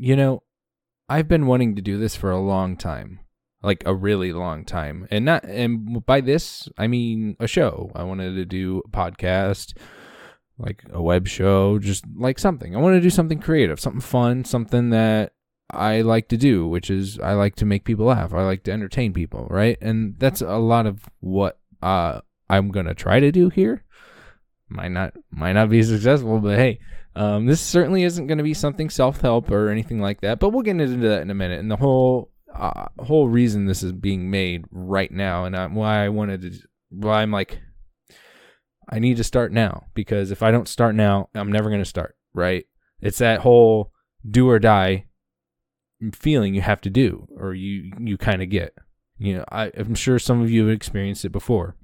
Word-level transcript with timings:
you 0.00 0.16
know, 0.16 0.42
I've 1.10 1.28
been 1.28 1.46
wanting 1.46 1.76
to 1.76 1.82
do 1.82 1.98
this 1.98 2.16
for 2.16 2.30
a 2.30 2.40
long 2.40 2.74
time, 2.78 3.20
like 3.62 3.82
a 3.84 3.94
really 3.94 4.32
long 4.32 4.64
time. 4.64 5.06
And 5.10 5.26
not 5.26 5.44
and 5.44 6.04
by 6.06 6.22
this, 6.22 6.68
I 6.78 6.86
mean 6.86 7.36
a 7.38 7.46
show. 7.46 7.92
I 7.94 8.04
wanted 8.04 8.34
to 8.36 8.46
do 8.46 8.80
a 8.86 8.88
podcast, 8.88 9.76
like 10.56 10.84
a 10.90 11.02
web 11.02 11.28
show, 11.28 11.78
just 11.78 12.04
like 12.16 12.38
something. 12.38 12.74
I 12.74 12.78
want 12.78 12.96
to 12.96 13.02
do 13.02 13.10
something 13.10 13.40
creative, 13.40 13.78
something 13.78 14.00
fun, 14.00 14.46
something 14.46 14.88
that 14.88 15.34
I 15.70 16.00
like 16.00 16.28
to 16.28 16.38
do, 16.38 16.66
which 16.66 16.90
is 16.90 17.18
I 17.18 17.34
like 17.34 17.56
to 17.56 17.66
make 17.66 17.84
people 17.84 18.06
laugh. 18.06 18.32
I 18.32 18.42
like 18.44 18.62
to 18.64 18.72
entertain 18.72 19.12
people, 19.12 19.48
right? 19.50 19.76
And 19.82 20.18
that's 20.18 20.40
a 20.40 20.56
lot 20.56 20.86
of 20.86 21.10
what 21.20 21.58
uh, 21.82 22.22
I'm 22.48 22.70
gonna 22.70 22.94
try 22.94 23.20
to 23.20 23.30
do 23.30 23.50
here. 23.50 23.84
Might 24.70 24.92
not 24.92 25.12
might 25.30 25.52
not 25.52 25.68
be 25.68 25.82
successful, 25.82 26.38
but 26.38 26.56
hey, 26.56 26.80
um, 27.20 27.44
this 27.44 27.60
certainly 27.60 28.04
isn't 28.04 28.28
going 28.28 28.38
to 28.38 28.44
be 28.44 28.54
something 28.54 28.88
self 28.88 29.20
help 29.20 29.50
or 29.50 29.68
anything 29.68 30.00
like 30.00 30.22
that. 30.22 30.38
But 30.40 30.50
we'll 30.50 30.62
get 30.62 30.80
into 30.80 31.08
that 31.08 31.20
in 31.20 31.30
a 31.30 31.34
minute. 31.34 31.60
And 31.60 31.70
the 31.70 31.76
whole 31.76 32.32
uh, 32.54 32.86
whole 32.98 33.28
reason 33.28 33.66
this 33.66 33.82
is 33.82 33.92
being 33.92 34.30
made 34.30 34.64
right 34.70 35.12
now, 35.12 35.44
and 35.44 35.54
I, 35.54 35.66
why 35.66 36.02
I 36.02 36.08
wanted 36.08 36.40
to, 36.40 36.58
why 36.88 37.20
I'm 37.20 37.30
like, 37.30 37.60
I 38.88 39.00
need 39.00 39.18
to 39.18 39.24
start 39.24 39.52
now 39.52 39.84
because 39.92 40.30
if 40.30 40.42
I 40.42 40.50
don't 40.50 40.66
start 40.66 40.94
now, 40.94 41.28
I'm 41.34 41.52
never 41.52 41.68
going 41.68 41.82
to 41.82 41.88
start. 41.88 42.16
Right? 42.32 42.64
It's 43.02 43.18
that 43.18 43.40
whole 43.40 43.92
do 44.26 44.48
or 44.48 44.58
die 44.58 45.04
feeling 46.14 46.54
you 46.54 46.62
have 46.62 46.80
to 46.80 46.90
do 46.90 47.28
or 47.36 47.52
you 47.52 47.92
you 48.00 48.16
kind 48.16 48.40
of 48.40 48.48
get. 48.48 48.74
You 49.18 49.36
know, 49.36 49.44
I, 49.52 49.70
I'm 49.76 49.94
sure 49.94 50.18
some 50.18 50.40
of 50.40 50.50
you 50.50 50.66
have 50.66 50.74
experienced 50.74 51.26
it 51.26 51.32
before. 51.32 51.76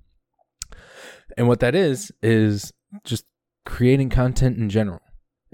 And 1.37 1.46
what 1.46 1.60
that 1.60 1.74
is 1.74 2.10
is 2.23 2.73
just 3.05 3.27
creating 3.66 4.09
content 4.09 4.57
in 4.57 4.71
general. 4.71 5.02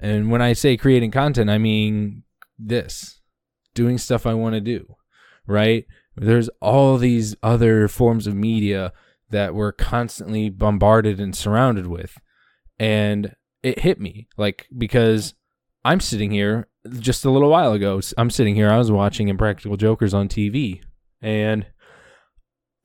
And 0.03 0.29
when 0.29 0.41
I 0.41 0.51
say 0.51 0.75
creating 0.75 1.11
content, 1.11 1.49
I 1.49 1.57
mean 1.57 2.23
this 2.59 3.21
doing 3.73 3.97
stuff 3.97 4.27
I 4.27 4.33
want 4.33 4.53
to 4.53 4.59
do, 4.59 4.95
right? 5.47 5.85
There's 6.17 6.49
all 6.61 6.97
these 6.97 7.37
other 7.41 7.87
forms 7.87 8.27
of 8.27 8.35
media 8.35 8.91
that 9.29 9.55
we're 9.55 9.71
constantly 9.71 10.49
bombarded 10.49 11.21
and 11.21 11.33
surrounded 11.33 11.87
with. 11.87 12.17
And 12.77 13.33
it 13.63 13.79
hit 13.79 14.01
me 14.01 14.27
like 14.35 14.67
because 14.77 15.35
I'm 15.85 16.01
sitting 16.01 16.31
here 16.31 16.67
just 16.99 17.23
a 17.23 17.31
little 17.31 17.49
while 17.49 17.71
ago. 17.71 18.01
I'm 18.17 18.29
sitting 18.29 18.55
here, 18.55 18.69
I 18.69 18.77
was 18.77 18.91
watching 18.91 19.29
Impractical 19.29 19.77
Jokers 19.77 20.13
on 20.13 20.27
TV 20.27 20.81
and 21.21 21.65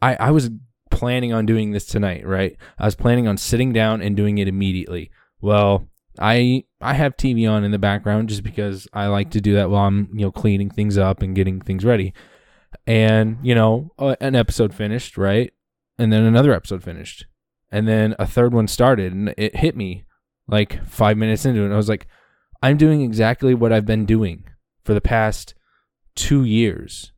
I 0.01 0.15
I 0.15 0.31
was 0.31 0.51
planning 0.93 1.33
on 1.33 1.47
doing 1.47 1.73
this 1.73 1.85
tonight, 1.85 2.25
right? 2.25 2.57
I 2.79 2.85
was 2.85 2.95
planning 2.95 3.27
on 3.27 3.39
sitting 3.39 3.73
down 3.73 4.03
and 4.03 4.17
doing 4.17 4.39
it 4.39 4.47
immediately. 4.47 5.11
Well, 5.41 5.89
I 6.21 6.65
I 6.81 6.95
have 6.95 7.17
TV 7.17 7.51
on 7.51 7.65
in 7.65 7.71
the 7.71 7.79
background 7.79 8.29
just 8.29 8.43
because 8.43 8.87
I 8.93 9.07
like 9.07 9.31
to 9.31 9.41
do 9.41 9.55
that 9.55 9.71
while 9.71 9.87
I'm 9.87 10.09
you 10.13 10.27
know 10.27 10.33
cleaning 10.33 10.71
things 10.71 10.99
up 10.99 11.23
and 11.23 11.35
getting 11.35 11.61
things 11.61 11.85
ready. 11.85 12.15
And 12.87 13.39
you 13.43 13.55
know, 13.55 13.93
an 13.99 14.35
episode 14.35 14.75
finished, 14.75 15.17
right? 15.17 15.53
And 15.99 16.13
then 16.13 16.25
another 16.25 16.53
episode 16.53 16.83
finished. 16.83 17.27
And 17.71 17.87
then 17.87 18.15
a 18.19 18.27
third 18.27 18.55
one 18.55 18.69
started 18.69 19.13
and 19.13 19.35
it 19.37 19.57
hit 19.57 19.77
me 19.77 20.05
like 20.47 20.85
5 20.87 21.19
minutes 21.19 21.45
into 21.45 21.63
it. 21.63 21.73
I 21.73 21.77
was 21.77 21.89
like 21.89 22.07
I'm 22.63 22.77
doing 22.77 23.03
exactly 23.03 23.55
what 23.55 23.73
I've 23.73 23.87
been 23.87 24.07
doing 24.07 24.45
for 24.85 24.95
the 24.95 25.01
past 25.01 25.55
2 26.17 26.45
years 26.45 27.13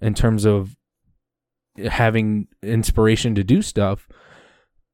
in 0.00 0.14
terms 0.14 0.44
of 0.44 0.76
having 1.88 2.48
inspiration 2.62 3.34
to 3.34 3.44
do 3.44 3.62
stuff 3.62 4.08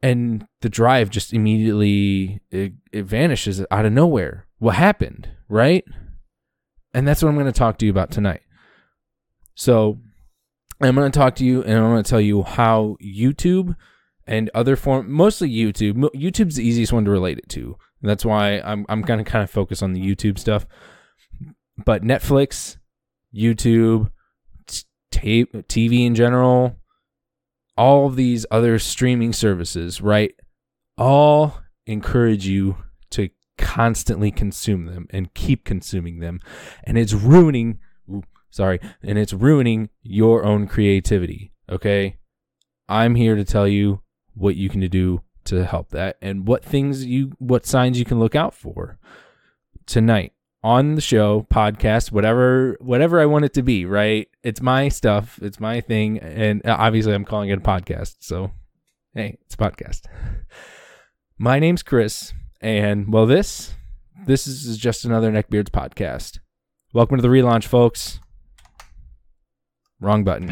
and 0.03 0.47
the 0.61 0.69
drive 0.69 1.11
just 1.11 1.33
immediately 1.33 2.41
it, 2.51 2.73
it 2.93 3.05
vanishes 3.05 3.65
out 3.71 3.87
of 3.87 3.93
nowhere. 3.93 4.47
What 4.59 4.77
happened 4.77 5.29
right? 5.53 5.85
And 6.95 7.07
that's 7.07 7.23
what 7.23 7.29
i'm 7.29 7.37
going 7.37 7.47
to 7.47 7.53
talk 7.53 7.79
to 7.79 7.87
you 7.87 7.91
about 7.91 8.11
tonight. 8.11 8.43
So 9.55 9.99
i'm 10.81 10.95
going 10.95 11.11
to 11.11 11.17
talk 11.17 11.37
to 11.37 11.45
you 11.45 11.63
and 11.63 11.79
i'm 11.79 11.91
going 11.91 12.03
to 12.03 12.11
tell 12.11 12.21
you 12.21 12.43
how 12.43 12.97
youtube 13.03 13.77
and 14.27 14.51
other 14.55 14.75
form 14.75 15.13
mostly 15.13 15.49
youtube 15.49 15.95
youtube's 16.15 16.57
the 16.57 16.67
easiest 16.67 16.93
one 16.93 17.05
to 17.05 17.11
relate 17.11 17.39
it 17.39 17.49
to. 17.51 17.77
That's 18.01 18.25
why 18.25 18.61
i'm, 18.61 18.87
I'm 18.89 19.03
going 19.03 19.23
to 19.23 19.31
kind 19.31 19.45
of 19.45 19.51
focus 19.51 19.83
on 19.83 19.93
the 19.93 20.01
youtube 20.01 20.39
stuff. 20.39 20.67
But 21.85 22.03
netflix 22.03 22.79
youtube 23.35 24.11
tape 25.11 25.53
tv 25.53 26.07
in 26.07 26.15
general 26.15 26.77
all 27.77 28.11
these 28.11 28.47
other 28.51 28.79
streaming 28.79 29.33
services, 29.33 30.01
right? 30.01 30.35
All 30.99 31.61
encourage 31.87 32.47
you 32.47 32.77
to 33.11 33.31
constantly 33.59 34.31
consume 34.31 34.87
them 34.87 35.07
and 35.11 35.33
keep 35.35 35.65
consuming 35.65 36.21
them. 36.21 36.41
And 36.85 36.99
it's 36.99 37.13
ruining, 37.13 37.79
sorry, 38.51 38.81
and 39.03 39.19
it's 39.19 39.33
ruining 39.33 39.91
your 40.03 40.45
own 40.45 40.67
creativity. 40.67 41.53
Okay. 41.69 42.17
I'm 42.89 43.15
here 43.15 43.37
to 43.37 43.45
tell 43.45 43.67
you 43.67 44.03
what 44.35 44.57
you 44.57 44.69
can 44.69 44.81
do 44.89 45.23
to 45.45 45.65
help 45.65 45.91
that 45.91 46.17
and 46.21 46.47
what 46.47 46.65
things 46.65 47.05
you, 47.05 47.33
what 47.39 47.65
signs 47.67 47.99
you 47.99 48.05
can 48.05 48.19
look 48.19 48.35
out 48.35 48.55
for 48.55 48.99
tonight 49.87 50.33
on 50.63 50.95
the 50.95 51.01
show, 51.01 51.47
podcast, 51.51 52.13
whatever 52.13 52.77
whatever 52.81 53.21
I 53.21 53.27
want 53.27 53.45
it 53.45 53.55
to 53.55 53.63
be, 53.63 53.85
right? 53.85 54.29
It's 54.43 54.63
my 54.63 54.89
stuff, 54.89 55.39
it's 55.43 55.59
my 55.59 55.81
thing, 55.81 56.19
and 56.19 56.65
uh, 56.67 56.77
obviously 56.79 57.15
I'm 57.15 57.25
calling 57.25 57.51
it 57.51 57.59
a 57.59 57.63
podcast. 57.63 58.17
So, 58.21 58.53
hey, 59.15 59.39
it's 59.43 59.55
a 59.55 59.59
podcast. 59.59 60.03
My 61.39 61.59
name's 61.59 61.83
Chris, 61.83 62.33
and 62.61 63.13
well 63.13 63.27
this 63.27 63.75
this 64.27 64.47
is 64.47 64.79
just 64.79 65.05
another 65.05 65.33
Neckbeards 65.33 65.71
podcast. 65.71 66.39
Welcome 66.93 67.17
to 67.17 67.23
the 67.23 67.29
relaunch, 67.29 67.65
folks. 67.65 68.21
Wrong 70.01 70.23
button. 70.23 70.49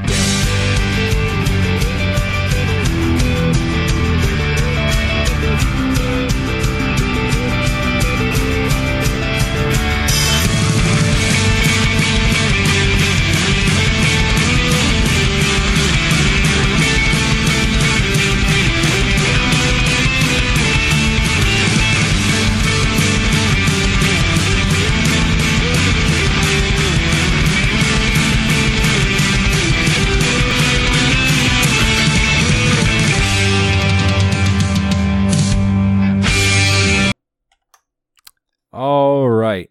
Right. 39.51 39.71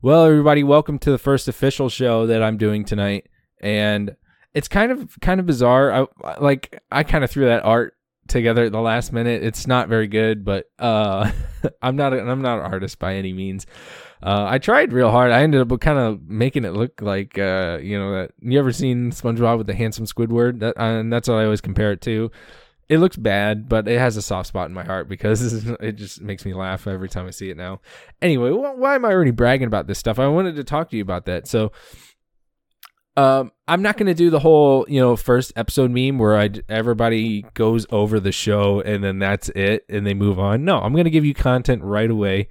Well, 0.00 0.24
everybody, 0.24 0.64
welcome 0.64 0.98
to 0.98 1.12
the 1.12 1.18
first 1.18 1.46
official 1.46 1.88
show 1.88 2.26
that 2.26 2.42
I'm 2.42 2.56
doing 2.56 2.84
tonight, 2.84 3.28
and 3.60 4.16
it's 4.52 4.66
kind 4.66 4.90
of 4.90 5.16
kind 5.20 5.38
of 5.38 5.46
bizarre. 5.46 6.08
I 6.24 6.38
like 6.40 6.82
I 6.90 7.04
kind 7.04 7.22
of 7.22 7.30
threw 7.30 7.44
that 7.44 7.64
art 7.64 7.94
together 8.26 8.64
at 8.64 8.72
the 8.72 8.80
last 8.80 9.12
minute. 9.12 9.44
It's 9.44 9.68
not 9.68 9.88
very 9.88 10.08
good, 10.08 10.44
but 10.44 10.68
uh, 10.80 11.30
I'm 11.82 11.94
not 11.94 12.12
a, 12.12 12.20
I'm 12.20 12.42
not 12.42 12.58
an 12.58 12.72
artist 12.72 12.98
by 12.98 13.14
any 13.14 13.32
means. 13.32 13.64
Uh, 14.20 14.46
I 14.48 14.58
tried 14.58 14.92
real 14.92 15.10
hard. 15.12 15.30
I 15.30 15.42
ended 15.42 15.60
up 15.60 15.80
kind 15.80 15.98
of 16.00 16.28
making 16.28 16.64
it 16.64 16.72
look 16.72 17.00
like 17.00 17.38
uh, 17.38 17.78
you 17.80 17.96
know 17.96 18.12
that 18.14 18.32
you 18.40 18.58
ever 18.58 18.72
seen 18.72 19.12
SpongeBob 19.12 19.56
with 19.56 19.68
the 19.68 19.74
handsome 19.74 20.06
Squidward? 20.06 20.58
That 20.58 20.74
and 20.78 21.12
that's 21.12 21.28
what 21.28 21.38
I 21.38 21.44
always 21.44 21.60
compare 21.60 21.92
it 21.92 22.00
to 22.02 22.32
it 22.88 22.98
looks 22.98 23.16
bad, 23.16 23.68
but 23.68 23.88
it 23.88 23.98
has 23.98 24.16
a 24.16 24.22
soft 24.22 24.48
spot 24.48 24.68
in 24.68 24.74
my 24.74 24.84
heart 24.84 25.08
because 25.08 25.66
it 25.80 25.92
just 25.92 26.20
makes 26.20 26.44
me 26.44 26.54
laugh 26.54 26.86
every 26.86 27.08
time 27.08 27.26
I 27.26 27.30
see 27.30 27.50
it 27.50 27.56
now. 27.56 27.80
Anyway, 28.20 28.50
why 28.50 28.94
am 28.94 29.04
I 29.04 29.12
already 29.12 29.30
bragging 29.30 29.66
about 29.66 29.86
this 29.86 29.98
stuff? 29.98 30.18
I 30.18 30.28
wanted 30.28 30.56
to 30.56 30.64
talk 30.64 30.90
to 30.90 30.96
you 30.96 31.02
about 31.02 31.26
that. 31.26 31.46
So, 31.46 31.72
um, 33.16 33.52
I'm 33.68 33.82
not 33.82 33.98
going 33.98 34.06
to 34.06 34.14
do 34.14 34.30
the 34.30 34.38
whole, 34.38 34.86
you 34.88 35.00
know, 35.00 35.16
first 35.16 35.52
episode 35.54 35.90
meme 35.90 36.18
where 36.18 36.36
I 36.36 36.50
everybody 36.68 37.44
goes 37.54 37.86
over 37.90 38.18
the 38.18 38.32
show 38.32 38.80
and 38.80 39.04
then 39.04 39.18
that's 39.18 39.50
it 39.50 39.84
and 39.88 40.06
they 40.06 40.14
move 40.14 40.38
on. 40.38 40.64
No, 40.64 40.78
I'm 40.78 40.92
going 40.92 41.04
to 41.04 41.10
give 41.10 41.24
you 41.24 41.34
content 41.34 41.82
right 41.82 42.10
away. 42.10 42.48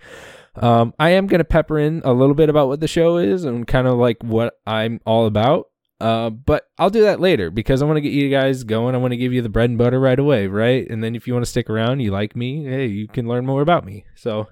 Um, 0.55 0.93
I 0.99 1.11
am 1.11 1.27
going 1.27 1.39
to 1.39 1.45
pepper 1.45 1.79
in 1.79 2.01
a 2.03 2.13
little 2.13 2.35
bit 2.35 2.49
about 2.49 2.67
what 2.67 2.79
the 2.79 2.87
show 2.87 3.17
is 3.17 3.43
and 3.43 3.65
kind 3.65 3.87
of 3.87 3.97
like 3.97 4.17
what 4.21 4.55
I'm 4.67 4.99
all 5.05 5.25
about. 5.25 5.70
Uh, 6.01 6.31
but 6.31 6.67
I'll 6.79 6.89
do 6.89 7.03
that 7.03 7.19
later 7.19 7.51
because 7.51 7.83
I 7.83 7.85
want 7.85 7.97
to 7.97 8.01
get 8.01 8.11
you 8.11 8.27
guys 8.29 8.63
going. 8.63 8.95
I 8.95 8.97
want 8.97 9.11
to 9.11 9.17
give 9.17 9.33
you 9.33 9.43
the 9.43 9.49
bread 9.49 9.69
and 9.69 9.77
butter 9.77 9.99
right 9.99 10.17
away, 10.17 10.47
right? 10.47 10.89
And 10.89 11.03
then 11.03 11.15
if 11.15 11.27
you 11.27 11.33
want 11.33 11.45
to 11.45 11.49
stick 11.49 11.69
around, 11.69 11.99
you 11.99 12.09
like 12.09 12.35
me, 12.35 12.63
hey, 12.65 12.87
you 12.87 13.07
can 13.07 13.27
learn 13.27 13.45
more 13.45 13.61
about 13.61 13.85
me. 13.85 14.05
So, 14.15 14.47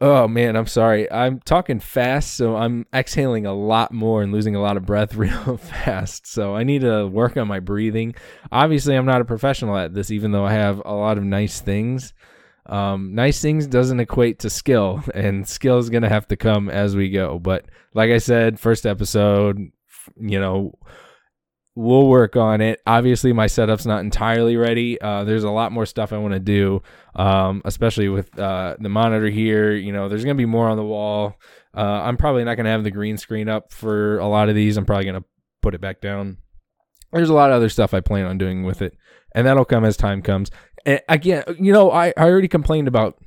oh 0.00 0.26
man, 0.26 0.56
I'm 0.56 0.66
sorry. 0.66 1.08
I'm 1.12 1.38
talking 1.38 1.78
fast, 1.78 2.34
so 2.34 2.56
I'm 2.56 2.86
exhaling 2.92 3.46
a 3.46 3.54
lot 3.54 3.92
more 3.92 4.20
and 4.20 4.32
losing 4.32 4.56
a 4.56 4.60
lot 4.60 4.76
of 4.76 4.84
breath 4.84 5.14
real 5.16 5.58
fast. 5.58 6.26
So 6.26 6.56
I 6.56 6.64
need 6.64 6.80
to 6.80 7.06
work 7.06 7.36
on 7.36 7.46
my 7.46 7.60
breathing. 7.60 8.16
Obviously, 8.50 8.96
I'm 8.96 9.06
not 9.06 9.20
a 9.20 9.24
professional 9.24 9.76
at 9.76 9.94
this, 9.94 10.10
even 10.10 10.32
though 10.32 10.44
I 10.44 10.54
have 10.54 10.82
a 10.84 10.94
lot 10.94 11.18
of 11.18 11.24
nice 11.24 11.60
things. 11.60 12.14
Um, 12.68 13.14
nice 13.14 13.40
things 13.40 13.66
doesn't 13.66 14.00
equate 14.00 14.40
to 14.40 14.50
skill, 14.50 15.02
and 15.14 15.48
skill 15.48 15.78
is 15.78 15.90
gonna 15.90 16.08
have 16.08 16.28
to 16.28 16.36
come 16.36 16.68
as 16.68 16.94
we 16.96 17.10
go. 17.10 17.38
But 17.38 17.66
like 17.94 18.10
I 18.10 18.18
said, 18.18 18.60
first 18.60 18.86
episode, 18.86 19.58
you 20.16 20.40
know, 20.40 20.78
we'll 21.74 22.08
work 22.08 22.36
on 22.36 22.60
it. 22.60 22.80
Obviously, 22.86 23.32
my 23.32 23.46
setup's 23.46 23.86
not 23.86 24.00
entirely 24.00 24.56
ready. 24.56 25.00
Uh, 25.00 25.24
there's 25.24 25.44
a 25.44 25.50
lot 25.50 25.72
more 25.72 25.86
stuff 25.86 26.12
I 26.12 26.18
want 26.18 26.34
to 26.34 26.40
do, 26.40 26.82
um, 27.14 27.62
especially 27.64 28.08
with 28.08 28.36
uh, 28.38 28.76
the 28.80 28.88
monitor 28.88 29.28
here. 29.28 29.72
You 29.72 29.92
know, 29.92 30.08
there's 30.08 30.24
gonna 30.24 30.34
be 30.34 30.44
more 30.44 30.68
on 30.68 30.76
the 30.76 30.84
wall. 30.84 31.36
Uh, 31.76 31.80
I'm 31.80 32.16
probably 32.16 32.44
not 32.44 32.56
gonna 32.56 32.70
have 32.70 32.84
the 32.84 32.90
green 32.90 33.16
screen 33.16 33.48
up 33.48 33.72
for 33.72 34.18
a 34.18 34.26
lot 34.26 34.48
of 34.48 34.54
these. 34.54 34.76
I'm 34.76 34.86
probably 34.86 35.06
gonna 35.06 35.24
put 35.62 35.74
it 35.74 35.80
back 35.80 36.00
down. 36.00 36.38
There's 37.12 37.30
a 37.30 37.34
lot 37.34 37.50
of 37.50 37.56
other 37.56 37.70
stuff 37.70 37.94
I 37.94 38.00
plan 38.00 38.26
on 38.26 38.36
doing 38.36 38.64
with 38.64 38.82
it, 38.82 38.96
and 39.34 39.46
that'll 39.46 39.64
come 39.64 39.84
as 39.84 39.96
time 39.96 40.20
comes. 40.20 40.50
Again, 41.08 41.44
you 41.58 41.72
know, 41.72 41.90
I, 41.90 42.08
I 42.16 42.24
already 42.24 42.48
complained 42.48 42.88
about 42.88 43.18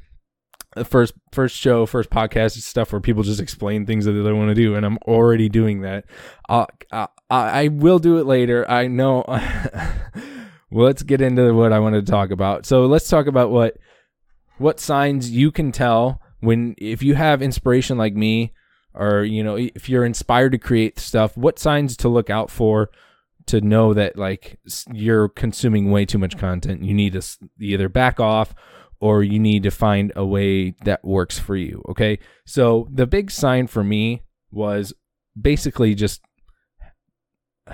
the 0.76 0.86
first 0.86 1.14
first 1.32 1.56
show, 1.56 1.86
first 1.86 2.10
podcast 2.10 2.52
stuff 2.62 2.92
where 2.92 3.02
people 3.02 3.24
just 3.24 3.42
explain 3.42 3.86
things 3.86 4.06
that 4.06 4.14
they 4.14 4.32
want 4.32 4.50
to 4.50 4.56
do, 4.56 4.76
and 4.76 4.86
I'm 4.86 4.98
already 5.00 5.50
doing 5.50 5.82
that. 5.82 6.06
Uh, 6.48 6.66
I, 6.92 7.08
I 7.30 7.68
will 7.68 8.00
do 8.00 8.18
it 8.18 8.26
later. 8.26 8.70
I 8.70 8.88
know. 8.88 9.24
well, 10.72 10.86
let's 10.86 11.04
get 11.04 11.22
into 11.22 11.54
what 11.54 11.74
I 11.74 11.80
wanted 11.80 12.06
to 12.06 12.12
talk 12.12 12.32
about. 12.32 12.66
So 12.66 12.86
let's 12.86 13.10
talk 13.10 13.28
about 13.28 13.52
what 13.52 13.78
what 14.58 14.80
signs 14.80 15.30
you 15.30 15.52
can 15.52 15.72
tell 15.72 16.22
when 16.40 16.76
if 16.78 17.04
you 17.04 17.16
have 17.16 17.42
inspiration 17.42 17.98
like 17.98 18.14
me, 18.14 18.54
or 18.94 19.24
you 19.24 19.44
know 19.44 19.58
if 19.58 19.90
you're 19.90 20.06
inspired 20.06 20.54
to 20.54 20.58
create 20.58 21.00
stuff. 21.00 21.36
What 21.36 21.60
signs 21.60 21.98
to 21.98 22.10
look 22.10 22.30
out 22.30 22.50
for 22.50 22.90
to 23.48 23.62
know 23.62 23.94
that 23.94 24.18
like 24.18 24.60
you're 24.92 25.30
consuming 25.30 25.92
way 25.92 26.06
too 26.06 26.18
much 26.18 26.38
content. 26.38 26.84
You 26.84 26.94
need 26.94 27.14
to 27.14 27.22
either 27.60 27.90
back 27.90 28.20
off 28.20 28.54
or 29.00 29.24
you 29.24 29.40
need 29.40 29.64
to 29.64 29.72
find 29.72 30.14
a 30.16 30.26
way 30.26 30.76
that 30.86 31.04
works 31.04 31.40
for 31.40 31.56
you. 31.56 31.84
Okay. 31.90 32.20
So 32.46 32.88
the 32.92 33.08
big 33.08 33.32
sign 33.32 33.68
for 33.68 33.84
me 33.84 34.24
was 34.52 34.94
basically 35.40 35.96
just. 35.96 36.22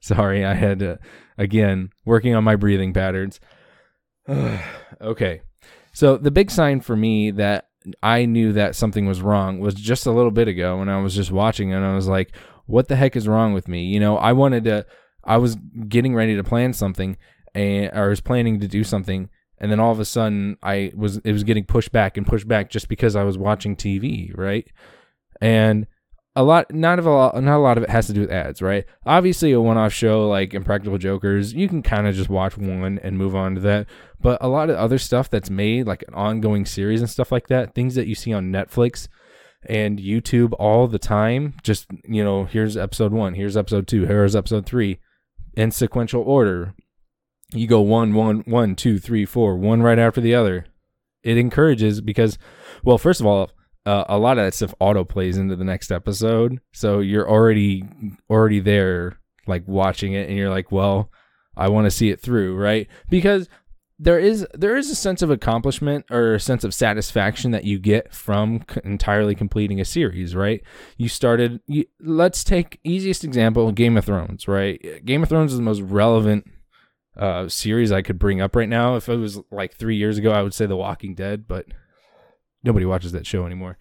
Sorry, 0.00 0.44
I 0.44 0.54
had 0.54 0.78
to, 0.80 0.98
again, 1.38 1.90
working 2.04 2.34
on 2.34 2.44
my 2.44 2.56
breathing 2.56 2.92
patterns. 2.92 3.40
okay. 5.00 5.40
So 5.92 6.18
the 6.18 6.30
big 6.30 6.50
sign 6.50 6.80
for 6.80 6.94
me 6.94 7.30
that 7.32 7.68
I 8.02 8.26
knew 8.26 8.52
that 8.52 8.74
something 8.74 9.06
was 9.06 9.22
wrong 9.22 9.60
was 9.60 9.74
just 9.74 10.06
a 10.06 10.12
little 10.12 10.30
bit 10.30 10.48
ago 10.48 10.78
when 10.78 10.88
I 10.88 11.00
was 11.00 11.14
just 11.14 11.30
watching 11.30 11.72
and 11.72 11.84
I 11.84 11.94
was 11.94 12.06
like, 12.06 12.32
what 12.66 12.88
the 12.88 12.96
heck 12.96 13.16
is 13.16 13.28
wrong 13.28 13.52
with 13.52 13.68
me? 13.68 13.84
You 13.84 14.00
know, 14.00 14.16
I 14.16 14.32
wanted 14.32 14.64
to, 14.64 14.86
I 15.24 15.38
was 15.38 15.56
getting 15.88 16.14
ready 16.14 16.36
to 16.36 16.44
plan 16.44 16.72
something 16.72 17.16
and 17.54 17.90
I 17.92 18.06
was 18.06 18.20
planning 18.20 18.60
to 18.60 18.68
do 18.68 18.84
something 18.84 19.28
and 19.58 19.70
then 19.70 19.80
all 19.80 19.92
of 19.92 20.00
a 20.00 20.04
sudden 20.04 20.56
I 20.62 20.92
was 20.94 21.18
it 21.18 21.32
was 21.32 21.44
getting 21.44 21.64
pushed 21.64 21.92
back 21.92 22.16
and 22.16 22.26
pushed 22.26 22.48
back 22.48 22.70
just 22.70 22.88
because 22.88 23.16
I 23.16 23.24
was 23.24 23.38
watching 23.38 23.76
TV, 23.76 24.36
right? 24.36 24.70
And 25.40 25.86
a 26.34 26.42
lot 26.42 26.72
not 26.72 26.98
of 26.98 27.06
a 27.06 27.10
lot 27.10 27.42
not 27.42 27.56
a 27.56 27.60
lot 27.60 27.78
of 27.78 27.84
it 27.84 27.90
has 27.90 28.06
to 28.08 28.12
do 28.12 28.20
with 28.22 28.30
ads, 28.30 28.60
right? 28.60 28.84
Obviously 29.06 29.52
a 29.52 29.60
one-off 29.60 29.92
show 29.92 30.28
like 30.28 30.52
Impractical 30.52 30.98
Jokers, 30.98 31.54
you 31.54 31.68
can 31.68 31.82
kind 31.82 32.06
of 32.06 32.14
just 32.14 32.28
watch 32.28 32.58
one 32.58 32.98
and 33.02 33.16
move 33.16 33.34
on 33.34 33.54
to 33.54 33.60
that. 33.62 33.86
But 34.20 34.38
a 34.42 34.48
lot 34.48 34.68
of 34.68 34.76
other 34.76 34.98
stuff 34.98 35.30
that's 35.30 35.50
made 35.50 35.86
like 35.86 36.04
an 36.06 36.14
ongoing 36.14 36.66
series 36.66 37.00
and 37.00 37.08
stuff 37.08 37.32
like 37.32 37.48
that, 37.48 37.74
things 37.74 37.94
that 37.94 38.06
you 38.06 38.14
see 38.14 38.34
on 38.34 38.52
Netflix 38.52 39.08
and 39.68 39.98
YouTube 39.98 40.52
all 40.58 40.88
the 40.88 40.98
time, 40.98 41.54
just 41.62 41.86
you 42.04 42.24
know, 42.24 42.44
here's 42.44 42.76
episode 42.76 43.12
1, 43.12 43.34
here's 43.34 43.56
episode 43.56 43.86
2, 43.86 44.06
here's 44.06 44.36
episode 44.36 44.66
3 44.66 44.98
in 45.54 45.70
sequential 45.70 46.22
order 46.22 46.74
you 47.52 47.66
go 47.66 47.80
one, 47.80 48.14
one, 48.14 48.42
one, 48.46 48.74
two, 48.74 48.98
three, 48.98 49.24
four, 49.24 49.56
one 49.56 49.82
right 49.82 49.98
after 49.98 50.20
the 50.20 50.34
other. 50.34 50.66
It 51.22 51.38
encourages 51.38 52.00
because, 52.00 52.38
well, 52.84 52.98
first 52.98 53.20
of 53.20 53.26
all, 53.26 53.50
uh, 53.84 54.04
a 54.08 54.18
lot 54.18 54.38
of 54.38 54.44
that 54.44 54.54
stuff 54.54 54.74
auto 54.80 55.04
plays 55.04 55.36
into 55.36 55.54
the 55.54 55.64
next 55.64 55.92
episode, 55.92 56.60
so 56.72 56.98
you're 56.98 57.28
already 57.28 57.84
already 58.28 58.58
there, 58.58 59.20
like 59.46 59.62
watching 59.66 60.12
it, 60.12 60.28
and 60.28 60.36
you're 60.36 60.50
like, 60.50 60.72
well, 60.72 61.10
I 61.56 61.68
want 61.68 61.84
to 61.84 61.90
see 61.90 62.10
it 62.10 62.20
through, 62.20 62.56
right? 62.56 62.88
Because 63.08 63.48
there 63.98 64.18
is 64.18 64.46
there 64.52 64.76
is 64.76 64.90
a 64.90 64.94
sense 64.94 65.22
of 65.22 65.30
accomplishment 65.30 66.04
or 66.10 66.34
a 66.34 66.40
sense 66.40 66.64
of 66.64 66.74
satisfaction 66.74 67.50
that 67.52 67.64
you 67.64 67.78
get 67.78 68.12
from 68.12 68.64
entirely 68.84 69.34
completing 69.34 69.80
a 69.80 69.84
series, 69.84 70.34
right? 70.34 70.62
You 70.98 71.08
started. 71.08 71.60
You, 71.66 71.86
let's 72.00 72.44
take 72.44 72.78
easiest 72.84 73.24
example, 73.24 73.72
Game 73.72 73.96
of 73.96 74.04
Thrones, 74.04 74.46
right? 74.46 75.04
Game 75.04 75.22
of 75.22 75.28
Thrones 75.28 75.52
is 75.52 75.58
the 75.58 75.64
most 75.64 75.80
relevant 75.80 76.46
uh, 77.16 77.48
series 77.48 77.90
I 77.90 78.02
could 78.02 78.18
bring 78.18 78.40
up 78.40 78.54
right 78.54 78.68
now. 78.68 78.96
If 78.96 79.08
it 79.08 79.16
was 79.16 79.40
like 79.50 79.74
three 79.74 79.96
years 79.96 80.18
ago, 80.18 80.30
I 80.30 80.42
would 80.42 80.54
say 80.54 80.66
The 80.66 80.76
Walking 80.76 81.14
Dead, 81.14 81.48
but 81.48 81.66
nobody 82.62 82.84
watches 82.84 83.12
that 83.12 83.26
show 83.26 83.46
anymore. 83.46 83.78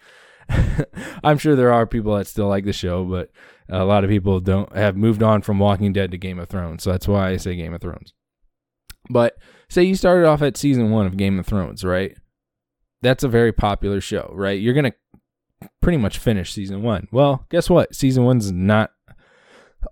I'm 1.24 1.38
sure 1.38 1.56
there 1.56 1.74
are 1.74 1.88
people 1.88 2.16
that 2.16 2.28
still 2.28 2.48
like 2.48 2.64
the 2.64 2.74
show, 2.74 3.04
but 3.04 3.32
a 3.68 3.84
lot 3.84 4.04
of 4.04 4.10
people 4.10 4.40
don't 4.40 4.74
have 4.76 4.96
moved 4.96 5.24
on 5.24 5.42
from 5.42 5.60
Walking 5.60 5.92
Dead 5.92 6.12
to 6.12 6.18
Game 6.18 6.40
of 6.40 6.48
Thrones. 6.48 6.84
So 6.84 6.92
that's 6.92 7.08
why 7.08 7.32
I 7.32 7.38
say 7.38 7.56
Game 7.56 7.74
of 7.74 7.82
Thrones. 7.82 8.14
But 9.10 9.38
say 9.70 9.84
you 9.84 9.96
started 9.96 10.28
off 10.28 10.42
at 10.42 10.58
season 10.58 10.92
one 10.92 11.06
of 11.06 11.18
Game 11.18 11.40
of 11.40 11.46
Thrones, 11.46 11.84
right? 11.84 12.16
That's 13.02 13.24
a 13.24 13.28
very 13.28 13.52
popular 13.52 14.02
show, 14.02 14.32
right? 14.34 14.60
You're 14.60 14.74
going 14.74 14.92
to 14.92 15.70
pretty 15.82 15.98
much 15.98 16.18
finish 16.18 16.52
season 16.52 16.82
one. 16.82 17.08
Well, 17.12 17.46
guess 17.50 17.70
what? 17.70 17.96
Season 17.96 18.24
one's 18.24 18.52
not 18.52 18.92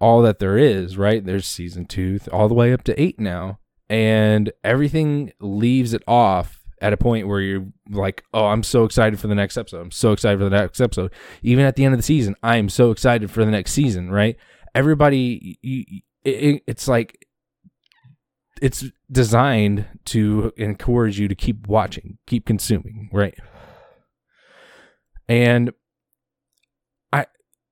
all 0.02 0.22
that 0.24 0.40
there 0.40 0.58
is, 0.58 0.98
right? 0.98 1.24
There's 1.24 1.48
season 1.48 1.86
two, 1.86 2.20
all 2.32 2.48
the 2.48 2.56
way 2.56 2.74
up 2.74 2.84
to 2.86 3.02
eight 3.02 3.20
now, 3.20 3.60
and 3.90 4.52
everything 4.64 5.32
leaves 5.40 5.94
it 5.94 6.04
off 6.08 6.60
at 6.82 6.94
a 6.94 6.98
point 6.98 7.28
where 7.28 7.40
you're 7.40 7.68
like, 7.90 8.24
oh, 8.34 8.48
I'm 8.48 8.64
so 8.64 8.84
excited 8.84 9.20
for 9.20 9.28
the 9.28 9.36
next 9.36 9.58
episode. 9.58 9.82
I'm 9.82 9.92
so 9.92 10.12
excited 10.12 10.40
for 10.40 10.46
the 10.46 10.50
next 10.50 10.82
episode. 10.82 11.14
Even 11.42 11.66
at 11.66 11.76
the 11.76 11.86
end 11.86 11.94
of 11.94 12.00
the 12.00 12.04
season, 12.04 12.36
I 12.44 12.58
am 12.58 12.68
so 12.68 12.92
excited 12.92 13.32
for 13.32 13.46
the 13.46 13.52
next 13.52 13.72
season, 13.72 14.10
right? 14.12 14.36
Everybody, 14.76 15.60
it, 16.24 16.64
it's 16.66 16.88
like, 16.88 17.26
it's 18.64 18.86
designed 19.12 19.86
to 20.06 20.54
encourage 20.56 21.20
you 21.20 21.28
to 21.28 21.36
keep 21.36 21.68
watching, 21.68 22.18
keep 22.26 22.46
consuming, 22.46 23.10
right? 23.12 23.38
And 25.28 25.74
I 27.12 27.26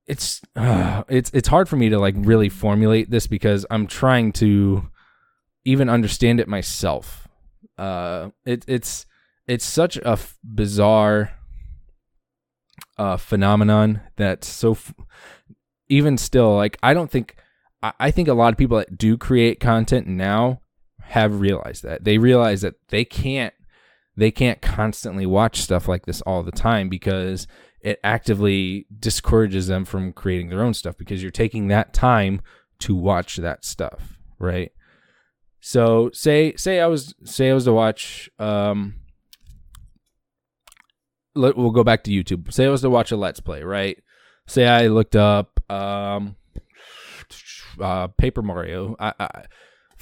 it's 0.06 0.42
uh, 0.54 1.02
it's 1.08 1.30
it's 1.32 1.48
hard 1.48 1.70
for 1.70 1.76
me 1.76 1.88
to 1.88 1.98
like 1.98 2.14
really 2.18 2.50
formulate 2.50 3.10
this 3.10 3.26
because 3.26 3.64
I'm 3.70 3.86
trying 3.86 4.32
to 4.32 4.90
even 5.64 5.88
understand 5.88 6.40
it 6.40 6.46
myself. 6.46 7.26
Uh, 7.78 8.28
it 8.44 8.62
it's 8.68 9.06
it's 9.46 9.64
such 9.64 9.96
a 9.96 10.10
f- 10.10 10.38
bizarre 10.44 11.32
uh 12.98 13.16
phenomenon 13.16 14.02
that's 14.16 14.46
so 14.46 14.72
f- 14.72 14.92
even 15.88 16.18
still 16.18 16.54
like 16.56 16.76
I 16.82 16.92
don't 16.92 17.10
think 17.10 17.36
I, 17.82 17.92
I 17.98 18.10
think 18.10 18.28
a 18.28 18.34
lot 18.34 18.52
of 18.52 18.58
people 18.58 18.76
that 18.76 18.98
do 18.98 19.16
create 19.16 19.58
content 19.58 20.06
now 20.06 20.61
have 21.12 21.40
realized 21.40 21.82
that 21.82 22.04
they 22.04 22.16
realize 22.16 22.62
that 22.62 22.74
they 22.88 23.04
can't 23.04 23.52
they 24.16 24.30
can't 24.30 24.62
constantly 24.62 25.26
watch 25.26 25.60
stuff 25.60 25.86
like 25.86 26.06
this 26.06 26.22
all 26.22 26.42
the 26.42 26.50
time 26.50 26.88
because 26.88 27.46
it 27.82 28.00
actively 28.02 28.86
discourages 28.98 29.66
them 29.66 29.84
from 29.84 30.14
creating 30.14 30.48
their 30.48 30.62
own 30.62 30.72
stuff 30.72 30.96
because 30.96 31.20
you're 31.20 31.30
taking 31.30 31.68
that 31.68 31.92
time 31.92 32.40
to 32.78 32.94
watch 32.94 33.36
that 33.36 33.62
stuff, 33.62 34.16
right? 34.38 34.72
So 35.60 36.08
say 36.14 36.56
say 36.56 36.80
I 36.80 36.86
was 36.86 37.14
say 37.24 37.50
I 37.50 37.54
was 37.54 37.64
to 37.64 37.74
watch 37.74 38.30
um 38.38 38.94
let, 41.34 41.58
we'll 41.58 41.72
go 41.72 41.84
back 41.84 42.04
to 42.04 42.10
YouTube. 42.10 42.50
Say 42.50 42.64
I 42.64 42.70
was 42.70 42.80
to 42.80 42.90
watch 42.90 43.12
a 43.12 43.18
let's 43.18 43.40
play, 43.40 43.62
right? 43.62 44.02
Say 44.46 44.66
I 44.66 44.86
looked 44.86 45.14
up 45.14 45.60
um 45.70 46.36
uh 47.78 48.06
Paper 48.08 48.40
Mario. 48.40 48.96
I, 48.98 49.12
I 49.20 49.44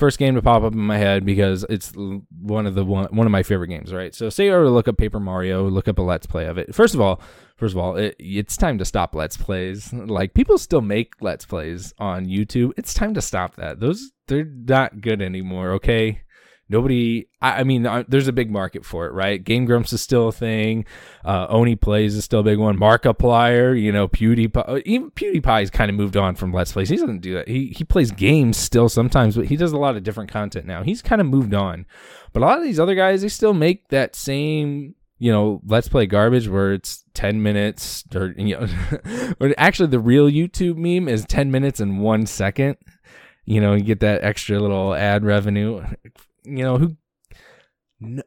first 0.00 0.18
game 0.18 0.34
to 0.34 0.42
pop 0.42 0.62
up 0.62 0.72
in 0.72 0.80
my 0.80 0.96
head 0.98 1.24
because 1.24 1.64
it's 1.68 1.92
one 1.94 2.66
of 2.66 2.74
the 2.74 2.84
one, 2.84 3.06
one 3.10 3.26
of 3.26 3.30
my 3.30 3.42
favorite 3.42 3.68
games, 3.68 3.92
right? 3.92 4.14
So 4.14 4.30
say 4.30 4.50
I 4.50 4.56
were 4.56 4.64
to 4.64 4.70
look 4.70 4.88
up 4.88 4.96
Paper 4.96 5.20
Mario, 5.20 5.68
look 5.68 5.86
up 5.86 5.98
a 5.98 6.02
let's 6.02 6.26
play 6.26 6.46
of 6.46 6.58
it. 6.58 6.74
First 6.74 6.94
of 6.94 7.00
all, 7.00 7.20
first 7.56 7.74
of 7.74 7.78
all, 7.78 7.96
it, 7.96 8.16
it's 8.18 8.56
time 8.56 8.78
to 8.78 8.84
stop 8.84 9.14
let's 9.14 9.36
plays. 9.36 9.92
Like 10.10 10.34
people 10.34 10.58
still 10.58 10.80
make 10.80 11.14
let's 11.20 11.44
plays 11.44 11.94
on 11.98 12.26
YouTube. 12.26 12.72
It's 12.76 12.94
time 12.94 13.14
to 13.14 13.20
stop 13.20 13.56
that. 13.56 13.78
Those 13.78 14.10
they're 14.26 14.44
not 14.44 15.00
good 15.02 15.20
anymore, 15.20 15.72
okay? 15.72 16.22
Nobody, 16.70 17.26
I, 17.42 17.60
I 17.60 17.64
mean, 17.64 17.82
there's 18.08 18.28
a 18.28 18.32
big 18.32 18.50
market 18.50 18.84
for 18.84 19.06
it, 19.06 19.12
right? 19.12 19.42
Game 19.42 19.64
Grumps 19.64 19.92
is 19.92 20.00
still 20.00 20.28
a 20.28 20.32
thing. 20.32 20.86
Uh, 21.24 21.48
Oney 21.48 21.74
Plays 21.74 22.14
is 22.14 22.24
still 22.24 22.40
a 22.40 22.44
big 22.44 22.58
one. 22.58 22.78
Markiplier, 22.78 23.78
you 23.78 23.90
know, 23.90 24.06
PewDiePie. 24.06 24.68
Uh, 24.68 24.80
even 24.86 25.10
PewDiePie's 25.10 25.70
kind 25.70 25.90
of 25.90 25.96
moved 25.96 26.16
on 26.16 26.36
from 26.36 26.52
Let's 26.52 26.72
Plays. 26.72 26.88
He 26.88 26.96
doesn't 26.96 27.20
do 27.20 27.34
that. 27.34 27.48
He 27.48 27.74
he 27.76 27.82
plays 27.82 28.12
games 28.12 28.56
still 28.56 28.88
sometimes, 28.88 29.36
but 29.36 29.46
he 29.46 29.56
does 29.56 29.72
a 29.72 29.78
lot 29.78 29.96
of 29.96 30.04
different 30.04 30.30
content 30.30 30.64
now. 30.64 30.84
He's 30.84 31.02
kind 31.02 31.20
of 31.20 31.26
moved 31.26 31.54
on. 31.54 31.86
But 32.32 32.42
a 32.42 32.46
lot 32.46 32.58
of 32.58 32.64
these 32.64 32.78
other 32.78 32.94
guys, 32.94 33.22
they 33.22 33.28
still 33.28 33.52
make 33.52 33.88
that 33.88 34.14
same 34.14 34.94
you 35.20 35.30
know, 35.30 35.60
let's 35.66 35.86
play 35.86 36.06
garbage 36.06 36.48
where 36.48 36.72
it's 36.72 37.04
10 37.12 37.42
minutes 37.42 38.04
or, 38.14 38.34
you 38.38 38.58
know, 38.58 39.52
actually 39.58 39.88
the 39.88 40.00
real 40.00 40.28
YouTube 40.28 40.76
meme 40.76 41.08
is 41.08 41.24
10 41.26 41.50
minutes 41.50 41.78
and 41.78 42.00
one 42.00 42.26
second. 42.26 42.76
You 43.44 43.60
know, 43.60 43.74
you 43.74 43.82
get 43.82 44.00
that 44.00 44.24
extra 44.24 44.58
little 44.58 44.94
ad 44.94 45.24
revenue 45.24 45.84
you 46.56 46.64
know 46.64 46.78
who 46.78 46.96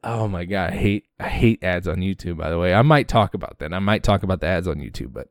oh 0.04 0.28
my 0.28 0.46
god, 0.46 0.72
I 0.72 0.76
hate 0.76 1.06
I 1.20 1.30
hate 1.30 1.64
ads 1.64 1.88
on 1.88 1.98
YouTube. 1.98 2.38
By 2.38 2.50
the 2.50 2.60
way, 2.60 2.74
I 2.74 2.82
might 2.82 3.08
talk 3.08 3.34
about 3.34 3.60
that. 3.60 3.74
I 3.74 3.80
might 3.80 4.04
talk 4.04 4.24
about 4.24 4.40
the 4.40 4.48
ads 4.48 4.68
on 4.68 4.78
YouTube, 4.78 5.14
but 5.14 5.30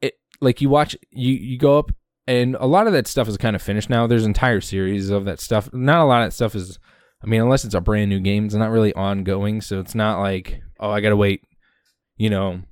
it 0.00 0.14
like 0.40 0.60
you 0.60 0.68
watch 0.68 0.96
you 1.10 1.34
you 1.34 1.58
go 1.58 1.78
up 1.78 1.92
and 2.26 2.56
a 2.58 2.66
lot 2.66 2.86
of 2.86 2.92
that 2.92 3.06
stuff 3.06 3.28
is 3.28 3.36
kind 3.36 3.56
of 3.56 3.62
finished 3.62 3.90
now. 3.90 4.06
There's 4.06 4.24
entire 4.24 4.60
series 4.60 5.10
of 5.10 5.24
that 5.26 5.40
stuff. 5.40 5.72
Not 5.72 6.00
a 6.00 6.04
lot 6.04 6.22
of 6.22 6.28
that 6.28 6.34
stuff 6.34 6.54
is. 6.54 6.78
I 7.22 7.26
mean, 7.26 7.42
unless 7.42 7.66
it's 7.66 7.74
a 7.74 7.82
brand 7.82 8.08
new 8.08 8.20
game, 8.20 8.46
it's 8.46 8.54
not 8.54 8.70
really 8.70 8.94
ongoing. 8.94 9.60
So 9.60 9.78
it's 9.78 9.94
not 9.94 10.20
like 10.20 10.62
oh, 10.78 10.90
I 10.90 11.00
gotta 11.00 11.16
wait. 11.16 11.42
You 12.16 12.30
know, 12.30 12.62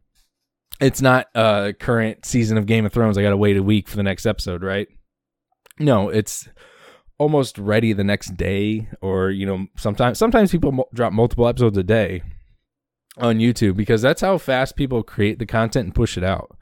it's 0.81 1.03
not 1.03 1.27
a 1.35 1.75
current 1.79 2.25
season 2.25 2.57
of 2.57 2.67
Game 2.67 2.87
of 2.87 2.93
Thrones. 2.93 3.19
I 3.19 3.23
gotta 3.23 3.37
wait 3.37 3.59
a 3.59 3.63
week 3.63 3.89
for 3.89 3.97
the 3.97 4.03
next 4.03 4.25
episode, 4.25 4.63
right? 4.63 4.89
No, 5.79 6.09
it's 6.09 6.49
almost 7.19 7.59
ready 7.59 7.93
the 7.93 8.05
next 8.05 8.37
day 8.37 8.89
or 9.01 9.31
you 9.31 9.45
know 9.45 9.67
sometimes 9.77 10.19
sometimes 10.19 10.53
people 10.53 10.73
mo- 10.73 10.89
drop 10.95 11.13
multiple 11.13 11.49
episodes 11.49 11.77
a 11.77 11.83
day 11.83 12.23
on 13.17 13.39
YouTube 13.39 13.77
because 13.77 14.03
that's 14.03 14.21
how 14.21 14.39
fast 14.39 14.77
people 14.77 15.03
create 15.03 15.39
the 15.39 15.47
content 15.47 15.87
and 15.87 15.95
push 15.95 16.17
it 16.17 16.25
out. 16.25 16.57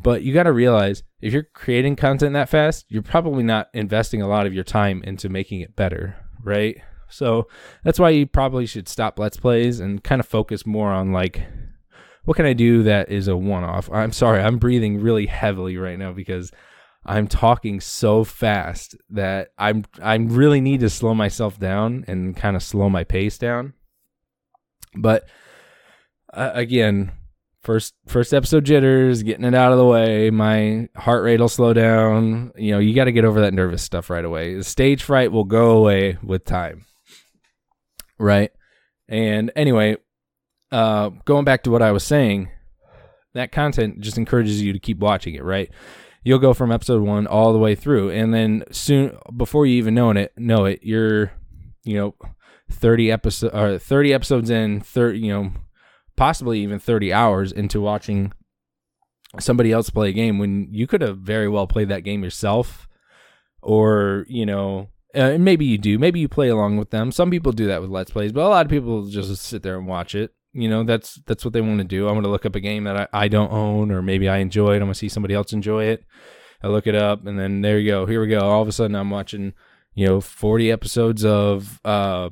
But 0.00 0.22
you 0.22 0.32
got 0.32 0.44
to 0.44 0.52
realize 0.52 1.02
if 1.20 1.32
you're 1.32 1.48
creating 1.54 1.96
content 1.96 2.32
that 2.34 2.48
fast, 2.48 2.86
you're 2.88 3.02
probably 3.02 3.42
not 3.42 3.68
investing 3.74 4.22
a 4.22 4.28
lot 4.28 4.46
of 4.46 4.54
your 4.54 4.64
time 4.64 5.02
into 5.02 5.28
making 5.28 5.60
it 5.60 5.76
better, 5.76 6.16
right? 6.42 6.80
So 7.08 7.48
that's 7.84 7.98
why 7.98 8.10
you 8.10 8.26
probably 8.26 8.66
should 8.66 8.88
stop 8.88 9.18
let's 9.18 9.36
plays 9.36 9.80
and 9.80 10.04
kind 10.04 10.20
of 10.20 10.26
focus 10.26 10.66
more 10.66 10.90
on 10.90 11.12
like 11.12 11.42
what 12.24 12.36
can 12.36 12.46
I 12.46 12.52
do 12.52 12.82
that 12.82 13.10
is 13.10 13.26
a 13.26 13.36
one 13.36 13.64
off. 13.64 13.90
I'm 13.90 14.12
sorry, 14.12 14.40
I'm 14.40 14.58
breathing 14.58 15.00
really 15.00 15.26
heavily 15.26 15.78
right 15.78 15.98
now 15.98 16.12
because 16.12 16.52
I'm 17.08 17.26
talking 17.26 17.80
so 17.80 18.22
fast 18.22 18.94
that 19.08 19.48
I'm 19.56 19.86
I 20.02 20.14
really 20.16 20.60
need 20.60 20.80
to 20.80 20.90
slow 20.90 21.14
myself 21.14 21.58
down 21.58 22.04
and 22.06 22.36
kind 22.36 22.54
of 22.54 22.62
slow 22.62 22.90
my 22.90 23.02
pace 23.02 23.38
down. 23.38 23.72
But 24.94 25.26
uh, 26.34 26.50
again, 26.52 27.12
first 27.62 27.94
first 28.06 28.34
episode 28.34 28.66
jitters, 28.66 29.22
getting 29.22 29.46
it 29.46 29.54
out 29.54 29.72
of 29.72 29.78
the 29.78 29.86
way. 29.86 30.28
My 30.28 30.90
heart 30.96 31.24
rate 31.24 31.40
will 31.40 31.48
slow 31.48 31.72
down. 31.72 32.52
You 32.56 32.72
know, 32.72 32.78
you 32.78 32.94
got 32.94 33.04
to 33.04 33.12
get 33.12 33.24
over 33.24 33.40
that 33.40 33.54
nervous 33.54 33.82
stuff 33.82 34.10
right 34.10 34.24
away. 34.24 34.56
The 34.56 34.64
stage 34.64 35.02
fright 35.02 35.32
will 35.32 35.44
go 35.44 35.78
away 35.78 36.18
with 36.22 36.44
time. 36.44 36.84
Right? 38.18 38.50
And 39.08 39.50
anyway, 39.56 39.96
uh 40.70 41.08
going 41.24 41.46
back 41.46 41.62
to 41.62 41.70
what 41.70 41.80
I 41.80 41.92
was 41.92 42.04
saying, 42.04 42.50
that 43.32 43.50
content 43.50 44.00
just 44.00 44.18
encourages 44.18 44.60
you 44.60 44.74
to 44.74 44.78
keep 44.78 44.98
watching 44.98 45.36
it, 45.36 45.42
right? 45.42 45.70
You'll 46.24 46.38
go 46.38 46.54
from 46.54 46.72
episode 46.72 47.02
one 47.02 47.26
all 47.26 47.52
the 47.52 47.58
way 47.58 47.74
through, 47.74 48.10
and 48.10 48.32
then 48.32 48.64
soon 48.70 49.16
before 49.36 49.66
you 49.66 49.76
even 49.76 49.94
know 49.94 50.10
it, 50.10 50.32
know 50.36 50.64
it, 50.64 50.80
you're 50.82 51.32
you 51.84 51.96
know 51.96 52.14
thirty 52.70 53.10
episode 53.10 53.54
or 53.54 53.78
thirty 53.78 54.12
episodes 54.12 54.50
in, 54.50 54.80
thirty 54.80 55.20
you 55.20 55.32
know 55.32 55.52
possibly 56.16 56.60
even 56.60 56.78
thirty 56.78 57.12
hours 57.12 57.52
into 57.52 57.80
watching 57.80 58.32
somebody 59.38 59.72
else 59.72 59.90
play 59.90 60.08
a 60.08 60.12
game 60.12 60.38
when 60.38 60.68
you 60.72 60.86
could 60.86 61.00
have 61.00 61.18
very 61.18 61.48
well 61.48 61.66
played 61.66 61.88
that 61.88 62.04
game 62.04 62.22
yourself, 62.22 62.88
or 63.62 64.24
you 64.28 64.46
know. 64.46 64.88
Uh, 65.14 65.38
maybe 65.38 65.64
you 65.64 65.78
do. 65.78 65.98
Maybe 65.98 66.20
you 66.20 66.28
play 66.28 66.50
along 66.50 66.76
with 66.76 66.90
them. 66.90 67.10
Some 67.10 67.30
people 67.30 67.50
do 67.50 67.66
that 67.68 67.80
with 67.80 67.88
let's 67.88 68.10
plays, 68.10 68.30
but 68.30 68.44
a 68.44 68.48
lot 68.48 68.66
of 68.66 68.70
people 68.70 69.06
just 69.06 69.34
sit 69.42 69.62
there 69.62 69.78
and 69.78 69.86
watch 69.86 70.14
it 70.14 70.34
you 70.58 70.68
know 70.68 70.82
that's 70.82 71.20
that's 71.26 71.44
what 71.44 71.52
they 71.54 71.60
want 71.60 71.78
to 71.78 71.84
do. 71.84 72.08
I 72.08 72.12
want 72.12 72.24
to 72.24 72.30
look 72.30 72.44
up 72.44 72.56
a 72.56 72.60
game 72.60 72.84
that 72.84 72.96
I, 72.96 73.24
I 73.24 73.28
don't 73.28 73.52
own 73.52 73.90
or 73.90 74.02
maybe 74.02 74.28
I 74.28 74.38
enjoy 74.38 74.72
it. 74.72 74.76
I'm 74.76 74.82
gonna 74.82 74.94
see 74.94 75.08
somebody 75.08 75.34
else 75.34 75.52
enjoy 75.52 75.84
it. 75.84 76.04
I 76.62 76.68
look 76.68 76.86
it 76.86 76.96
up 76.96 77.26
and 77.26 77.38
then 77.38 77.60
there 77.60 77.78
you 77.78 77.90
go. 77.90 78.06
Here 78.06 78.20
we 78.20 78.26
go. 78.26 78.40
All 78.40 78.62
of 78.62 78.68
a 78.68 78.72
sudden 78.72 78.96
I'm 78.96 79.10
watching, 79.10 79.52
you 79.94 80.06
know, 80.06 80.20
40 80.20 80.72
episodes 80.72 81.24
of 81.24 81.80
uh 81.84 82.30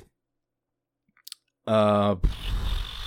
uh 1.67 2.17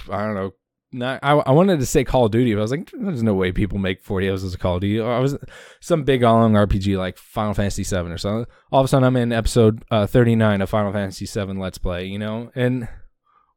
I 0.10 0.26
don't 0.26 0.36
know. 0.36 0.52
Not, 0.92 1.20
I, 1.22 1.34
I 1.34 1.52
wanted 1.52 1.80
to 1.82 1.86
say 1.86 2.04
Call 2.04 2.26
of 2.26 2.32
Duty, 2.32 2.52
but 2.56 2.62
I 2.62 2.64
was 2.64 2.72
like, 2.72 2.90
there's 2.92 3.22
no 3.22 3.36
way 3.36 3.52
people 3.52 3.78
make 3.78 4.02
40 4.02 4.28
episodes 4.28 4.56
of 4.56 4.60
Call 4.60 4.76
of 4.76 4.82
Duty. 4.82 5.00
I 5.00 5.20
was 5.20 5.38
some 5.82 6.04
big 6.04 6.24
all 6.24 6.50
RPG 6.50 6.98
like 6.98 7.20
Final 7.20 7.54
Fantasy 7.54 7.84
7 7.84 8.12
or 8.12 8.18
something. 8.18 8.52
All 8.72 8.80
of 8.82 8.86
a 8.86 8.88
sudden, 8.88 9.04
I'm 9.04 9.16
in 9.16 9.32
episode 9.32 9.84
uh, 9.92 10.08
39 10.08 10.64
of 10.64 10.70
Final 10.72 10.92
Fantasy 10.92 11.28
7 11.28 11.60
Let's 11.60 11.78
Play, 11.78 12.08
you 12.08 12.18
know? 12.18 12.52
And 12.56 12.88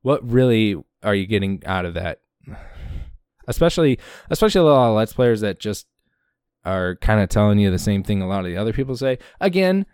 what 0.02 0.28
really 0.30 0.76
are 1.02 1.14
you 1.14 1.26
getting 1.26 1.62
out 1.66 1.84
of 1.84 1.94
that? 1.94 2.20
Especially, 3.48 3.98
especially 4.30 4.60
a 4.60 4.64
lot 4.64 4.90
of 4.90 4.96
let's 4.96 5.12
players 5.12 5.40
that 5.40 5.58
just 5.58 5.86
are 6.64 6.96
kind 6.96 7.20
of 7.20 7.28
telling 7.28 7.58
you 7.58 7.70
the 7.70 7.78
same 7.78 8.02
thing 8.02 8.22
a 8.22 8.28
lot 8.28 8.40
of 8.40 8.46
the 8.46 8.56
other 8.56 8.72
people 8.72 8.96
say. 8.96 9.18
Again, 9.40 9.86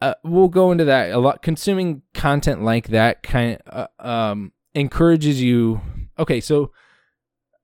uh, 0.00 0.14
we'll 0.22 0.48
go 0.48 0.72
into 0.72 0.84
that 0.84 1.10
a 1.10 1.18
lot. 1.18 1.42
Consuming 1.42 2.02
content 2.14 2.62
like 2.62 2.88
that 2.88 3.22
kind 3.22 3.58
of 3.66 3.88
uh, 3.98 4.08
um, 4.08 4.52
encourages 4.74 5.42
you. 5.42 5.80
Okay, 6.18 6.40
so 6.40 6.72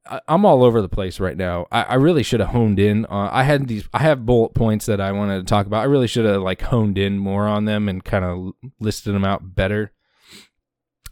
I, 0.07 0.21
am 0.29 0.45
all 0.45 0.65
over 0.65 0.81
the 0.81 0.89
place 0.89 1.21
right 1.21 1.37
now. 1.37 1.67
I, 1.71 1.83
I 1.83 1.95
really 1.95 2.23
should 2.23 2.41
have 2.41 2.51
honed 2.51 2.79
in. 2.79 3.07
Uh, 3.07 3.29
I 3.31 3.45
had 3.45 3.69
these. 3.69 3.89
I 3.93 3.99
have 3.99 4.27
bullet 4.27 4.55
points 4.55 4.87
that 4.87 5.01
I 5.01 5.13
wanted 5.13 5.39
to 5.39 5.45
talk 5.45 5.67
about. 5.67 5.83
I 5.83 5.85
really 5.85 6.07
should 6.07 6.25
have 6.25 6.43
like 6.43 6.63
honed 6.63 6.99
in 6.99 7.19
more 7.19 7.47
on 7.47 7.67
them 7.67 7.89
and 7.89 8.05
kind 8.05 8.25
of 8.25 8.53
listed 8.81 9.15
them 9.15 9.25
out 9.25 9.55
better. 9.55 9.93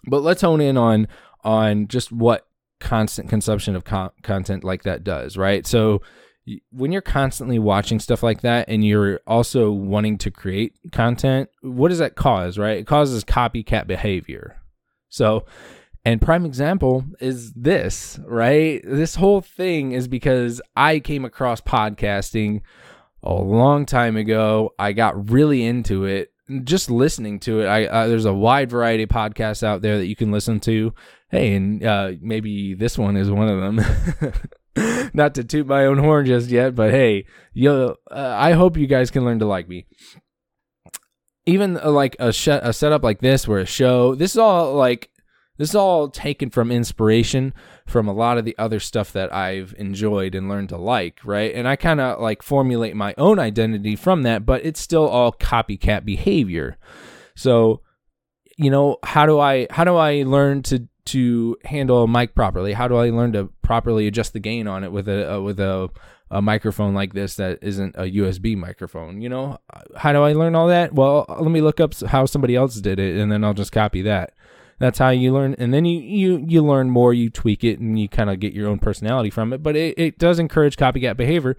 But 0.06 0.22
let's 0.22 0.42
hone 0.42 0.60
in 0.60 0.76
on 0.76 1.06
on 1.44 1.88
just 1.88 2.12
what 2.12 2.46
constant 2.80 3.28
consumption 3.28 3.76
of 3.76 3.84
co- 3.84 4.12
content 4.22 4.64
like 4.64 4.82
that 4.84 5.04
does, 5.04 5.36
right? 5.36 5.66
So 5.66 6.02
when 6.70 6.90
you're 6.90 7.02
constantly 7.02 7.58
watching 7.58 8.00
stuff 8.00 8.22
like 8.22 8.40
that 8.40 8.68
and 8.68 8.84
you're 8.84 9.20
also 9.26 9.70
wanting 9.70 10.18
to 10.18 10.30
create 10.30 10.74
content, 10.90 11.48
what 11.60 11.88
does 11.88 11.98
that 11.98 12.16
cause, 12.16 12.58
right? 12.58 12.78
It 12.78 12.86
causes 12.86 13.24
copycat 13.24 13.86
behavior. 13.86 14.56
So, 15.08 15.44
and 16.04 16.20
prime 16.20 16.46
example 16.46 17.04
is 17.20 17.52
this, 17.52 18.18
right? 18.24 18.80
This 18.84 19.16
whole 19.16 19.42
thing 19.42 19.92
is 19.92 20.08
because 20.08 20.62
I 20.74 20.98
came 20.98 21.24
across 21.24 21.60
podcasting 21.60 22.62
a 23.22 23.34
long 23.34 23.84
time 23.84 24.16
ago. 24.16 24.74
I 24.78 24.92
got 24.92 25.30
really 25.30 25.64
into 25.64 26.04
it 26.04 26.32
just 26.64 26.90
listening 26.90 27.38
to 27.40 27.60
it, 27.60 27.66
I 27.66 27.86
uh, 27.86 28.08
there's 28.08 28.24
a 28.24 28.34
wide 28.34 28.70
variety 28.70 29.04
of 29.04 29.08
podcasts 29.08 29.62
out 29.62 29.82
there 29.82 29.98
that 29.98 30.06
you 30.06 30.16
can 30.16 30.30
listen 30.30 30.60
to. 30.60 30.94
Hey, 31.30 31.54
and 31.54 31.84
uh, 31.84 32.12
maybe 32.20 32.74
this 32.74 32.98
one 32.98 33.16
is 33.16 33.30
one 33.30 33.48
of 33.48 33.60
them. 33.60 34.30
Not 35.14 35.34
to 35.34 35.44
toot 35.44 35.66
my 35.66 35.86
own 35.86 35.98
horn 35.98 36.26
just 36.26 36.50
yet, 36.50 36.74
but 36.74 36.90
hey, 36.90 37.26
you 37.52 37.70
uh, 37.70 37.94
I 38.10 38.52
hope 38.52 38.76
you 38.76 38.86
guys 38.86 39.10
can 39.10 39.24
learn 39.24 39.38
to 39.40 39.46
like 39.46 39.68
me. 39.68 39.86
Even 41.46 41.78
uh, 41.78 41.90
like 41.90 42.16
a, 42.18 42.32
sh- 42.32 42.48
a 42.48 42.72
setup 42.72 43.02
like 43.02 43.20
this, 43.20 43.48
where 43.48 43.60
a 43.60 43.66
show, 43.66 44.14
this 44.14 44.32
is 44.32 44.38
all 44.38 44.74
like 44.74 45.10
this 45.60 45.68
is 45.68 45.74
all 45.74 46.08
taken 46.08 46.48
from 46.48 46.70
inspiration 46.70 47.52
from 47.86 48.08
a 48.08 48.14
lot 48.14 48.38
of 48.38 48.46
the 48.46 48.56
other 48.56 48.80
stuff 48.80 49.12
that 49.12 49.30
I've 49.30 49.74
enjoyed 49.76 50.34
and 50.34 50.48
learned 50.48 50.70
to 50.70 50.78
like, 50.78 51.18
right? 51.22 51.54
And 51.54 51.68
I 51.68 51.76
kind 51.76 52.00
of 52.00 52.18
like 52.18 52.42
formulate 52.42 52.96
my 52.96 53.14
own 53.18 53.38
identity 53.38 53.94
from 53.94 54.22
that, 54.22 54.46
but 54.46 54.64
it's 54.64 54.80
still 54.80 55.06
all 55.06 55.32
copycat 55.32 56.06
behavior. 56.06 56.78
So, 57.34 57.82
you 58.56 58.70
know, 58.70 58.96
how 59.04 59.26
do 59.26 59.38
I 59.38 59.66
how 59.70 59.84
do 59.84 59.96
I 59.96 60.22
learn 60.22 60.62
to 60.62 60.88
to 61.06 61.58
handle 61.66 62.04
a 62.04 62.08
mic 62.08 62.34
properly? 62.34 62.72
How 62.72 62.88
do 62.88 62.96
I 62.96 63.10
learn 63.10 63.34
to 63.34 63.50
properly 63.60 64.06
adjust 64.06 64.32
the 64.32 64.40
gain 64.40 64.66
on 64.66 64.82
it 64.82 64.92
with 64.92 65.10
a, 65.10 65.34
a 65.34 65.42
with 65.42 65.60
a 65.60 65.90
a 66.30 66.40
microphone 66.40 66.94
like 66.94 67.12
this 67.12 67.34
that 67.36 67.58
isn't 67.60 67.96
a 67.96 68.04
USB 68.04 68.56
microphone. 68.56 69.20
You 69.20 69.28
know, 69.28 69.58
how 69.96 70.12
do 70.12 70.22
I 70.22 70.32
learn 70.32 70.54
all 70.54 70.68
that? 70.68 70.94
Well, 70.94 71.26
let 71.28 71.50
me 71.50 71.60
look 71.60 71.80
up 71.80 71.92
how 72.06 72.24
somebody 72.24 72.54
else 72.54 72.76
did 72.76 73.00
it, 73.00 73.18
and 73.20 73.32
then 73.32 73.42
I'll 73.42 73.52
just 73.52 73.72
copy 73.72 74.02
that. 74.02 74.32
That's 74.80 74.98
how 74.98 75.10
you 75.10 75.34
learn, 75.34 75.54
and 75.58 75.74
then 75.74 75.84
you 75.84 76.00
you 76.00 76.44
you 76.48 76.64
learn 76.64 76.88
more. 76.88 77.12
You 77.12 77.28
tweak 77.28 77.62
it, 77.64 77.78
and 77.78 78.00
you 78.00 78.08
kind 78.08 78.30
of 78.30 78.40
get 78.40 78.54
your 78.54 78.66
own 78.66 78.78
personality 78.78 79.28
from 79.28 79.52
it. 79.52 79.62
But 79.62 79.76
it, 79.76 79.98
it 79.98 80.18
does 80.18 80.38
encourage 80.38 80.76
copycat 80.78 81.18
behavior. 81.18 81.58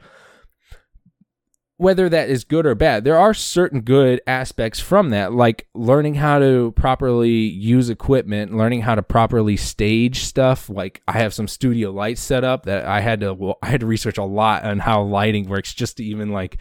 Whether 1.78 2.10
that 2.10 2.30
is 2.30 2.44
good 2.44 2.66
or 2.66 2.74
bad, 2.74 3.04
there 3.04 3.18
are 3.18 3.34
certain 3.36 3.82
good 3.82 4.22
aspects 4.26 4.80
from 4.80 5.10
that, 5.12 5.34
like 5.34 5.68
learning 5.76 6.16
how 6.16 6.40
to 6.40 6.72
properly 6.76 7.30
use 7.30 7.92
equipment, 7.92 8.56
learning 8.56 8.82
how 8.82 8.96
to 8.96 9.04
properly 9.04 9.56
stage 9.56 10.24
stuff. 10.24 10.68
Like 10.68 11.04
I 11.08 11.14
have 11.14 11.34
some 11.34 11.48
studio 11.48 11.92
lights 11.92 12.22
set 12.22 12.44
up 12.44 12.66
that 12.66 12.86
I 12.86 13.02
had 13.02 13.20
to 13.20 13.36
well, 13.36 13.60
I 13.62 13.68
had 13.70 13.82
to 13.82 13.88
research 13.88 14.18
a 14.18 14.24
lot 14.24 14.64
on 14.64 14.80
how 14.80 15.04
lighting 15.04 15.48
works 15.48 15.76
just 15.76 15.98
to 15.98 16.04
even 16.04 16.30
like 16.30 16.58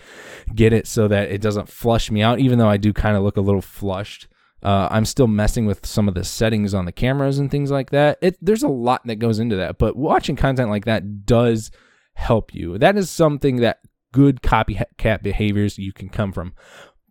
get 0.54 0.74
it 0.74 0.86
so 0.86 1.08
that 1.08 1.30
it 1.30 1.40
doesn't 1.40 1.70
flush 1.70 2.10
me 2.10 2.20
out. 2.20 2.38
Even 2.38 2.58
though 2.58 2.68
I 2.68 2.76
do 2.76 2.92
kind 2.92 3.16
of 3.16 3.22
look 3.22 3.38
a 3.38 3.42
little 3.42 3.62
flushed, 3.62 4.26
uh, 4.62 4.88
I'm 4.90 5.04
still 5.04 5.26
messing 5.26 5.66
with 5.66 5.86
some 5.86 6.08
of 6.08 6.14
the 6.14 6.24
settings 6.24 6.74
on 6.74 6.84
the 6.84 6.92
cameras 6.92 7.38
and 7.38 7.50
things 7.50 7.70
like 7.70 7.90
that. 7.90 8.18
It, 8.20 8.36
there's 8.42 8.62
a 8.62 8.68
lot 8.68 9.06
that 9.06 9.16
goes 9.16 9.38
into 9.38 9.56
that, 9.56 9.78
but 9.78 9.96
watching 9.96 10.36
content 10.36 10.70
like 10.70 10.84
that 10.84 11.24
does 11.24 11.70
help 12.14 12.54
you. 12.54 12.76
That 12.78 12.96
is 12.96 13.08
something 13.08 13.56
that 13.56 13.80
good 14.12 14.42
copycat 14.42 15.22
behaviors 15.22 15.78
you 15.78 15.92
can 15.92 16.08
come 16.08 16.32
from. 16.32 16.54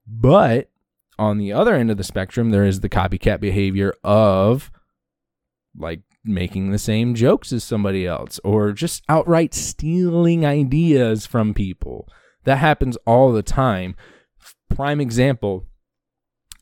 But 0.05 0.69
on 1.17 1.37
the 1.37 1.51
other 1.53 1.75
end 1.75 1.89
of 1.89 1.97
the 1.97 2.03
spectrum, 2.03 2.51
there 2.51 2.65
is 2.65 2.81
the 2.81 2.89
copycat 2.89 3.39
behavior 3.39 3.93
of 4.03 4.71
like 5.77 6.01
making 6.23 6.71
the 6.71 6.77
same 6.77 7.15
jokes 7.15 7.51
as 7.51 7.63
somebody 7.63 8.05
else 8.05 8.39
or 8.43 8.71
just 8.73 9.03
outright 9.09 9.53
stealing 9.53 10.45
ideas 10.45 11.25
from 11.25 11.53
people. 11.53 12.07
That 12.43 12.57
happens 12.57 12.97
all 13.05 13.31
the 13.31 13.43
time. 13.43 13.95
Prime 14.69 15.01
example 15.01 15.68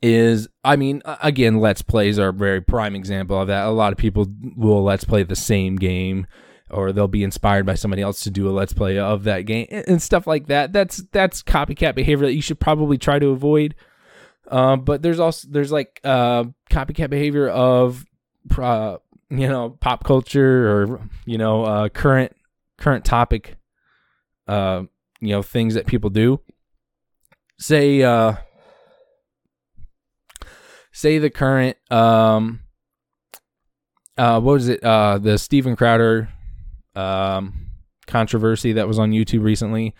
is 0.01 0.47
I 0.63 0.75
mean 0.75 1.01
again 1.05 1.59
let's 1.59 1.81
plays 1.81 2.19
are 2.19 2.29
a 2.29 2.33
very 2.33 2.61
prime 2.61 2.95
example 2.95 3.39
of 3.39 3.47
that. 3.47 3.65
A 3.65 3.71
lot 3.71 3.91
of 3.91 3.97
people 3.97 4.27
will 4.55 4.83
let's 4.83 5.03
play 5.03 5.23
the 5.23 5.35
same 5.35 5.75
game 5.75 6.27
or 6.69 6.91
they'll 6.91 7.07
be 7.07 7.23
inspired 7.23 7.65
by 7.65 7.75
somebody 7.75 8.01
else 8.01 8.21
to 8.23 8.29
do 8.29 8.49
a 8.49 8.51
let's 8.51 8.73
play 8.73 8.97
of 8.97 9.23
that 9.23 9.41
game 9.41 9.67
and 9.69 10.01
stuff 10.01 10.27
like 10.27 10.47
that. 10.47 10.73
That's 10.73 10.97
that's 11.11 11.41
copycat 11.41 11.95
behavior 11.95 12.27
that 12.27 12.33
you 12.33 12.41
should 12.41 12.59
probably 12.59 12.97
try 12.97 13.19
to 13.19 13.29
avoid. 13.29 13.75
Uh, 14.47 14.75
but 14.75 15.01
there's 15.01 15.19
also 15.19 15.47
there's 15.51 15.71
like 15.71 15.99
uh, 16.03 16.45
copycat 16.69 17.09
behavior 17.09 17.49
of 17.49 18.05
uh, 18.57 18.97
you 19.29 19.47
know 19.47 19.71
pop 19.79 20.03
culture 20.03 20.71
or 20.71 21.01
you 21.25 21.37
know 21.37 21.63
uh, 21.63 21.89
current 21.89 22.35
current 22.77 23.03
topic 23.03 23.55
uh, 24.47 24.83
you 25.19 25.29
know 25.29 25.41
things 25.41 25.73
that 25.73 25.85
people 25.85 26.09
do. 26.09 26.39
Say 27.59 28.03
uh, 28.03 28.35
say 30.97 31.19
the 31.19 31.29
current 31.29 31.77
um 31.91 32.59
uh 34.17 34.41
what 34.41 34.53
was 34.53 34.67
it 34.67 34.83
uh 34.83 35.19
the 35.19 35.37
Steven 35.37 35.75
Crowder 35.75 36.27
um 36.95 37.67
controversy 38.07 38.73
that 38.73 38.87
was 38.87 38.97
on 38.97 39.11
YouTube 39.11 39.43
recently. 39.43 39.93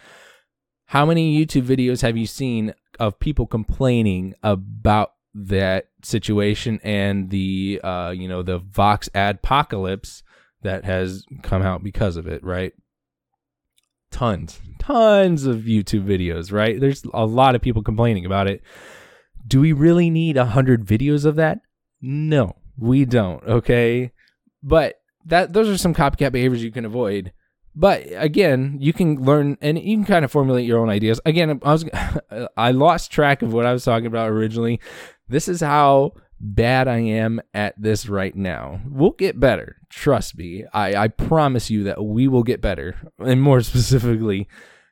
How 0.85 1.05
many 1.05 1.37
YouTube 1.37 1.63
videos 1.63 2.01
have 2.01 2.17
you 2.17 2.25
seen 2.25 2.73
of 2.99 3.19
people 3.19 3.45
complaining 3.45 4.33
about 4.41 5.11
that 5.35 5.89
situation 6.03 6.79
and 6.83 7.29
the 7.29 7.79
uh 7.83 8.11
you 8.15 8.27
know 8.27 8.41
the 8.41 8.57
Vox 8.57 9.07
apocalypse 9.13 10.23
that 10.63 10.83
has 10.83 11.23
come 11.43 11.61
out 11.61 11.83
because 11.83 12.17
of 12.17 12.25
it, 12.25 12.43
right? 12.43 12.73
Tons, 14.09 14.59
tons 14.79 15.45
of 15.45 15.57
YouTube 15.57 16.05
videos, 16.05 16.51
right? 16.51 16.79
There's 16.79 17.03
a 17.13 17.27
lot 17.27 17.53
of 17.53 17.61
people 17.61 17.83
complaining 17.83 18.25
about 18.25 18.47
it. 18.47 18.63
Do 19.47 19.61
we 19.61 19.71
really 19.71 20.09
need 20.09 20.37
a 20.37 20.45
hundred 20.45 20.85
videos 20.85 21.25
of 21.25 21.35
that? 21.35 21.61
No, 22.01 22.55
we 22.77 23.05
don't. 23.05 23.43
Okay, 23.43 24.11
but 24.61 24.99
that 25.25 25.53
those 25.53 25.69
are 25.69 25.77
some 25.77 25.93
copycat 25.93 26.31
behaviors 26.31 26.63
you 26.63 26.71
can 26.71 26.85
avoid. 26.85 27.31
But 27.75 28.07
again, 28.11 28.77
you 28.79 28.91
can 28.91 29.23
learn 29.23 29.57
and 29.61 29.77
you 29.77 29.97
can 29.97 30.05
kind 30.05 30.25
of 30.25 30.31
formulate 30.31 30.65
your 30.65 30.79
own 30.79 30.89
ideas. 30.89 31.21
Again, 31.25 31.59
I 31.63 31.71
was 31.71 31.85
I 32.57 32.71
lost 32.71 33.11
track 33.11 33.41
of 33.41 33.53
what 33.53 33.65
I 33.65 33.73
was 33.73 33.85
talking 33.85 34.07
about 34.07 34.29
originally. 34.29 34.79
This 35.29 35.47
is 35.47 35.61
how 35.61 36.13
bad 36.39 36.87
I 36.87 36.97
am 36.97 37.41
at 37.53 37.79
this 37.81 38.07
right 38.07 38.35
now. 38.35 38.81
We'll 38.87 39.11
get 39.11 39.39
better. 39.39 39.77
Trust 39.89 40.37
me. 40.37 40.65
I, 40.73 40.95
I 40.95 41.07
promise 41.07 41.69
you 41.69 41.83
that 41.83 42.03
we 42.03 42.27
will 42.27 42.43
get 42.43 42.61
better. 42.61 42.95
And 43.19 43.41
more 43.41 43.61
specifically, 43.61 44.47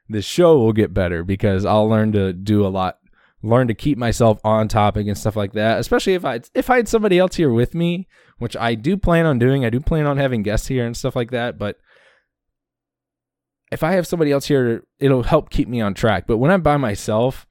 the 0.10 0.22
show 0.22 0.58
will 0.58 0.74
get 0.74 0.94
better 0.94 1.24
because 1.24 1.66
I'll 1.66 1.90
learn 1.90 2.12
to 2.14 2.34
do 2.34 2.66
a 2.66 2.70
lot 2.70 3.00
learn 3.44 3.68
to 3.68 3.74
keep 3.74 3.98
myself 3.98 4.40
on 4.44 4.68
topic 4.68 5.08
and 5.08 5.18
stuff 5.18 5.36
like 5.36 5.54
that. 5.54 5.80
Especially 5.80 6.14
if 6.14 6.26
I 6.26 6.42
if 6.54 6.70
I 6.70 6.78
had 6.78 6.88
somebody 6.88 7.20
else 7.20 7.36
here 7.36 7.52
with 7.52 7.74
me, 7.74 8.08
which 8.38 8.58
I 8.58 8.76
do 8.76 8.98
plan 8.98 9.26
on 9.26 9.40
doing. 9.40 9.66
I 9.66 9.70
do 9.70 9.80
plan 9.80 10.06
on 10.06 10.18
having 10.18 10.44
guests 10.44 10.68
here 10.68 10.86
and 10.86 10.96
stuff 10.96 11.16
like 11.16 11.32
that. 11.32 11.58
But 11.58 11.78
if 13.72 13.84
I 13.84 13.94
have 13.94 14.08
somebody 14.08 14.32
else 14.32 14.46
here, 14.46 14.84
it'll 15.00 15.24
help 15.24 15.50
keep 15.50 15.68
me 15.68 15.82
on 15.82 15.94
track. 15.94 16.28
But 16.28 16.38
when 16.38 16.52
I'm 16.52 16.62
by 16.62 16.78
myself, 16.78 17.48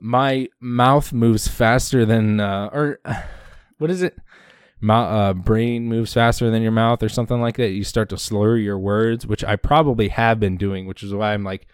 my 0.00 0.48
mouth 0.60 1.12
moves 1.12 1.48
faster 1.48 2.04
than 2.04 2.40
uh, 2.40 2.70
or 2.72 3.00
what 3.78 3.90
is 3.90 4.02
it? 4.02 4.16
My 4.82 5.02
uh, 5.02 5.32
brain 5.34 5.88
moves 5.88 6.14
faster 6.14 6.50
than 6.50 6.62
your 6.62 6.72
mouth 6.72 7.02
or 7.02 7.10
something 7.10 7.40
like 7.40 7.56
that. 7.58 7.70
You 7.70 7.84
start 7.84 8.08
to 8.10 8.18
slur 8.18 8.56
your 8.56 8.78
words, 8.78 9.26
which 9.26 9.44
I 9.44 9.56
probably 9.56 10.08
have 10.08 10.40
been 10.40 10.56
doing, 10.56 10.86
which 10.86 11.02
is 11.02 11.12
why 11.12 11.34
I'm 11.34 11.44
like 11.44 11.66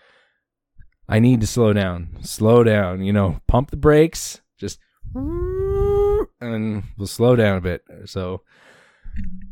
I 1.08 1.18
need 1.18 1.40
to 1.40 1.46
slow 1.46 1.72
down. 1.72 2.18
Slow 2.22 2.64
down. 2.64 3.02
You 3.02 3.12
know, 3.12 3.40
pump 3.46 3.70
the 3.70 3.76
brakes. 3.76 4.40
Just 4.58 4.78
and 6.40 6.84
we'll 6.98 7.06
slow 7.06 7.36
down 7.36 7.56
a 7.56 7.60
bit. 7.60 7.82
So 8.04 8.42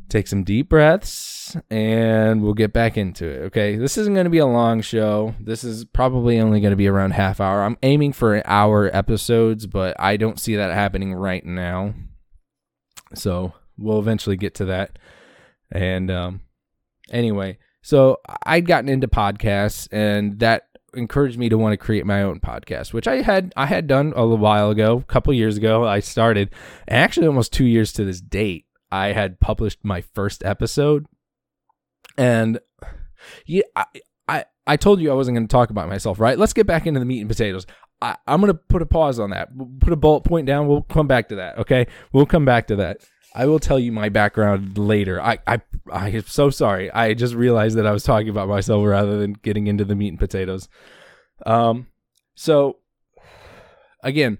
take 0.08 0.26
some 0.26 0.44
deep 0.44 0.68
breaths 0.68 1.56
and 1.70 2.42
we'll 2.42 2.54
get 2.54 2.72
back 2.72 2.96
into 2.96 3.26
it. 3.26 3.38
Okay. 3.46 3.76
This 3.76 3.96
isn't 3.96 4.14
going 4.14 4.24
to 4.24 4.30
be 4.30 4.38
a 4.38 4.46
long 4.46 4.80
show. 4.80 5.34
This 5.40 5.64
is 5.64 5.84
probably 5.84 6.38
only 6.38 6.60
going 6.60 6.72
to 6.72 6.76
be 6.76 6.88
around 6.88 7.12
half 7.12 7.40
hour. 7.40 7.62
I'm 7.62 7.78
aiming 7.82 8.12
for 8.12 8.42
hour 8.46 8.94
episodes, 8.94 9.66
but 9.66 9.96
I 9.98 10.16
don't 10.16 10.38
see 10.38 10.56
that 10.56 10.72
happening 10.72 11.14
right 11.14 11.44
now. 11.44 11.94
So 13.14 13.54
we'll 13.78 13.98
eventually 13.98 14.36
get 14.36 14.54
to 14.56 14.66
that. 14.66 14.98
And 15.70 16.10
um 16.10 16.40
anyway, 17.10 17.58
so 17.82 18.20
I'd 18.44 18.66
gotten 18.66 18.88
into 18.88 19.08
podcasts 19.08 19.88
and 19.90 20.38
that 20.40 20.68
encouraged 20.96 21.38
me 21.38 21.48
to 21.48 21.58
want 21.58 21.72
to 21.72 21.76
create 21.76 22.06
my 22.06 22.22
own 22.22 22.40
podcast, 22.40 22.92
which 22.92 23.06
I 23.06 23.22
had 23.22 23.52
I 23.56 23.66
had 23.66 23.86
done 23.86 24.12
a 24.16 24.22
little 24.22 24.38
while 24.38 24.70
ago, 24.70 24.98
a 24.98 25.12
couple 25.12 25.32
years 25.32 25.56
ago. 25.56 25.86
I 25.86 26.00
started, 26.00 26.50
and 26.88 26.98
actually 26.98 27.26
almost 27.26 27.52
two 27.52 27.66
years 27.66 27.92
to 27.94 28.04
this 28.04 28.20
date, 28.20 28.66
I 28.90 29.08
had 29.08 29.40
published 29.40 29.78
my 29.82 30.00
first 30.00 30.44
episode, 30.44 31.06
and 32.16 32.58
yeah, 33.46 33.62
I 33.76 33.84
I, 34.28 34.44
I 34.66 34.76
told 34.76 35.00
you 35.00 35.10
I 35.10 35.14
wasn't 35.14 35.36
going 35.36 35.46
to 35.46 35.52
talk 35.52 35.70
about 35.70 35.88
myself, 35.88 36.18
right? 36.18 36.38
Let's 36.38 36.52
get 36.52 36.66
back 36.66 36.86
into 36.86 37.00
the 37.00 37.06
meat 37.06 37.20
and 37.20 37.28
potatoes. 37.28 37.66
I, 38.00 38.16
I'm 38.26 38.40
going 38.40 38.52
to 38.52 38.58
put 38.58 38.82
a 38.82 38.86
pause 38.86 39.18
on 39.18 39.30
that. 39.30 39.50
Put 39.80 39.92
a 39.92 39.96
bullet 39.96 40.22
point 40.22 40.46
down. 40.46 40.66
We'll 40.66 40.82
come 40.82 41.06
back 41.06 41.28
to 41.28 41.36
that. 41.36 41.58
Okay, 41.58 41.86
we'll 42.12 42.26
come 42.26 42.44
back 42.44 42.66
to 42.68 42.76
that. 42.76 42.98
I 43.34 43.46
will 43.46 43.58
tell 43.58 43.78
you 43.78 43.90
my 43.90 44.08
background 44.08 44.78
later. 44.78 45.20
I, 45.20 45.38
I, 45.46 45.60
I 45.90 46.10
am 46.10 46.22
so 46.26 46.50
sorry. 46.50 46.90
I 46.92 47.14
just 47.14 47.34
realized 47.34 47.76
that 47.76 47.86
I 47.86 47.92
was 47.92 48.04
talking 48.04 48.28
about 48.28 48.48
myself 48.48 48.86
rather 48.86 49.18
than 49.18 49.32
getting 49.32 49.66
into 49.66 49.84
the 49.84 49.96
meat 49.96 50.08
and 50.08 50.18
potatoes. 50.18 50.68
Um, 51.44 51.88
so 52.36 52.76
again, 54.02 54.38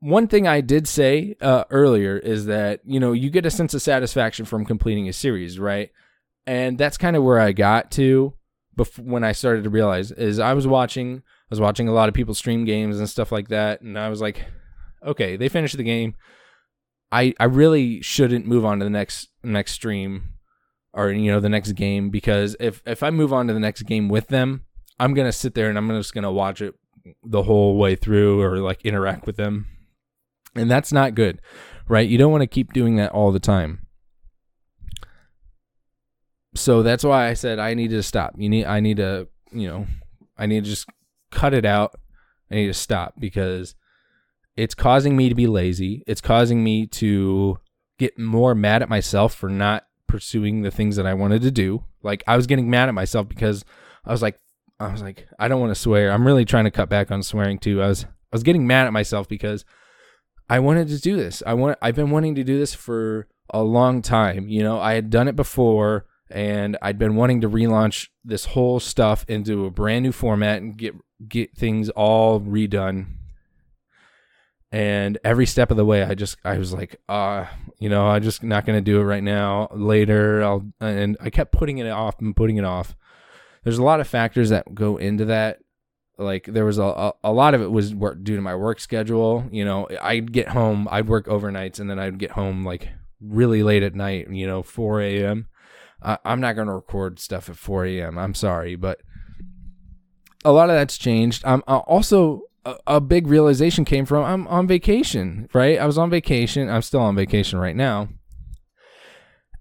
one 0.00 0.26
thing 0.26 0.48
I 0.48 0.60
did 0.60 0.88
say 0.88 1.36
uh, 1.40 1.64
earlier 1.70 2.16
is 2.18 2.46
that 2.46 2.80
you 2.84 3.00
know 3.00 3.12
you 3.12 3.30
get 3.30 3.46
a 3.46 3.50
sense 3.50 3.74
of 3.74 3.82
satisfaction 3.82 4.44
from 4.44 4.64
completing 4.64 5.08
a 5.08 5.12
series, 5.12 5.58
right? 5.58 5.90
And 6.46 6.78
that's 6.78 6.96
kind 6.96 7.16
of 7.16 7.22
where 7.22 7.40
I 7.40 7.52
got 7.52 7.90
to 7.92 8.34
before 8.76 9.04
when 9.04 9.24
I 9.24 9.32
started 9.32 9.64
to 9.64 9.70
realize 9.70 10.10
is 10.12 10.38
I 10.38 10.54
was 10.54 10.66
watching 10.66 11.18
I 11.18 11.50
was 11.50 11.60
watching 11.60 11.88
a 11.88 11.92
lot 11.92 12.08
of 12.08 12.14
people 12.14 12.34
stream 12.34 12.64
games 12.64 12.98
and 12.98 13.08
stuff 13.08 13.32
like 13.32 13.48
that, 13.48 13.80
and 13.80 13.98
I 13.98 14.08
was 14.08 14.20
like, 14.20 14.44
okay, 15.04 15.36
they 15.36 15.48
finished 15.48 15.76
the 15.76 15.82
game 15.82 16.14
I 17.10 17.34
I 17.40 17.44
really 17.44 18.02
shouldn't 18.02 18.46
move 18.46 18.64
on 18.64 18.78
to 18.78 18.84
the 18.84 18.90
next 18.90 19.28
next 19.42 19.72
stream 19.72 20.34
or 20.92 21.10
you 21.10 21.30
know 21.30 21.40
the 21.40 21.48
next 21.48 21.72
game 21.72 22.10
because 22.10 22.56
if 22.60 22.82
if 22.86 23.02
I 23.02 23.10
move 23.10 23.32
on 23.32 23.46
to 23.46 23.54
the 23.54 23.60
next 23.60 23.82
game 23.82 24.08
with 24.08 24.28
them, 24.28 24.64
I'm 24.98 25.14
gonna 25.14 25.32
sit 25.32 25.54
there 25.54 25.68
and 25.68 25.78
I'm 25.78 25.88
just 25.90 26.14
gonna 26.14 26.32
watch 26.32 26.60
it 26.60 26.74
the 27.22 27.42
whole 27.42 27.78
way 27.78 27.96
through 27.96 28.42
or 28.42 28.58
like 28.58 28.84
interact 28.84 29.26
with 29.26 29.36
them, 29.36 29.66
and 30.54 30.70
that's 30.70 30.92
not 30.92 31.14
good, 31.14 31.40
right? 31.88 32.08
You 32.08 32.18
don't 32.18 32.32
want 32.32 32.42
to 32.42 32.46
keep 32.46 32.72
doing 32.72 32.96
that 32.96 33.12
all 33.12 33.32
the 33.32 33.40
time. 33.40 33.86
So 36.54 36.82
that's 36.82 37.04
why 37.04 37.28
I 37.28 37.34
said 37.34 37.58
I 37.58 37.74
need 37.74 37.90
to 37.90 38.02
stop. 38.02 38.34
You 38.36 38.48
need 38.48 38.66
I 38.66 38.80
need 38.80 38.98
to 38.98 39.28
you 39.52 39.68
know 39.68 39.86
I 40.36 40.46
need 40.46 40.64
to 40.64 40.70
just 40.70 40.86
cut 41.30 41.54
it 41.54 41.64
out. 41.64 41.94
I 42.50 42.56
need 42.56 42.66
to 42.66 42.74
stop 42.74 43.14
because 43.18 43.74
it's 44.58 44.74
causing 44.74 45.16
me 45.16 45.28
to 45.28 45.36
be 45.36 45.46
lazy. 45.46 46.02
It's 46.08 46.20
causing 46.20 46.64
me 46.64 46.84
to 46.86 47.60
get 47.96 48.18
more 48.18 48.56
mad 48.56 48.82
at 48.82 48.88
myself 48.88 49.32
for 49.32 49.48
not 49.48 49.86
pursuing 50.08 50.62
the 50.62 50.72
things 50.72 50.96
that 50.96 51.06
I 51.06 51.14
wanted 51.14 51.42
to 51.42 51.52
do. 51.52 51.84
Like 52.02 52.24
I 52.26 52.36
was 52.36 52.48
getting 52.48 52.68
mad 52.68 52.88
at 52.88 52.94
myself 52.94 53.28
because 53.28 53.64
I 54.04 54.10
was 54.10 54.20
like 54.20 54.40
I 54.80 54.90
was 54.90 55.00
like 55.00 55.28
I 55.38 55.46
don't 55.46 55.60
want 55.60 55.70
to 55.70 55.80
swear. 55.80 56.10
I'm 56.10 56.26
really 56.26 56.44
trying 56.44 56.64
to 56.64 56.72
cut 56.72 56.88
back 56.88 57.12
on 57.12 57.22
swearing 57.22 57.60
too. 57.60 57.80
I 57.80 57.86
was 57.86 58.04
I 58.04 58.08
was 58.32 58.42
getting 58.42 58.66
mad 58.66 58.88
at 58.88 58.92
myself 58.92 59.28
because 59.28 59.64
I 60.50 60.58
wanted 60.58 60.88
to 60.88 61.00
do 61.00 61.16
this. 61.16 61.40
I 61.46 61.54
want 61.54 61.78
I've 61.80 61.94
been 61.96 62.10
wanting 62.10 62.34
to 62.34 62.42
do 62.42 62.58
this 62.58 62.74
for 62.74 63.28
a 63.50 63.62
long 63.62 64.02
time. 64.02 64.48
You 64.48 64.64
know, 64.64 64.80
I 64.80 64.94
had 64.94 65.08
done 65.08 65.28
it 65.28 65.36
before 65.36 66.06
and 66.32 66.76
I'd 66.82 66.98
been 66.98 67.14
wanting 67.14 67.42
to 67.42 67.48
relaunch 67.48 68.08
this 68.24 68.46
whole 68.46 68.80
stuff 68.80 69.24
into 69.28 69.66
a 69.66 69.70
brand 69.70 70.02
new 70.02 70.12
format 70.12 70.62
and 70.62 70.76
get 70.76 70.96
get 71.28 71.56
things 71.56 71.90
all 71.90 72.40
redone 72.40 73.17
and 74.70 75.18
every 75.24 75.46
step 75.46 75.70
of 75.70 75.76
the 75.76 75.84
way 75.84 76.02
i 76.02 76.14
just 76.14 76.36
i 76.44 76.58
was 76.58 76.72
like 76.72 77.00
uh 77.08 77.46
you 77.78 77.88
know 77.88 78.06
i'm 78.06 78.22
just 78.22 78.42
not 78.42 78.66
to 78.66 78.80
do 78.80 79.00
it 79.00 79.04
right 79.04 79.22
now. 79.22 79.68
Later 79.72 80.42
i'll 80.42 80.66
and 80.80 81.16
i 81.20 81.30
kept 81.30 81.52
putting 81.52 81.78
it 81.78 81.88
off 81.88 82.20
and 82.20 82.36
putting 82.36 82.56
it 82.56 82.64
off. 82.64 82.96
There's 83.64 83.78
a 83.78 83.84
lot 83.84 84.00
of 84.00 84.08
factors 84.08 84.50
that 84.50 84.74
go 84.74 84.96
into 84.96 85.26
that. 85.26 85.58
Like 86.16 86.46
there 86.46 86.64
was 86.64 86.78
a, 86.78 86.82
a, 86.82 87.12
a 87.24 87.32
lot 87.32 87.54
of 87.54 87.62
it 87.62 87.70
was 87.70 87.94
work 87.94 88.22
due 88.22 88.36
to 88.36 88.42
my 88.42 88.54
work 88.54 88.80
schedule 88.80 89.44
you 89.50 89.64
know. 89.64 89.88
I'd 90.02 90.32
get 90.32 90.48
home 90.48 90.88
i'd 90.90 91.08
work 91.08 91.26
overnights 91.26 91.80
and 91.80 91.88
then 91.88 91.98
i'd 91.98 92.18
get 92.18 92.32
home 92.32 92.64
like 92.64 92.88
really 93.20 93.62
late 93.62 93.82
at 93.82 93.94
night 93.94 94.30
you 94.30 94.46
know 94.46 94.62
4 94.62 95.00
a.m 95.00 95.48
i'm 96.02 96.40
not 96.40 96.54
to 96.68 96.74
record 96.74 97.18
stuff 97.18 97.48
at 97.48 97.56
4 97.56 97.86
a.m 97.86 98.16
i'm 98.16 98.34
sorry 98.34 98.76
but 98.76 99.00
a 100.44 100.52
lot 100.52 100.70
of 100.70 100.76
that's 100.76 100.98
changed. 100.98 101.42
I'm 101.44 101.62
uh, 101.66 101.78
also 101.78 102.42
a, 102.86 103.00
big 103.00 103.26
realization 103.26 103.84
came 103.84 104.04
from 104.04 104.24
I'm 104.24 104.46
on 104.48 104.66
vacation, 104.66 105.48
right? 105.54 105.78
I 105.78 105.86
was 105.86 105.98
on 105.98 106.10
vacation. 106.10 106.68
I'm 106.68 106.82
still 106.82 107.00
on 107.00 107.16
vacation 107.16 107.58
right 107.58 107.76
now. 107.76 108.08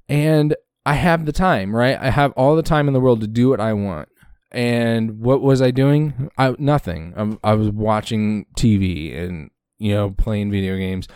And 0.09 0.55
I 0.85 0.93
have 0.93 1.25
the 1.25 1.31
time, 1.31 1.75
right? 1.75 1.97
I 1.99 2.09
have 2.09 2.31
all 2.33 2.55
the 2.55 2.63
time 2.63 2.87
in 2.87 2.93
the 2.93 2.99
world 2.99 3.21
to 3.21 3.27
do 3.27 3.49
what 3.49 3.59
I 3.59 3.73
want. 3.73 4.09
And 4.51 5.19
what 5.19 5.41
was 5.41 5.61
I 5.61 5.71
doing? 5.71 6.29
I 6.37 6.55
nothing. 6.57 7.13
I, 7.43 7.51
I 7.51 7.53
was 7.53 7.69
watching 7.69 8.45
TV 8.55 9.17
and 9.17 9.51
you 9.79 9.93
know, 9.93 10.11
playing 10.11 10.51
video 10.51 10.77
games. 10.77 11.07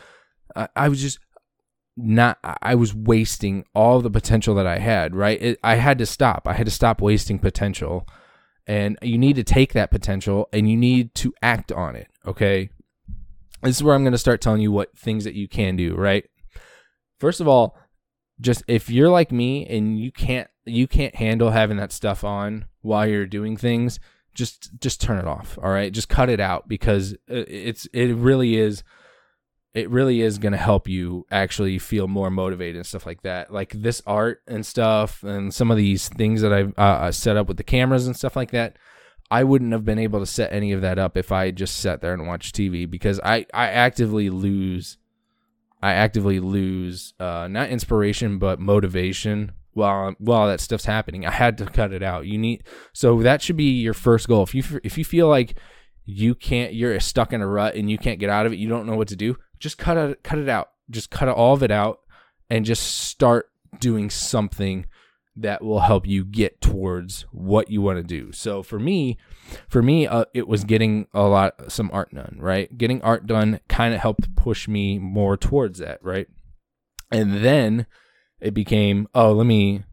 I, 0.56 0.68
I 0.76 0.90
was 0.90 1.02
just 1.02 1.20
not 1.98 2.38
I 2.62 2.76
was 2.76 2.96
wasting 2.96 3.66
all 3.76 4.02
the 4.02 4.10
potential 4.10 4.56
that 4.56 4.68
I 4.68 4.80
had, 4.80 5.16
right? 5.16 5.42
It, 5.42 5.60
I 5.64 5.76
had 5.76 5.98
to 6.00 6.06
stop. 6.06 6.48
I 6.48 6.54
had 6.54 6.66
to 6.66 6.72
stop 6.72 7.02
wasting 7.02 7.40
potential. 7.40 8.08
And 8.72 8.98
you 9.02 9.18
need 9.18 9.36
to 9.36 9.44
take 9.44 9.74
that 9.74 9.92
potential 9.92 10.48
and 10.54 10.70
you 10.70 10.78
need 10.78 11.14
to 11.16 11.34
act 11.42 11.74
on 11.74 11.98
it, 11.98 12.08
okay? 12.26 12.70
This 13.62 13.76
is 13.76 13.84
where 13.84 13.94
I'm 13.94 14.04
going 14.04 14.14
to 14.14 14.18
start 14.18 14.40
telling 14.40 14.62
you 14.62 14.72
what 14.72 14.98
things 14.98 15.26
that 15.26 15.34
you 15.34 15.50
can 15.50 15.76
do, 15.76 15.94
right? 15.94 16.24
First 17.20 17.42
of 17.42 17.50
all, 17.50 17.78
just 18.40 18.64
if 18.70 18.90
you're 18.90 19.10
like 19.10 19.30
me 19.30 19.66
and 19.66 20.00
you 20.00 20.10
can't 20.10 20.48
you 20.64 20.88
can't 20.88 21.16
handle 21.16 21.50
having 21.50 21.76
that 21.78 21.92
stuff 21.92 22.24
on 22.24 22.64
while 22.80 23.06
you're 23.06 23.26
doing 23.26 23.58
things, 23.58 24.00
just 24.34 24.72
just 24.80 25.02
turn 25.02 25.18
it 25.18 25.28
off, 25.28 25.60
all 25.62 25.70
right? 25.70 25.92
Just 25.92 26.08
cut 26.08 26.30
it 26.30 26.40
out 26.40 26.70
because 26.70 27.12
uh, 27.30 27.44
it's 27.50 27.88
it 27.88 28.16
really 28.16 28.56
is 28.56 28.84
it 29.74 29.90
really 29.90 30.22
is 30.22 30.38
going 30.38 30.52
to 30.52 30.58
help 30.58 30.88
you 30.88 31.26
actually 31.32 31.80
feel 31.80 32.08
more 32.08 32.30
motivated 32.30 32.76
and 32.76 32.86
stuff 32.86 33.06
like 33.06 33.22
that. 33.22 33.54
Like 33.54 33.72
this 33.72 34.02
art 34.06 34.42
and 34.48 34.66
stuff, 34.66 35.24
and 35.24 35.54
some 35.54 35.72
of 35.72 35.78
these 35.78 36.10
things 36.10 36.42
that 36.42 36.52
I've 36.52 36.74
uh, 36.78 36.82
uh, 36.82 37.12
set 37.12 37.38
up 37.38 37.48
with 37.48 37.58
the 37.58 37.64
cameras 37.64 38.06
and 38.06 38.16
stuff 38.16 38.36
like 38.36 38.52
that. 38.52 38.78
I 39.30 39.46
wouldn't 39.46 39.72
have 39.72 39.86
been 39.86 40.00
able 40.00 40.20
to 40.20 40.26
set 40.26 40.52
any 40.52 40.74
of 40.74 40.82
that 40.82 41.00
up 41.00 41.16
if 41.16 41.32
I 41.32 41.52
just 41.52 41.78
sat 41.78 42.02
there 42.02 42.14
and 42.14 42.28
watched 42.28 42.54
TV 42.54 42.90
because 42.90 43.18
I, 43.24 43.46
I 43.54 43.68
actively 43.68 44.30
lose, 44.30 44.98
I 45.82 45.94
actively 45.94 46.42
lose 46.42 47.14
uh, 47.18 47.48
not 47.50 47.70
inspiration 47.70 48.40
but 48.40 48.60
motivation 48.60 49.54
while 49.72 50.16
while 50.18 50.48
that 50.48 50.60
stuff's 50.60 50.84
happening. 50.84 51.26
I 51.26 51.32
had 51.32 51.58
to 51.60 51.66
cut 51.66 51.94
it 51.94 52.04
out. 52.04 52.26
You 52.26 52.38
need 52.38 52.66
so 52.92 53.22
that 53.22 53.42
should 53.42 53.56
be 53.56 53.80
your 53.80 53.94
first 53.94 54.28
goal. 54.28 54.44
If 54.44 54.54
you 54.54 54.64
if 54.84 54.98
you 54.98 55.06
feel 55.06 55.30
like 55.30 55.58
you 56.04 56.36
can't, 56.36 56.74
you're 56.74 57.00
stuck 57.00 57.32
in 57.32 57.42
a 57.42 57.48
rut 57.48 57.76
and 57.76 57.90
you 57.90 57.98
can't 57.98 58.20
get 58.20 58.30
out 58.30 58.46
of 58.46 58.52
it, 58.52 58.60
you 58.60 58.68
don't 58.68 58.86
know 58.86 58.98
what 58.98 59.08
to 59.08 59.16
do 59.16 59.38
just 59.62 59.78
cut 59.78 59.96
it 59.96 60.24
cut 60.24 60.40
it 60.40 60.50
out. 60.50 60.72
Just 60.90 61.10
cut 61.10 61.30
all 61.30 61.54
of 61.54 61.64
it 61.64 61.72
out 61.72 62.00
and 62.50 62.66
just 62.66 62.84
start 62.84 63.50
doing 63.80 64.10
something 64.10 64.86
that 65.38 65.64
will 65.64 65.80
help 65.80 66.06
you 66.06 66.26
get 66.26 66.60
towards 66.60 67.22
what 67.32 67.72
you 67.72 67.82
want 67.82 67.98
to 67.98 68.04
do. 68.04 68.34
So 68.34 68.62
for 68.62 68.78
me, 68.78 69.18
for 69.70 69.82
me, 69.82 70.06
uh, 70.06 70.26
it 70.34 70.48
was 70.48 70.66
getting 70.66 71.08
a 71.14 71.22
lot 71.22 71.72
some 71.72 71.90
art 71.94 72.14
done. 72.14 72.38
Right, 72.40 72.76
getting 72.78 73.02
art 73.04 73.28
done 73.28 73.62
kind 73.70 73.94
of 73.94 74.02
helped 74.02 74.36
push 74.36 74.68
me 74.68 75.00
more 75.00 75.38
towards 75.38 75.80
that. 75.80 76.00
Right, 76.04 76.28
and 77.12 77.44
then 77.46 77.86
it 78.42 78.54
became 78.54 79.08
oh 79.14 79.32
let 79.32 79.46
me, 79.46 79.84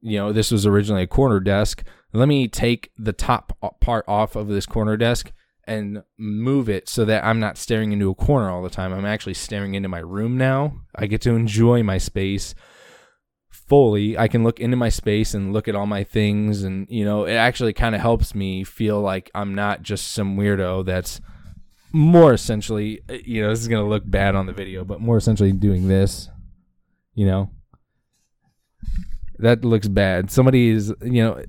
you 0.00 0.18
know, 0.18 0.32
this 0.32 0.50
was 0.50 0.64
originally 0.64 1.02
a 1.02 1.08
corner 1.08 1.40
desk. 1.40 1.82
Let 2.12 2.28
me 2.28 2.48
take 2.48 2.92
the 2.96 3.12
top 3.12 3.58
part 3.80 4.04
off 4.08 4.36
of 4.36 4.48
this 4.48 4.64
corner 4.64 4.96
desk 4.96 5.32
and 5.66 6.02
move 6.16 6.68
it 6.68 6.88
so 6.88 7.04
that 7.04 7.24
I'm 7.24 7.40
not 7.40 7.58
staring 7.58 7.92
into 7.92 8.10
a 8.10 8.14
corner 8.14 8.50
all 8.50 8.62
the 8.62 8.70
time. 8.70 8.92
I'm 8.92 9.04
actually 9.04 9.34
staring 9.34 9.74
into 9.74 9.88
my 9.88 9.98
room 9.98 10.36
now. 10.36 10.80
I 10.94 11.06
get 11.06 11.20
to 11.22 11.34
enjoy 11.34 11.82
my 11.82 11.98
space 11.98 12.54
fully. 13.50 14.16
I 14.16 14.28
can 14.28 14.44
look 14.44 14.60
into 14.60 14.76
my 14.76 14.90
space 14.90 15.34
and 15.34 15.52
look 15.52 15.66
at 15.66 15.74
all 15.74 15.86
my 15.86 16.04
things 16.04 16.62
and 16.62 16.86
you 16.88 17.04
know, 17.04 17.24
it 17.24 17.34
actually 17.34 17.72
kind 17.72 17.94
of 17.94 18.00
helps 18.00 18.34
me 18.34 18.62
feel 18.62 19.00
like 19.00 19.30
I'm 19.34 19.54
not 19.54 19.82
just 19.82 20.12
some 20.12 20.36
weirdo 20.36 20.84
that's 20.84 21.20
more 21.92 22.32
essentially, 22.32 23.00
eh, 23.08 23.20
you 23.24 23.42
know, 23.42 23.50
this 23.50 23.60
is 23.60 23.68
going 23.68 23.82
to 23.82 23.88
look 23.88 24.08
bad 24.08 24.36
on 24.36 24.46
the 24.46 24.52
video, 24.52 24.84
but 24.84 25.00
more 25.00 25.16
essentially 25.16 25.52
doing 25.52 25.88
this, 25.88 26.28
you 27.14 27.26
know. 27.26 27.50
That 29.38 29.64
looks 29.64 29.88
bad. 29.88 30.30
Somebody 30.30 30.68
is, 30.68 30.94
you 31.02 31.22
know, 31.22 31.44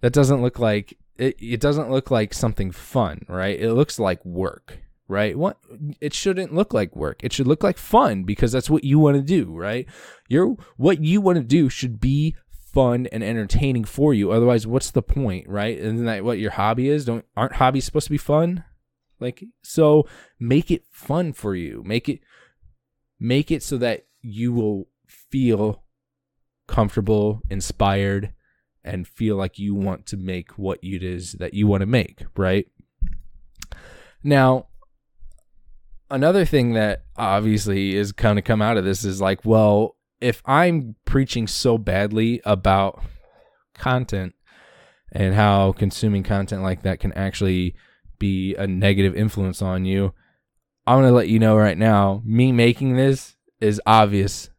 that 0.00 0.12
doesn't 0.12 0.42
look 0.42 0.58
like 0.58 0.96
it, 1.16 1.36
it 1.40 1.60
doesn't 1.60 1.90
look 1.90 2.10
like 2.10 2.34
something 2.34 2.70
fun, 2.70 3.24
right? 3.28 3.58
It 3.58 3.74
looks 3.74 3.98
like 3.98 4.24
work, 4.24 4.78
right? 5.08 5.36
What 5.36 5.58
it 6.00 6.14
shouldn't 6.14 6.54
look 6.54 6.72
like 6.72 6.96
work. 6.96 7.22
It 7.22 7.32
should 7.32 7.46
look 7.46 7.62
like 7.62 7.78
fun 7.78 8.24
because 8.24 8.52
that's 8.52 8.70
what 8.70 8.84
you 8.84 8.98
want 8.98 9.16
to 9.16 9.22
do, 9.22 9.54
right? 9.54 9.86
You're 10.28 10.56
what 10.76 11.02
you 11.02 11.20
want 11.20 11.38
to 11.38 11.44
do 11.44 11.68
should 11.68 12.00
be 12.00 12.36
fun 12.72 13.06
and 13.12 13.22
entertaining 13.22 13.84
for 13.84 14.14
you. 14.14 14.30
Otherwise, 14.30 14.66
what's 14.66 14.90
the 14.90 15.02
point, 15.02 15.48
right? 15.48 15.76
Isn't 15.76 16.06
that 16.06 16.24
what 16.24 16.38
your 16.38 16.52
hobby 16.52 16.88
is? 16.88 17.04
Don't 17.04 17.24
aren't 17.36 17.56
hobbies 17.56 17.84
supposed 17.84 18.06
to 18.06 18.12
be 18.12 18.18
fun? 18.18 18.64
Like 19.20 19.44
so 19.62 20.06
make 20.40 20.70
it 20.70 20.84
fun 20.90 21.32
for 21.32 21.54
you. 21.54 21.82
Make 21.84 22.08
it 22.08 22.20
make 23.20 23.50
it 23.50 23.62
so 23.62 23.76
that 23.78 24.06
you 24.20 24.52
will 24.52 24.88
feel 25.06 25.82
comfortable, 26.66 27.42
inspired, 27.50 28.32
and 28.84 29.06
feel 29.06 29.36
like 29.36 29.58
you 29.58 29.74
want 29.74 30.06
to 30.06 30.16
make 30.16 30.58
what 30.58 30.78
it 30.82 31.02
is 31.02 31.32
that 31.32 31.54
you 31.54 31.66
want 31.66 31.80
to 31.82 31.86
make, 31.86 32.24
right? 32.36 32.66
Now, 34.24 34.66
another 36.10 36.44
thing 36.44 36.74
that 36.74 37.04
obviously 37.16 37.96
is 37.96 38.12
kind 38.12 38.38
of 38.38 38.44
come 38.44 38.62
out 38.62 38.76
of 38.76 38.84
this 38.84 39.04
is 39.04 39.20
like, 39.20 39.44
well, 39.44 39.96
if 40.20 40.42
I'm 40.46 40.96
preaching 41.04 41.46
so 41.46 41.78
badly 41.78 42.40
about 42.44 43.02
content 43.74 44.34
and 45.10 45.34
how 45.34 45.72
consuming 45.72 46.22
content 46.22 46.62
like 46.62 46.82
that 46.82 47.00
can 47.00 47.12
actually 47.12 47.74
be 48.18 48.54
a 48.54 48.66
negative 48.66 49.16
influence 49.16 49.60
on 49.62 49.84
you, 49.84 50.14
I'm 50.86 51.00
going 51.00 51.10
to 51.10 51.14
let 51.14 51.28
you 51.28 51.38
know 51.38 51.56
right 51.56 51.78
now, 51.78 52.22
me 52.24 52.52
making 52.52 52.96
this 52.96 53.36
is 53.60 53.80
obvious 53.86 54.50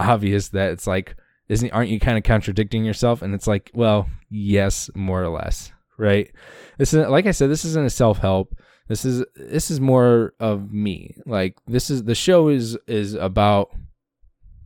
obvious 0.00 0.48
that 0.48 0.72
it's 0.72 0.86
like 0.86 1.14
isn't 1.50 1.70
aren't 1.72 1.90
you 1.90 2.00
kind 2.00 2.16
of 2.16 2.24
contradicting 2.24 2.84
yourself? 2.84 3.22
And 3.22 3.34
it's 3.34 3.46
like 3.46 3.70
well 3.74 4.08
yes 4.30 4.90
more 4.94 5.22
or 5.22 5.28
less 5.28 5.72
right? 6.00 6.32
This 6.78 6.94
is 6.94 7.06
like 7.08 7.26
i 7.26 7.30
said 7.30 7.50
this 7.50 7.64
isn't 7.64 7.86
a 7.86 7.90
self-help. 7.90 8.56
This 8.88 9.04
is 9.04 9.24
this 9.36 9.70
is 9.70 9.80
more 9.80 10.34
of 10.40 10.72
me. 10.72 11.14
Like 11.26 11.58
this 11.66 11.90
is 11.90 12.04
the 12.04 12.14
show 12.14 12.48
is 12.48 12.76
is 12.88 13.14
about 13.14 13.70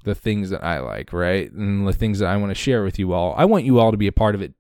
the 0.05 0.15
things 0.15 0.51
that 0.51 0.63
i 0.63 0.79
like 0.79 1.13
right? 1.13 1.51
And 1.51 1.87
the 1.87 1.93
things 1.93 2.21
that 2.21 2.29
i 2.29 2.37
want 2.37 2.51
to 2.51 2.55
share 2.55 2.85
with 2.85 2.99
you 2.99 3.13
all. 3.13 3.35
I 3.37 3.45
want 3.45 3.65
you 3.65 3.79
all 3.79 3.91
to 3.91 3.99
be 3.99 4.07
a 4.07 4.13
part 4.13 4.35
of 4.35 4.41
it. 4.41 4.55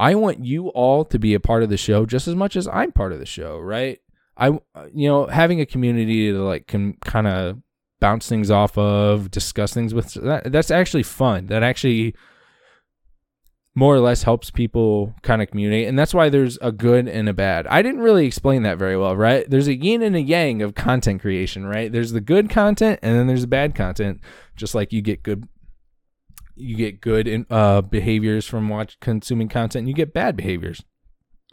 I 0.00 0.14
want 0.14 0.44
you 0.44 0.68
all 0.68 1.04
to 1.04 1.18
be 1.18 1.34
a 1.34 1.40
part 1.40 1.62
of 1.62 1.68
the 1.68 1.76
show 1.76 2.06
just 2.06 2.26
as 2.26 2.34
much 2.34 2.56
as 2.56 2.66
i'm 2.66 2.92
part 2.92 3.12
of 3.12 3.18
the 3.18 3.26
show 3.26 3.58
right? 3.58 4.00
I 4.38 4.48
you 4.48 5.08
know 5.08 5.26
having 5.26 5.60
a 5.60 5.66
community 5.66 6.32
to 6.32 6.38
like 6.42 6.66
can 6.66 6.94
kind 7.04 7.26
of 7.26 7.58
bounce 8.00 8.28
things 8.28 8.50
off 8.50 8.76
of, 8.76 9.30
discuss 9.30 9.72
things 9.74 9.94
with. 9.94 10.14
That, 10.14 10.52
that's 10.52 10.70
actually 10.70 11.02
fun. 11.02 11.46
That 11.46 11.62
actually 11.62 12.14
more 13.76 13.94
or 13.94 14.00
less 14.00 14.22
helps 14.22 14.50
people 14.50 15.14
kind 15.22 15.42
of 15.42 15.50
communicate. 15.50 15.86
And 15.86 15.98
that's 15.98 16.14
why 16.14 16.30
there's 16.30 16.56
a 16.62 16.72
good 16.72 17.06
and 17.06 17.28
a 17.28 17.34
bad. 17.34 17.66
I 17.66 17.82
didn't 17.82 18.00
really 18.00 18.26
explain 18.26 18.62
that 18.62 18.78
very 18.78 18.96
well, 18.96 19.14
right? 19.14 19.48
There's 19.48 19.68
a 19.68 19.76
yin 19.76 20.02
and 20.02 20.16
a 20.16 20.20
yang 20.20 20.62
of 20.62 20.74
content 20.74 21.20
creation, 21.20 21.66
right? 21.66 21.92
There's 21.92 22.12
the 22.12 22.22
good 22.22 22.48
content 22.48 23.00
and 23.02 23.14
then 23.14 23.26
there's 23.26 23.42
the 23.42 23.46
bad 23.46 23.74
content. 23.74 24.20
Just 24.56 24.74
like 24.74 24.94
you 24.94 25.02
get 25.02 25.22
good 25.22 25.46
you 26.58 26.74
get 26.74 27.02
good 27.02 27.44
uh, 27.50 27.82
behaviors 27.82 28.46
from 28.46 28.70
watch 28.70 28.98
consuming 29.00 29.48
content 29.48 29.82
and 29.82 29.88
you 29.88 29.94
get 29.94 30.14
bad 30.14 30.36
behaviors. 30.36 30.82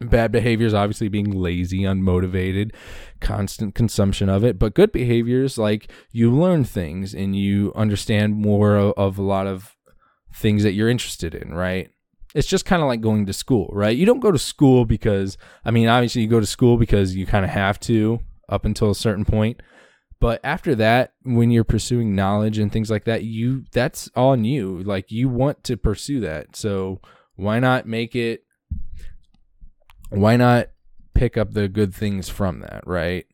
Bad 0.10 0.32
behaviors, 0.32 0.74
obviously, 0.74 1.08
being 1.08 1.32
lazy, 1.32 1.82
unmotivated, 1.82 2.74
constant 3.20 3.76
consumption 3.76 4.30
of 4.30 4.44
it. 4.44 4.60
But 4.60 4.74
good 4.74 4.92
behaviors, 4.92 5.58
like 5.58 5.92
you 6.12 6.32
learn 6.32 6.64
things 6.64 7.14
and 7.14 7.36
you 7.36 7.72
understand 7.76 8.36
more 8.36 8.78
of 8.78 9.18
a 9.18 9.24
lot 9.24 9.48
of 9.48 9.76
things 10.34 10.64
that 10.64 10.74
you're 10.74 10.90
interested 10.90 11.36
in, 11.36 11.54
right? 11.54 11.90
It's 12.36 12.48
just 12.48 12.66
kind 12.66 12.82
of 12.82 12.88
like 12.88 13.02
going 13.02 13.26
to 13.28 13.34
school, 13.34 13.70
right? 13.72 13.96
You 13.96 14.06
don't 14.06 14.20
go 14.20 14.32
to 14.32 14.40
school 14.40 14.86
because, 14.86 15.38
I 15.64 15.72
mean, 15.72 15.88
obviously, 15.88 16.24
you 16.24 16.28
go 16.28 16.40
to 16.40 16.46
school 16.46 16.78
because 16.78 17.16
you 17.16 17.26
kind 17.26 17.46
of 17.46 17.52
have 17.52 17.80
to 17.82 18.20
up 18.50 18.66
until 18.66 18.90
a 18.90 18.96
certain 18.96 19.26
point. 19.26 19.62
But 20.20 20.40
after 20.44 20.74
that, 20.76 21.14
when 21.24 21.52
you're 21.52 21.66
pursuing 21.66 22.16
knowledge 22.16 22.58
and 22.58 22.72
things 22.72 22.90
like 22.90 23.04
that, 23.06 23.24
you 23.24 23.66
that's 23.74 24.10
on 24.16 24.46
you. 24.46 24.82
Like 24.82 25.12
you 25.12 25.28
want 25.28 25.66
to 25.66 25.76
pursue 25.76 26.22
that. 26.22 26.56
So 26.56 27.02
why 27.36 27.60
not 27.60 27.88
make 27.88 28.16
it 28.16 28.46
why 30.14 30.38
not 30.38 30.68
pick 31.14 31.38
up 31.38 31.54
the 31.54 31.68
good 31.68 31.94
things 31.94 32.30
from 32.30 32.62
that, 32.62 32.84
right? 32.86 33.26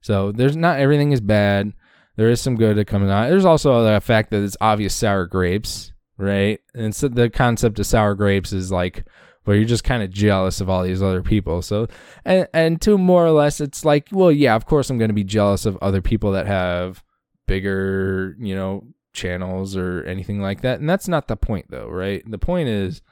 So 0.00 0.32
there's 0.32 0.56
not 0.56 0.80
everything 0.80 1.12
is 1.12 1.20
bad. 1.20 1.72
There 2.16 2.28
is 2.28 2.40
some 2.40 2.56
good 2.56 2.76
that 2.76 2.86
comes 2.86 3.10
out. 3.10 3.30
There's 3.30 3.44
also 3.44 3.84
the 3.84 4.00
fact 4.00 4.30
that 4.30 4.42
it's 4.42 4.56
obvious 4.60 4.94
sour 4.94 5.26
grapes, 5.26 5.92
right? 6.18 6.60
And 6.74 6.94
so 6.94 7.08
the 7.08 7.30
concept 7.30 7.78
of 7.78 7.86
sour 7.86 8.14
grapes 8.14 8.52
is 8.52 8.70
like 8.70 9.04
where 9.44 9.56
you're 9.56 9.64
just 9.64 9.84
kind 9.84 10.02
of 10.02 10.10
jealous 10.10 10.60
of 10.60 10.68
all 10.68 10.82
these 10.82 11.02
other 11.02 11.22
people. 11.22 11.62
So 11.62 11.86
and 12.24 12.46
and 12.52 12.80
to 12.82 12.98
more 12.98 13.24
or 13.24 13.30
less 13.30 13.60
it's 13.60 13.84
like, 13.84 14.08
well, 14.12 14.30
yeah, 14.30 14.54
of 14.54 14.66
course 14.66 14.90
I'm 14.90 14.98
going 14.98 15.10
to 15.10 15.14
be 15.14 15.24
jealous 15.24 15.64
of 15.64 15.78
other 15.80 16.02
people 16.02 16.32
that 16.32 16.46
have 16.46 17.02
bigger, 17.46 18.36
you 18.38 18.54
know, 18.54 18.84
channels 19.12 19.76
or 19.76 20.04
anything 20.04 20.40
like 20.40 20.62
that. 20.62 20.80
And 20.80 20.88
that's 20.88 21.08
not 21.08 21.28
the 21.28 21.36
point 21.36 21.66
though, 21.70 21.88
right? 21.88 22.22
The 22.28 22.38
point 22.38 22.68
is 22.68 23.02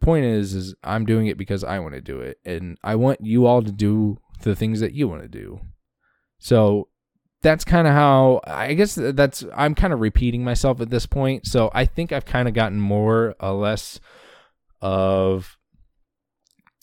point 0.00 0.24
is 0.24 0.54
is 0.54 0.74
I'm 0.82 1.06
doing 1.06 1.26
it 1.26 1.38
because 1.38 1.64
I 1.64 1.78
want 1.78 1.94
to 1.94 2.00
do 2.00 2.20
it 2.20 2.38
and 2.44 2.78
I 2.82 2.96
want 2.96 3.20
you 3.22 3.46
all 3.46 3.62
to 3.62 3.72
do 3.72 4.18
the 4.42 4.54
things 4.54 4.80
that 4.80 4.92
you 4.92 5.08
want 5.08 5.22
to 5.22 5.28
do. 5.28 5.60
So 6.38 6.88
that's 7.42 7.64
kind 7.64 7.86
of 7.86 7.94
how 7.94 8.40
I 8.46 8.74
guess 8.74 8.94
that's 8.96 9.44
I'm 9.54 9.74
kind 9.74 9.92
of 9.92 10.00
repeating 10.00 10.44
myself 10.44 10.80
at 10.80 10.90
this 10.90 11.06
point. 11.06 11.46
So 11.46 11.70
I 11.74 11.84
think 11.84 12.12
I've 12.12 12.24
kind 12.24 12.48
of 12.48 12.54
gotten 12.54 12.80
more 12.80 13.34
or 13.40 13.52
less 13.52 14.00
of 14.80 15.56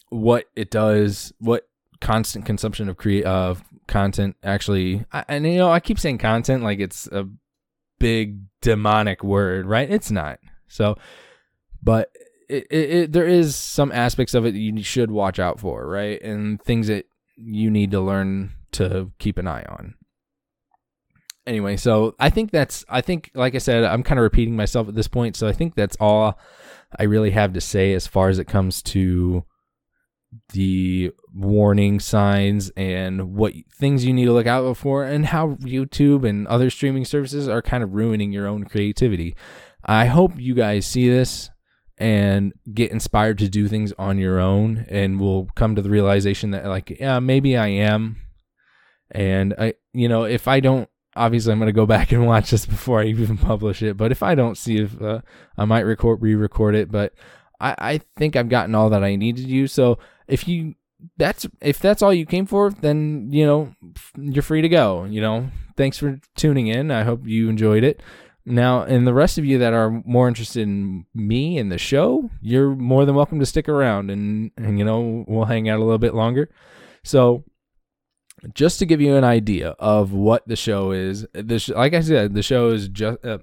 what 0.10 0.46
it 0.56 0.70
does, 0.70 1.34
what 1.40 1.68
constant 2.02 2.46
consumption 2.46 2.90
of 2.90 2.98
create 2.98 3.24
of 3.26 3.64
content 3.88 4.36
actually 4.44 5.06
I, 5.12 5.24
and 5.28 5.46
you 5.46 5.58
know 5.58 5.72
I 5.72 5.80
keep 5.80 6.00
saying 6.00 6.18
content 6.18 6.64
like 6.64 6.80
it's 6.80 7.08
a 7.08 7.28
big 8.00 8.40
demonic 8.62 9.24
word, 9.24 9.66
right? 9.66 9.90
It's 9.90 10.12
not. 10.12 10.40
So, 10.68 10.98
but 11.82 12.10
it, 12.50 12.68
it, 12.72 13.12
there 13.12 13.28
is 13.28 13.56
some 13.56 13.92
aspects 13.92 14.34
of 14.34 14.46
it 14.46 14.56
you 14.56 14.84
should 14.84 15.12
watch 15.12 15.40
out 15.40 15.60
for, 15.60 15.88
right? 15.88 16.22
And 16.22 16.62
things 16.62 16.88
that 16.88 17.06
you 17.36 17.70
need 17.70 17.92
to 17.92 18.02
learn 18.02 18.52
to 18.74 19.12
keep 19.20 19.38
an 19.38 19.48
eye 19.48 19.66
on. 19.68 19.96
Anyway, 21.46 21.76
so 21.76 22.16
I 22.20 22.30
think 22.30 22.52
that's 22.52 22.86
I 22.88 23.02
think 23.02 23.32
like 23.34 23.54
I 23.54 23.58
said, 23.58 23.84
I'm 23.84 24.04
kind 24.04 24.18
of 24.18 24.24
repeating 24.24 24.56
myself 24.56 24.88
at 24.88 24.96
this 24.96 25.10
point, 25.10 25.36
so 25.36 25.48
I 25.48 25.52
think 25.52 25.76
that's 25.76 25.98
all 26.00 26.40
I 26.98 27.04
really 27.04 27.32
have 27.32 27.54
to 27.54 27.62
say 27.62 27.94
as 27.94 28.08
far 28.08 28.30
as 28.30 28.40
it 28.40 28.46
comes 28.46 28.82
to 28.84 29.44
the 30.54 31.12
warning 31.34 32.00
signs 32.00 32.72
and 32.76 33.36
what 33.36 33.54
things 33.78 34.06
you 34.06 34.14
need 34.14 34.26
to 34.26 34.34
look 34.34 34.48
out 34.48 34.76
for 34.78 35.04
and 35.04 35.28
how 35.28 35.50
YouTube 35.56 36.28
and 36.28 36.48
other 36.48 36.70
streaming 36.70 37.06
services 37.06 37.48
are 37.48 37.62
kind 37.62 37.84
of 37.84 37.94
ruining 37.94 38.32
your 38.32 38.48
own 38.48 38.64
creativity. 38.64 39.36
I 39.86 40.06
hope 40.06 40.40
you 40.40 40.54
guys 40.54 40.86
see 40.86 41.10
this 41.10 41.50
and 41.98 42.54
get 42.74 42.92
inspired 42.92 43.38
to 43.38 43.50
do 43.50 43.68
things 43.68 43.94
on 43.98 44.18
your 44.18 44.40
own 44.40 44.86
and 44.90 45.20
will 45.20 45.48
come 45.56 45.76
to 45.76 45.82
the 45.82 45.90
realization 45.90 46.52
that 46.52 46.66
like 46.66 46.90
yeah 47.00 47.20
maybe 47.20 47.56
I 47.56 47.68
am. 47.68 48.18
And 49.12 49.54
I 49.58 49.76
you 49.94 50.10
know 50.10 50.24
if 50.24 50.48
I 50.48 50.60
don't 50.60 50.90
obviously 51.16 51.52
I'm 51.52 51.60
going 51.60 51.68
to 51.68 51.74
go 51.74 51.86
back 51.96 52.12
and 52.12 52.26
watch 52.26 52.52
this 52.52 52.66
before 52.66 53.02
I 53.02 53.06
even 53.06 53.38
publish 53.38 53.82
it 53.82 53.98
but 53.98 54.12
if 54.12 54.24
I 54.24 54.36
don't 54.36 54.58
see 54.58 54.78
if 54.78 55.00
uh, 55.02 55.22
I 55.58 55.66
might 55.66 55.82
record 55.82 56.22
re-record 56.22 56.76
it 56.76 56.92
but 56.92 57.14
I 57.60 57.76
I 57.78 58.02
think 58.18 58.36
I've 58.36 58.50
gotten 58.50 58.76
all 58.76 58.90
that 58.90 59.04
I 59.04 59.16
needed 59.16 59.48
to 59.48 59.68
so 59.68 60.00
if 60.28 60.48
you 60.48 60.76
that's 61.18 61.46
if 61.62 61.80
that's 61.80 62.02
all 62.02 62.14
you 62.14 62.26
came 62.26 62.46
for 62.46 62.72
then 62.72 63.28
you 63.32 63.46
know 63.46 63.76
you're 64.18 64.42
free 64.44 64.62
to 64.62 64.70
go 64.70 65.06
you 65.06 65.22
know. 65.22 65.50
Thanks 65.76 65.98
for 65.98 66.20
tuning 66.36 66.68
in. 66.68 66.92
I 66.92 67.02
hope 67.02 67.26
you 67.26 67.50
enjoyed 67.50 67.84
it 67.84 68.00
now, 68.46 68.84
and 68.84 69.08
the 69.08 69.14
rest 69.14 69.38
of 69.38 69.46
you 69.46 69.58
that 69.60 69.74
are 69.74 69.90
more 70.06 70.28
interested 70.28 70.64
in 70.64 71.06
me 71.14 71.58
and 71.58 71.72
the 71.72 71.78
show, 71.78 72.30
you're 72.42 72.76
more 72.76 73.06
than 73.06 73.16
welcome 73.16 73.40
to 73.40 73.46
stick 73.46 73.70
around 73.70 74.10
and, 74.10 74.52
and 74.58 74.78
you 74.78 74.86
know, 74.86 75.24
we'll 75.28 75.46
hang 75.46 75.70
out 75.70 75.80
a 75.80 75.84
little 75.84 75.98
bit 75.98 76.14
longer. 76.14 76.50
So, 77.04 77.44
just 78.54 78.80
to 78.80 78.86
give 78.86 79.00
you 79.00 79.16
an 79.16 79.24
idea 79.24 79.70
of 79.80 80.12
what 80.12 80.46
the 80.48 80.58
show 80.58 80.92
is, 80.92 81.26
this 81.34 81.70
like 81.70 81.94
I 81.94 82.02
said, 82.02 82.34
the 82.34 82.44
show 82.44 82.72
is 82.72 82.90
just 82.90 83.24
uh, 83.24 83.38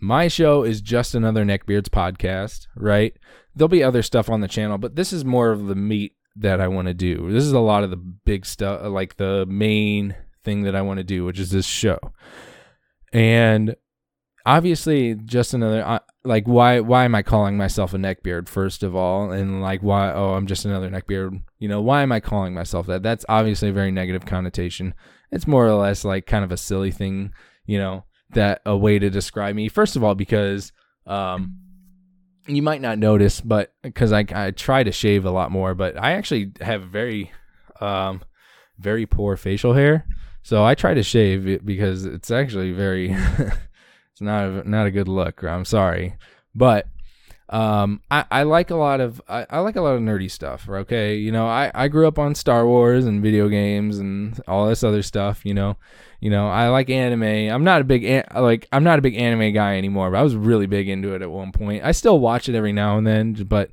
my 0.00 0.28
show 0.28 0.62
is 0.62 0.80
just 0.80 1.14
another 1.14 1.44
neckbeards 1.44 1.88
podcast, 1.88 2.68
right? 2.76 3.16
There'll 3.54 3.68
be 3.68 3.82
other 3.82 4.02
stuff 4.02 4.30
on 4.30 4.40
the 4.40 4.48
channel, 4.48 4.78
but 4.78 4.94
this 4.94 5.12
is 5.12 5.24
more 5.24 5.50
of 5.50 5.66
the 5.66 5.74
meat 5.74 6.14
that 6.36 6.60
I 6.60 6.68
want 6.68 6.88
to 6.88 6.94
do. 6.94 7.30
This 7.32 7.44
is 7.44 7.52
a 7.52 7.58
lot 7.58 7.82
of 7.82 7.90
the 7.90 7.96
big 7.96 8.46
stuff, 8.46 8.82
like 8.84 9.16
the 9.16 9.44
main 9.46 10.14
thing 10.44 10.62
that 10.62 10.76
I 10.76 10.82
want 10.82 10.98
to 10.98 11.04
do, 11.04 11.24
which 11.24 11.40
is 11.40 11.50
this 11.50 11.66
show. 11.66 11.98
And 13.12 13.76
obviously 14.46 15.14
just 15.14 15.54
another 15.54 15.84
uh, 15.84 15.98
like 16.24 16.46
why 16.46 16.80
why 16.80 17.04
am 17.04 17.14
I 17.14 17.22
calling 17.22 17.56
myself 17.56 17.94
a 17.94 17.98
neckbeard 17.98 18.48
first 18.48 18.82
of 18.82 18.94
all? 18.94 19.30
And 19.32 19.62
like 19.62 19.82
why 19.82 20.12
oh 20.12 20.34
I'm 20.34 20.46
just 20.46 20.64
another 20.64 20.88
neckbeard 20.88 21.42
you 21.58 21.68
know 21.68 21.80
why 21.80 22.02
am 22.02 22.12
I 22.12 22.20
calling 22.20 22.54
myself 22.54 22.86
that? 22.86 23.02
That's 23.02 23.24
obviously 23.28 23.68
a 23.68 23.74
very 23.74 23.90
negative 23.90 24.26
connotation. 24.26 24.94
It's 25.30 25.46
more 25.46 25.66
or 25.66 25.74
less 25.74 26.04
like 26.04 26.26
kind 26.26 26.44
of 26.44 26.52
a 26.52 26.56
silly 26.56 26.90
thing 26.90 27.32
you 27.66 27.78
know 27.78 28.04
that 28.30 28.62
a 28.64 28.76
way 28.76 28.98
to 28.98 29.10
describe 29.10 29.54
me. 29.54 29.68
First 29.68 29.96
of 29.96 30.04
all 30.04 30.14
because 30.14 30.72
um 31.06 31.56
you 32.46 32.62
might 32.62 32.80
not 32.80 32.98
notice 32.98 33.40
but 33.40 33.72
because 33.82 34.12
I, 34.12 34.24
I 34.34 34.50
try 34.50 34.82
to 34.82 34.92
shave 34.92 35.24
a 35.24 35.30
lot 35.30 35.50
more 35.50 35.74
but 35.74 35.96
I 35.96 36.12
actually 36.12 36.52
have 36.60 36.82
very 36.84 37.30
um 37.80 38.22
very 38.78 39.06
poor 39.06 39.36
facial 39.36 39.74
hair 39.74 40.06
so 40.42 40.64
I 40.64 40.74
try 40.74 40.94
to 40.94 41.02
shave 41.02 41.46
it 41.46 41.64
because 41.64 42.04
it's 42.04 42.30
actually 42.30 42.72
very 42.72 43.12
it's 44.12 44.20
not 44.20 44.44
a, 44.44 44.68
not 44.68 44.86
a 44.86 44.90
good 44.90 45.08
look. 45.08 45.42
I'm 45.42 45.64
sorry. 45.64 46.16
But 46.54 46.86
um, 47.50 48.00
I, 48.10 48.24
I 48.30 48.42
like 48.44 48.70
a 48.70 48.76
lot 48.76 49.00
of 49.00 49.20
I, 49.28 49.44
I 49.50 49.58
like 49.58 49.76
a 49.76 49.80
lot 49.80 49.96
of 49.96 50.00
nerdy 50.00 50.30
stuff. 50.30 50.68
Okay, 50.68 51.16
you 51.16 51.32
know, 51.32 51.46
I, 51.46 51.70
I 51.74 51.88
grew 51.88 52.06
up 52.06 52.18
on 52.18 52.34
Star 52.34 52.66
Wars 52.66 53.06
and 53.06 53.22
video 53.22 53.48
games 53.48 53.98
and 53.98 54.40
all 54.46 54.68
this 54.68 54.84
other 54.84 55.02
stuff. 55.02 55.44
You 55.44 55.54
know, 55.54 55.76
you 56.20 56.30
know, 56.30 56.48
I 56.48 56.68
like 56.68 56.90
anime. 56.90 57.22
I'm 57.22 57.64
not 57.64 57.80
a 57.80 57.84
big 57.84 58.04
an- 58.04 58.28
like 58.34 58.68
I'm 58.72 58.84
not 58.84 59.00
a 59.00 59.02
big 59.02 59.16
anime 59.16 59.52
guy 59.52 59.76
anymore, 59.76 60.12
but 60.12 60.18
I 60.18 60.22
was 60.22 60.36
really 60.36 60.66
big 60.66 60.88
into 60.88 61.14
it 61.14 61.22
at 61.22 61.30
one 61.30 61.50
point. 61.50 61.84
I 61.84 61.90
still 61.92 62.20
watch 62.20 62.48
it 62.48 62.54
every 62.54 62.72
now 62.72 62.98
and 62.98 63.06
then, 63.06 63.32
but 63.32 63.70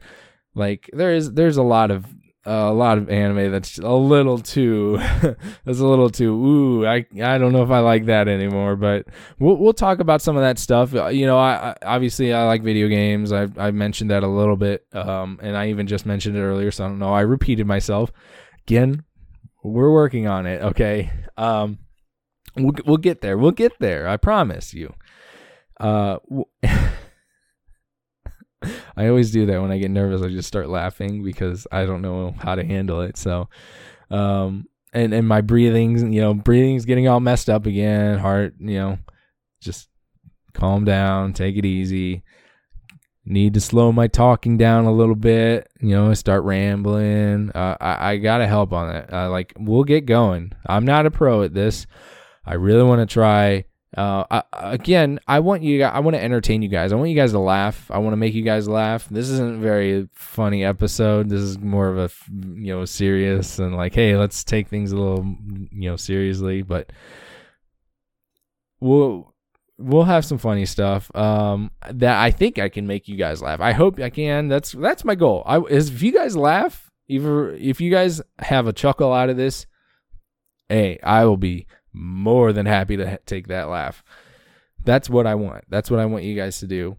like 0.56 0.90
there 0.92 1.14
is 1.14 1.34
there's 1.34 1.58
a 1.58 1.64
lot 1.64 1.92
of 1.92 2.06
a 2.48 2.72
lot 2.72 2.98
of 2.98 3.10
anime 3.10 3.52
that's 3.52 3.78
a 3.78 3.92
little 3.92 4.38
too 4.38 4.98
that's 5.66 5.80
a 5.80 5.86
little 5.86 6.10
too 6.10 6.34
ooh 6.34 6.88
I 6.88 7.06
I 7.22 7.38
don't 7.38 7.52
know 7.52 7.62
if 7.62 7.70
I 7.70 7.80
like 7.80 8.06
that 8.06 8.30
anymore 8.30 8.78
but 8.78 9.06
we'll 9.38 9.58
we'll 9.58 9.74
talk 9.74 10.00
about 10.00 10.22
some 10.22 10.38
of 10.38 10.44
that 10.44 10.58
stuff. 10.58 10.96
Uh, 10.96 11.08
you 11.08 11.26
know 11.26 11.38
I, 11.38 11.72
I 11.72 11.76
obviously 11.86 12.34
I 12.34 12.46
like 12.46 12.64
video 12.64 12.88
games. 12.88 13.34
I 13.34 13.48
I 13.58 13.72
mentioned 13.72 14.12
that 14.12 14.24
a 14.24 14.28
little 14.28 14.56
bit 14.56 14.86
um 14.94 15.40
and 15.44 15.58
I 15.58 15.70
even 15.70 15.88
just 15.88 16.06
mentioned 16.06 16.38
it 16.38 16.42
earlier 16.42 16.72
so 16.72 16.86
I 16.86 16.88
don't 16.88 17.00
know. 17.00 17.14
I 17.14 17.22
repeated 17.22 17.68
myself. 17.68 18.14
Again 18.62 19.04
we're 19.62 19.92
working 19.92 20.28
on 20.28 20.46
it 20.46 20.62
okay? 20.62 21.12
Um 21.36 21.80
we'll 22.56 22.76
we'll 22.86 22.98
get 22.98 23.20
there. 23.20 23.38
We'll 23.38 23.52
get 23.52 23.74
there 23.80 24.08
I 24.08 24.16
promise 24.16 24.74
you. 24.74 24.94
Uh 25.82 26.20
I 28.98 29.08
always 29.10 29.32
do 29.32 29.46
that 29.46 29.62
when 29.62 29.72
I 29.72 29.78
get 29.78 29.92
nervous. 29.92 30.24
I 30.24 30.30
just 30.30 30.48
start 30.48 30.70
laughing 30.70 31.24
because 31.24 31.68
I 31.72 31.86
don't 31.86 32.02
know 32.02 32.34
how 32.40 32.56
to 32.56 32.66
handle 32.66 33.02
it. 33.02 33.16
So, 33.16 33.48
um, 34.10 34.68
and 34.92 35.14
and 35.14 35.28
my 35.28 35.42
breathing's 35.42 36.02
you 36.02 36.20
know, 36.20 36.34
breathing's 36.34 36.86
getting 36.86 37.08
all 37.08 37.20
messed 37.20 37.50
up 37.50 37.68
again. 37.68 38.18
Heart, 38.18 38.56
you 38.60 38.80
know, 38.80 38.98
just 39.62 39.88
calm 40.54 40.84
down, 40.84 41.34
take 41.34 41.56
it 41.58 41.66
easy. 41.66 42.24
Need 43.24 43.54
to 43.54 43.62
slow 43.62 43.92
my 43.92 44.08
talking 44.08 44.58
down 44.58 44.86
a 44.86 44.92
little 44.92 45.16
bit. 45.16 45.70
You 45.80 45.90
know, 45.90 46.14
start 46.16 46.44
rambling. 46.44 47.52
Uh, 47.54 47.78
I 47.80 48.12
I 48.12 48.18
gotta 48.18 48.48
help 48.48 48.74
on 48.74 48.96
it. 48.96 49.14
Uh, 49.14 49.30
like 49.30 49.54
we'll 49.60 49.84
get 49.84 50.08
going. 50.08 50.54
I'm 50.66 50.86
not 50.86 51.06
a 51.06 51.12
pro 51.12 51.44
at 51.44 51.54
this. 51.54 51.86
I 52.46 52.56
really 52.56 52.84
want 52.84 53.08
to 53.08 53.14
try 53.14 53.66
uh, 53.96 54.26
I, 54.30 54.44
again, 54.54 55.20
I 55.28 55.40
want 55.40 55.64
you. 55.64 55.84
I 55.84 56.00
want 56.00 56.16
to 56.16 56.24
entertain 56.24 56.62
you 56.62 56.68
guys. 56.68 56.92
I 56.92 56.96
want 56.96 57.10
you 57.10 57.16
guys 57.16 57.32
to 57.32 57.40
laugh. 57.40 57.90
I 57.90 58.00
want 58.00 58.14
to 58.14 58.18
make 58.18 58.34
you 58.34 58.44
guys 58.44 58.68
laugh. 58.68 59.08
This 59.10 59.30
isn't 59.30 59.56
a 59.56 59.60
very 59.60 60.10
funny 60.14 60.66
episode. 60.66 61.30
This 61.30 61.42
is 61.42 61.58
more 61.58 61.88
of 61.88 61.98
a 61.98 62.10
you 62.30 62.74
know 62.74 62.84
serious 62.86 63.60
and 63.60 63.76
like, 63.76 63.96
hey, 63.96 64.18
let's 64.18 64.44
take 64.44 64.68
things 64.68 64.92
a 64.92 64.98
little 64.98 65.26
you 65.72 65.90
know 65.90 65.96
seriously. 65.96 66.64
But 66.64 66.92
we'll 68.82 69.34
we'll 69.78 70.04
have 70.04 70.26
some 70.26 70.38
funny 70.38 70.66
stuff 70.66 71.14
um, 71.16 71.72
that 71.90 72.22
I 72.22 72.32
think 72.32 72.60
I 72.60 72.68
can 72.68 72.88
make 72.88 73.08
you 73.08 73.16
guys 73.16 73.42
laugh. 73.42 73.62
I 73.62 73.72
hope 73.72 74.00
I 74.00 74.10
can. 74.10 74.50
That's 74.50 74.74
that's 74.74 75.06
my 75.06 75.16
goal. 75.16 75.44
I 75.46 75.60
is 75.62 75.90
if 75.90 76.02
you 76.02 76.12
guys 76.12 76.36
laugh, 76.36 76.92
either 77.08 77.52
if 77.52 77.80
you 77.80 77.90
guys 77.90 78.22
have 78.40 78.68
a 78.68 78.74
chuckle 78.74 79.14
out 79.14 79.30
of 79.30 79.38
this, 79.38 79.66
hey, 80.68 81.00
I 81.02 81.24
will 81.26 81.38
be 81.38 81.68
more 81.98 82.54
than 82.54 82.66
happy 82.66 82.98
to 82.98 83.20
take 83.26 83.48
that 83.48 83.70
laugh. 83.70 84.04
That's 84.84 85.10
what 85.10 85.28
I 85.28 85.36
want. 85.36 85.66
That's 85.70 85.92
what 85.92 86.00
I 86.00 86.06
want 86.06 86.24
you 86.24 86.36
guys 86.36 86.60
to 86.60 86.68
do. 86.68 86.98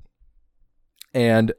And 1.14 1.52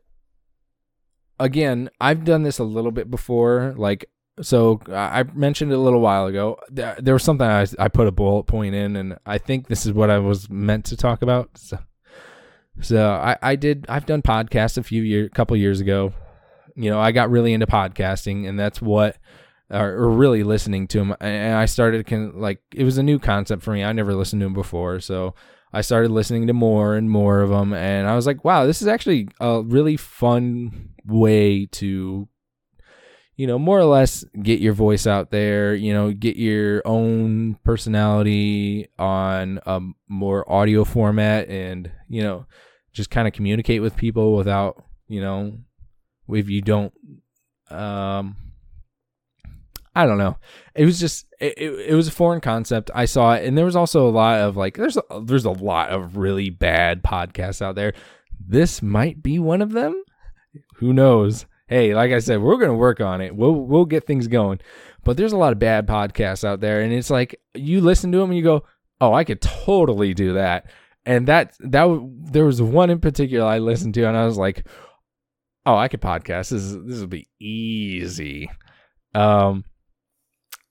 again, 1.39 1.89
I've 1.99 2.23
done 2.23 2.43
this 2.43 2.59
a 2.59 2.63
little 2.63 2.91
bit 2.91 3.09
before. 3.09 3.73
Like, 3.77 4.09
so 4.41 4.79
I 4.87 5.23
mentioned 5.33 5.71
it 5.71 5.75
a 5.75 5.79
little 5.79 6.01
while 6.01 6.27
ago. 6.27 6.59
There, 6.69 6.95
there 6.99 7.13
was 7.13 7.23
something 7.23 7.47
I, 7.47 7.65
I 7.77 7.87
put 7.87 8.07
a 8.07 8.11
bullet 8.11 8.43
point 8.43 8.75
in, 8.75 8.95
and 8.95 9.17
I 9.25 9.37
think 9.37 9.67
this 9.67 9.85
is 9.85 9.93
what 9.93 10.09
I 10.09 10.19
was 10.19 10.49
meant 10.49 10.85
to 10.85 10.97
talk 10.97 11.21
about. 11.21 11.57
So, 11.57 11.79
so 12.81 13.09
I, 13.11 13.37
I 13.41 13.55
did. 13.55 13.85
I've 13.89 14.05
done 14.05 14.21
podcasts 14.21 14.77
a 14.77 14.83
few 14.83 15.01
years, 15.01 15.29
couple 15.33 15.57
years 15.57 15.81
ago. 15.81 16.13
You 16.75 16.89
know, 16.89 16.99
I 16.99 17.11
got 17.11 17.29
really 17.29 17.53
into 17.53 17.67
podcasting, 17.67 18.47
and 18.47 18.57
that's 18.57 18.81
what 18.81 19.17
or, 19.69 19.93
or 19.93 20.09
really 20.09 20.43
listening 20.43 20.87
to 20.89 20.99
him. 20.99 21.15
And 21.19 21.55
I 21.55 21.65
started 21.65 22.05
can 22.05 22.39
like 22.39 22.61
it 22.73 22.83
was 22.83 22.97
a 22.97 23.03
new 23.03 23.19
concept 23.19 23.63
for 23.63 23.73
me. 23.73 23.83
I 23.83 23.93
never 23.93 24.15
listened 24.15 24.41
to 24.41 24.45
him 24.45 24.53
before, 24.53 24.99
so 24.99 25.35
I 25.71 25.81
started 25.81 26.11
listening 26.11 26.47
to 26.47 26.53
more 26.53 26.95
and 26.95 27.09
more 27.09 27.41
of 27.41 27.49
them, 27.49 27.73
and 27.73 28.07
I 28.07 28.15
was 28.15 28.25
like, 28.25 28.43
wow, 28.43 28.65
this 28.65 28.81
is 28.81 28.87
actually 28.87 29.29
a 29.39 29.61
really 29.61 29.97
fun 29.97 30.89
way 31.05 31.67
to 31.67 32.27
you 33.39 33.47
know, 33.47 33.57
more 33.57 33.79
or 33.79 33.85
less 33.85 34.25
get 34.43 34.59
your 34.59 34.73
voice 34.73 35.07
out 35.07 35.31
there, 35.31 35.73
you 35.73 35.93
know, 35.93 36.11
get 36.11 36.35
your 36.35 36.81
own 36.85 37.57
personality 37.63 38.89
on 38.99 39.61
a 39.65 39.79
more 40.09 40.51
audio 40.51 40.83
format 40.83 41.47
and, 41.47 41.89
you 42.09 42.21
know, 42.21 42.45
just 42.91 43.09
kind 43.09 43.29
of 43.29 43.33
communicate 43.33 43.81
with 43.81 43.95
people 43.95 44.35
without, 44.35 44.83
you 45.07 45.21
know, 45.21 45.57
if 46.27 46.49
you 46.49 46.61
don't 46.61 46.91
um 47.71 48.35
I 49.95 50.05
don't 50.05 50.17
know. 50.17 50.37
It 50.75 50.85
was 50.85 50.99
just 50.99 51.25
it, 51.39 51.53
it, 51.57 51.89
it, 51.89 51.95
was 51.95 52.07
a 52.07 52.11
foreign 52.11 52.41
concept. 52.41 52.91
I 52.93 53.05
saw 53.05 53.33
it, 53.33 53.45
and 53.45 53.57
there 53.57 53.65
was 53.65 53.75
also 53.75 54.07
a 54.07 54.11
lot 54.11 54.39
of 54.39 54.55
like 54.55 54.77
there's 54.77 54.97
a, 54.97 55.21
there's 55.23 55.45
a 55.45 55.51
lot 55.51 55.89
of 55.89 56.17
really 56.17 56.49
bad 56.49 57.03
podcasts 57.03 57.61
out 57.61 57.75
there. 57.75 57.93
This 58.39 58.81
might 58.81 59.21
be 59.21 59.39
one 59.39 59.61
of 59.61 59.71
them. 59.71 60.03
Who 60.75 60.93
knows? 60.93 61.45
hey, 61.69 61.93
like 61.93 62.11
I 62.11 62.19
said, 62.19 62.41
we're 62.41 62.57
gonna 62.57 62.73
work 62.73 62.99
on 62.99 63.21
it. 63.21 63.35
We'll 63.35 63.53
we'll 63.53 63.85
get 63.85 64.05
things 64.05 64.27
going. 64.27 64.59
But 65.05 65.15
there's 65.15 65.31
a 65.31 65.37
lot 65.37 65.53
of 65.53 65.59
bad 65.59 65.87
podcasts 65.87 66.43
out 66.43 66.59
there, 66.59 66.81
and 66.81 66.91
it's 66.91 67.09
like 67.09 67.39
you 67.53 67.79
listen 67.79 68.11
to 68.11 68.17
them 68.17 68.31
and 68.31 68.37
you 68.37 68.43
go, 68.43 68.65
oh, 68.99 69.13
I 69.13 69.23
could 69.23 69.41
totally 69.41 70.13
do 70.13 70.33
that. 70.33 70.65
And 71.05 71.27
that 71.27 71.55
that 71.61 72.09
there 72.31 72.45
was 72.45 72.61
one 72.61 72.89
in 72.89 72.99
particular 72.99 73.47
I 73.47 73.59
listened 73.59 73.93
to, 73.93 74.03
and 74.03 74.17
I 74.17 74.25
was 74.25 74.37
like, 74.37 74.67
oh, 75.65 75.77
I 75.77 75.87
could 75.87 76.01
podcast. 76.01 76.49
This 76.49 76.51
is, 76.51 76.77
this 76.85 76.99
will 76.99 77.07
be 77.07 77.29
easy. 77.39 78.49
Um, 79.15 79.63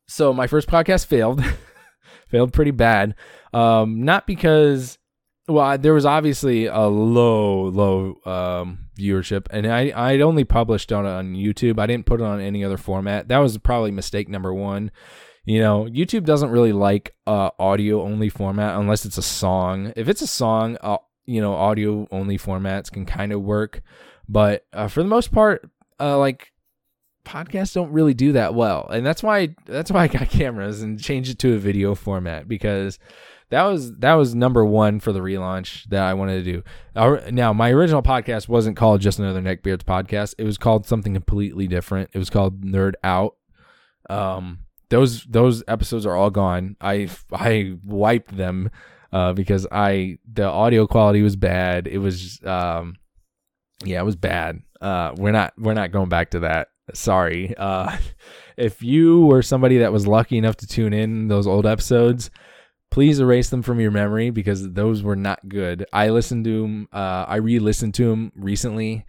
so 0.08 0.32
my 0.32 0.46
first 0.46 0.68
podcast 0.68 1.06
failed, 1.06 1.44
failed 2.28 2.52
pretty 2.52 2.70
bad. 2.70 3.14
Um, 3.52 4.02
not 4.04 4.26
because 4.26 4.98
well, 5.48 5.78
there 5.78 5.94
was 5.94 6.04
obviously 6.04 6.66
a 6.66 6.80
low, 6.80 7.64
low 7.64 8.20
um, 8.26 8.86
viewership, 8.98 9.46
and 9.50 9.66
I 9.66 9.92
I'd 9.94 10.20
only 10.20 10.44
published 10.44 10.92
on 10.92 11.06
on 11.06 11.34
YouTube. 11.34 11.78
I 11.78 11.86
didn't 11.86 12.06
put 12.06 12.20
it 12.20 12.24
on 12.24 12.40
any 12.40 12.64
other 12.64 12.76
format. 12.76 13.28
That 13.28 13.38
was 13.38 13.56
probably 13.58 13.90
mistake 13.90 14.28
number 14.28 14.52
one. 14.52 14.90
You 15.44 15.60
know, 15.60 15.84
YouTube 15.84 16.24
doesn't 16.24 16.50
really 16.50 16.72
like 16.72 17.14
uh, 17.26 17.50
audio 17.58 18.02
only 18.02 18.28
format 18.28 18.78
unless 18.78 19.06
it's 19.06 19.16
a 19.16 19.22
song. 19.22 19.94
If 19.96 20.08
it's 20.08 20.20
a 20.20 20.26
song, 20.26 20.76
uh, 20.82 20.98
you 21.24 21.40
know, 21.40 21.54
audio 21.54 22.06
only 22.10 22.36
formats 22.36 22.92
can 22.92 23.06
kind 23.06 23.32
of 23.32 23.40
work, 23.40 23.80
but 24.28 24.66
uh, 24.74 24.88
for 24.88 25.02
the 25.02 25.08
most 25.08 25.32
part, 25.32 25.70
uh, 25.98 26.18
like 26.18 26.52
podcasts 27.28 27.74
don't 27.74 27.92
really 27.92 28.14
do 28.14 28.32
that 28.32 28.54
well, 28.54 28.88
and 28.88 29.04
that's 29.04 29.22
why 29.22 29.54
that's 29.66 29.90
why 29.90 30.04
I 30.04 30.08
got 30.08 30.28
cameras 30.30 30.82
and 30.82 31.00
changed 31.00 31.30
it 31.30 31.38
to 31.40 31.54
a 31.54 31.58
video 31.58 31.94
format 31.94 32.48
because 32.48 32.98
that 33.50 33.62
was 33.62 33.94
that 33.96 34.14
was 34.14 34.34
number 34.34 34.64
one 34.64 35.00
for 35.00 35.12
the 35.12 35.20
relaunch 35.20 35.84
that 35.84 36.02
I 36.02 36.14
wanted 36.14 36.44
to 36.44 36.52
do. 36.52 37.30
Now, 37.30 37.52
my 37.52 37.70
original 37.70 38.02
podcast 38.02 38.48
wasn't 38.48 38.76
called 38.76 39.00
just 39.00 39.18
another 39.18 39.40
neckbeards 39.40 39.82
podcast. 39.82 40.34
It 40.38 40.44
was 40.44 40.58
called 40.58 40.86
something 40.86 41.14
completely 41.14 41.66
different. 41.66 42.10
It 42.12 42.18
was 42.18 42.30
called 42.30 42.62
Nerd 42.62 42.94
Out. 43.02 43.36
Um, 44.10 44.60
those 44.90 45.24
those 45.24 45.62
episodes 45.66 46.04
are 46.04 46.14
all 46.14 46.30
gone. 46.30 46.76
I 46.80 47.08
I 47.32 47.76
wiped 47.84 48.36
them 48.36 48.70
uh, 49.12 49.32
because 49.32 49.66
I 49.70 50.18
the 50.30 50.44
audio 50.44 50.86
quality 50.86 51.22
was 51.22 51.36
bad. 51.36 51.86
It 51.86 51.98
was 51.98 52.40
um, 52.44 52.96
yeah, 53.84 54.00
it 54.00 54.04
was 54.04 54.16
bad. 54.16 54.62
Uh, 54.80 55.12
we're 55.16 55.32
not 55.32 55.54
we're 55.58 55.74
not 55.74 55.90
going 55.90 56.08
back 56.08 56.30
to 56.30 56.40
that. 56.40 56.68
Sorry. 56.94 57.54
Uh, 57.56 57.96
if 58.56 58.82
you 58.82 59.26
were 59.26 59.42
somebody 59.42 59.78
that 59.78 59.92
was 59.92 60.06
lucky 60.06 60.38
enough 60.38 60.56
to 60.56 60.66
tune 60.66 60.92
in 60.92 61.28
those 61.28 61.46
old 61.46 61.66
episodes, 61.66 62.30
please 62.90 63.20
erase 63.20 63.50
them 63.50 63.62
from 63.62 63.80
your 63.80 63.90
memory 63.90 64.30
because 64.30 64.72
those 64.72 65.02
were 65.02 65.16
not 65.16 65.48
good. 65.48 65.84
I 65.92 66.08
listened 66.10 66.44
to 66.44 66.62
them. 66.62 66.88
Uh, 66.92 67.24
I 67.28 67.36
re-listened 67.36 67.94
to 67.94 68.08
them 68.08 68.32
recently, 68.34 69.04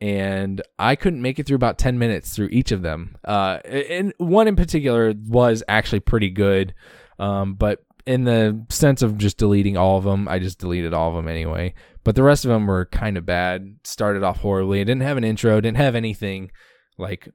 and 0.00 0.62
I 0.78 0.96
couldn't 0.96 1.22
make 1.22 1.38
it 1.38 1.46
through 1.46 1.56
about 1.56 1.78
ten 1.78 1.98
minutes 1.98 2.34
through 2.34 2.48
each 2.52 2.72
of 2.72 2.82
them. 2.82 3.16
Uh, 3.24 3.58
and 3.64 4.12
one 4.18 4.48
in 4.48 4.56
particular 4.56 5.12
was 5.26 5.62
actually 5.68 6.00
pretty 6.00 6.30
good, 6.30 6.74
um, 7.18 7.54
but 7.54 7.82
in 8.06 8.24
the 8.24 8.64
sense 8.70 9.02
of 9.02 9.18
just 9.18 9.36
deleting 9.36 9.76
all 9.76 9.98
of 9.98 10.04
them, 10.04 10.28
I 10.28 10.38
just 10.38 10.58
deleted 10.58 10.94
all 10.94 11.10
of 11.10 11.16
them 11.16 11.28
anyway. 11.28 11.74
But 12.04 12.14
the 12.14 12.22
rest 12.22 12.44
of 12.44 12.50
them 12.50 12.66
were 12.68 12.86
kind 12.86 13.18
of 13.18 13.26
bad. 13.26 13.76
Started 13.82 14.22
off 14.22 14.38
horribly. 14.38 14.78
Didn't 14.78 15.02
have 15.02 15.16
an 15.16 15.24
intro. 15.24 15.60
Didn't 15.60 15.78
have 15.78 15.96
anything 15.96 16.52
like 16.98 17.28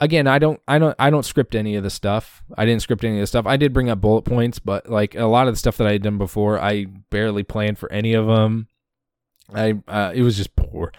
again, 0.00 0.26
I 0.26 0.38
don't, 0.38 0.60
I 0.68 0.78
don't, 0.78 0.94
I 0.98 1.10
don't 1.10 1.24
script 1.24 1.54
any 1.54 1.76
of 1.76 1.82
the 1.82 1.90
stuff. 1.90 2.42
I 2.56 2.64
didn't 2.64 2.82
script 2.82 3.04
any 3.04 3.16
of 3.16 3.20
the 3.20 3.26
stuff. 3.26 3.46
I 3.46 3.56
did 3.56 3.72
bring 3.72 3.90
up 3.90 4.00
bullet 4.00 4.22
points, 4.22 4.58
but 4.58 4.88
like 4.88 5.14
a 5.14 5.26
lot 5.26 5.48
of 5.48 5.54
the 5.54 5.58
stuff 5.58 5.76
that 5.78 5.86
I 5.86 5.92
had 5.92 6.02
done 6.02 6.18
before, 6.18 6.58
I 6.58 6.86
barely 7.10 7.42
planned 7.42 7.78
for 7.78 7.90
any 7.92 8.14
of 8.14 8.26
them. 8.26 8.68
I, 9.52 9.74
uh, 9.88 10.12
it 10.14 10.22
was 10.22 10.36
just 10.36 10.54
poor, 10.56 10.92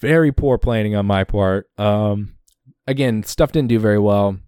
very 0.00 0.32
poor 0.32 0.58
planning 0.58 0.94
on 0.94 1.06
my 1.06 1.24
part. 1.24 1.68
Um, 1.76 2.36
again, 2.86 3.22
stuff 3.24 3.52
didn't 3.52 3.68
do 3.68 3.78
very 3.78 3.98
well. 3.98 4.38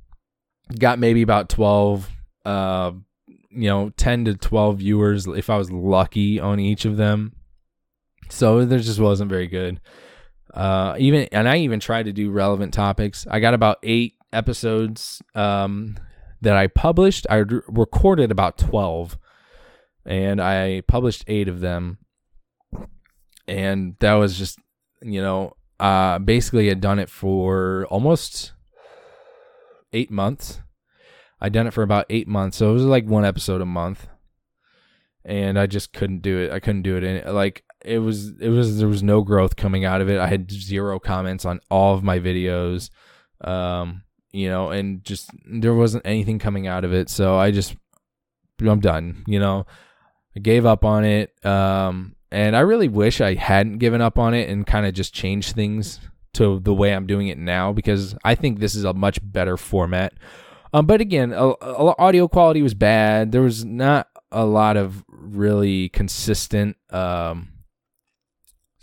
Got 0.78 0.98
maybe 0.98 1.22
about 1.22 1.48
twelve, 1.48 2.11
uh, 2.44 2.92
you 3.26 3.68
know, 3.68 3.90
ten 3.90 4.24
to 4.24 4.35
twelve 4.35 4.78
viewers 4.78 5.26
if 5.26 5.48
I 5.50 5.56
was 5.56 5.70
lucky 5.70 6.40
on 6.40 6.59
each 6.59 6.85
of 6.85 6.96
them. 6.96 7.35
So 8.28 8.64
there 8.64 8.80
just 8.80 8.98
wasn't 8.98 9.30
very 9.30 9.46
good. 9.46 9.80
Uh, 10.57 10.97
even 10.99 11.29
and 11.33 11.47
I 11.47 11.59
even 11.59 11.81
tried 11.81 12.05
to 12.05 12.12
do 12.12 12.31
relevant 12.31 12.73
topics. 12.73 13.27
I 13.31 13.40
got 13.40 13.53
about 13.53 13.77
eight 13.83 14.14
episodes 14.33 15.23
um, 15.35 15.99
that 16.40 16.57
I 16.57 16.66
published. 16.66 17.27
I 17.29 17.37
re- 17.37 17.61
recorded 17.69 18.31
about 18.31 18.57
twelve, 18.57 19.19
and 20.07 20.40
I 20.40 20.81
published 20.88 21.25
eight 21.27 21.49
of 21.49 21.61
them. 21.61 21.99
And 23.47 23.97
that 24.01 24.14
was 24.14 24.38
just, 24.38 24.59
you 25.03 25.21
know, 25.21 25.57
uh, 25.79 26.19
basically 26.19 26.69
had 26.69 26.81
done 26.81 26.99
it 26.99 27.11
for 27.11 27.87
almost 27.90 28.53
eight 29.92 30.11
months. 30.11 30.61
I'd 31.38 31.53
done 31.53 31.66
it 31.66 31.75
for 31.75 31.83
about 31.83 32.07
eight 32.09 32.27
months, 32.27 32.57
so 32.57 32.71
it 32.71 32.73
was 32.73 32.83
like 32.83 33.05
one 33.05 33.27
episode 33.27 33.61
a 33.61 33.66
month, 33.66 34.09
and 35.23 35.59
I 35.59 35.66
just 35.66 35.92
couldn't 35.92 36.23
do 36.23 36.38
it. 36.38 36.51
I 36.51 36.61
couldn't 36.61 36.83
do 36.83 36.97
it. 36.97 37.05
And 37.05 37.35
like 37.35 37.62
it 37.87 37.99
was 37.99 38.33
it 38.40 38.49
was 38.49 38.79
there 38.79 38.88
was 38.88 39.03
no 39.03 39.22
growth 39.22 39.57
coming 39.57 39.85
out 39.85 40.01
of 40.01 40.09
it. 40.09 40.18
I 40.18 40.27
had 40.27 40.51
zero 40.51 40.99
comments 40.99 41.44
on 41.44 41.61
all 41.70 41.94
of 41.94 42.03
my 42.03 42.18
videos. 42.18 42.90
Um, 43.40 44.03
you 44.33 44.49
know, 44.49 44.70
and 44.70 45.03
just 45.05 45.31
there 45.51 45.75
wasn't 45.75 46.07
anything 46.07 46.38
coming 46.38 46.66
out 46.66 46.85
of 46.85 46.92
it. 46.92 47.09
So 47.09 47.37
I 47.37 47.51
just 47.51 47.77
I'm 48.61 48.81
done, 48.81 49.25
you 49.27 49.38
know. 49.38 49.66
I 50.35 50.40
gave 50.40 50.66
up 50.66 50.85
on 50.85 51.05
it. 51.05 51.33
Um, 51.44 52.16
and 52.31 52.57
I 52.57 52.61
really 52.61 52.88
wish 52.88 53.20
I 53.20 53.35
hadn't 53.35 53.79
given 53.79 54.01
up 54.01 54.18
on 54.18 54.35
it 54.35 54.51
and 54.51 54.66
kind 54.66 54.85
of 54.85 54.92
just 54.92 55.14
changed 55.14 55.55
things 55.55 56.01
to 56.35 56.61
the 56.61 56.75
way 56.75 56.92
I'm 56.92 57.07
doing 57.07 57.29
it 57.29 57.38
now 57.38 57.72
because 57.72 58.14
I 58.25 58.35
think 58.35 58.59
this 58.59 58.75
is 58.75 58.85
a 58.85 58.92
much 58.92 59.18
better 59.22 59.57
format. 59.57 60.12
Um, 60.75 60.85
but 60.85 61.01
again, 61.01 61.33
a, 61.33 61.49
a, 61.62 61.94
audio 61.99 62.29
quality 62.29 62.61
was 62.61 62.75
bad. 62.75 63.33
There 63.33 63.40
was 63.40 63.64
not 63.64 64.09
a 64.31 64.44
lot 64.44 64.77
of 64.77 65.03
really 65.09 65.88
consistent 65.88 66.77
um, 66.90 67.49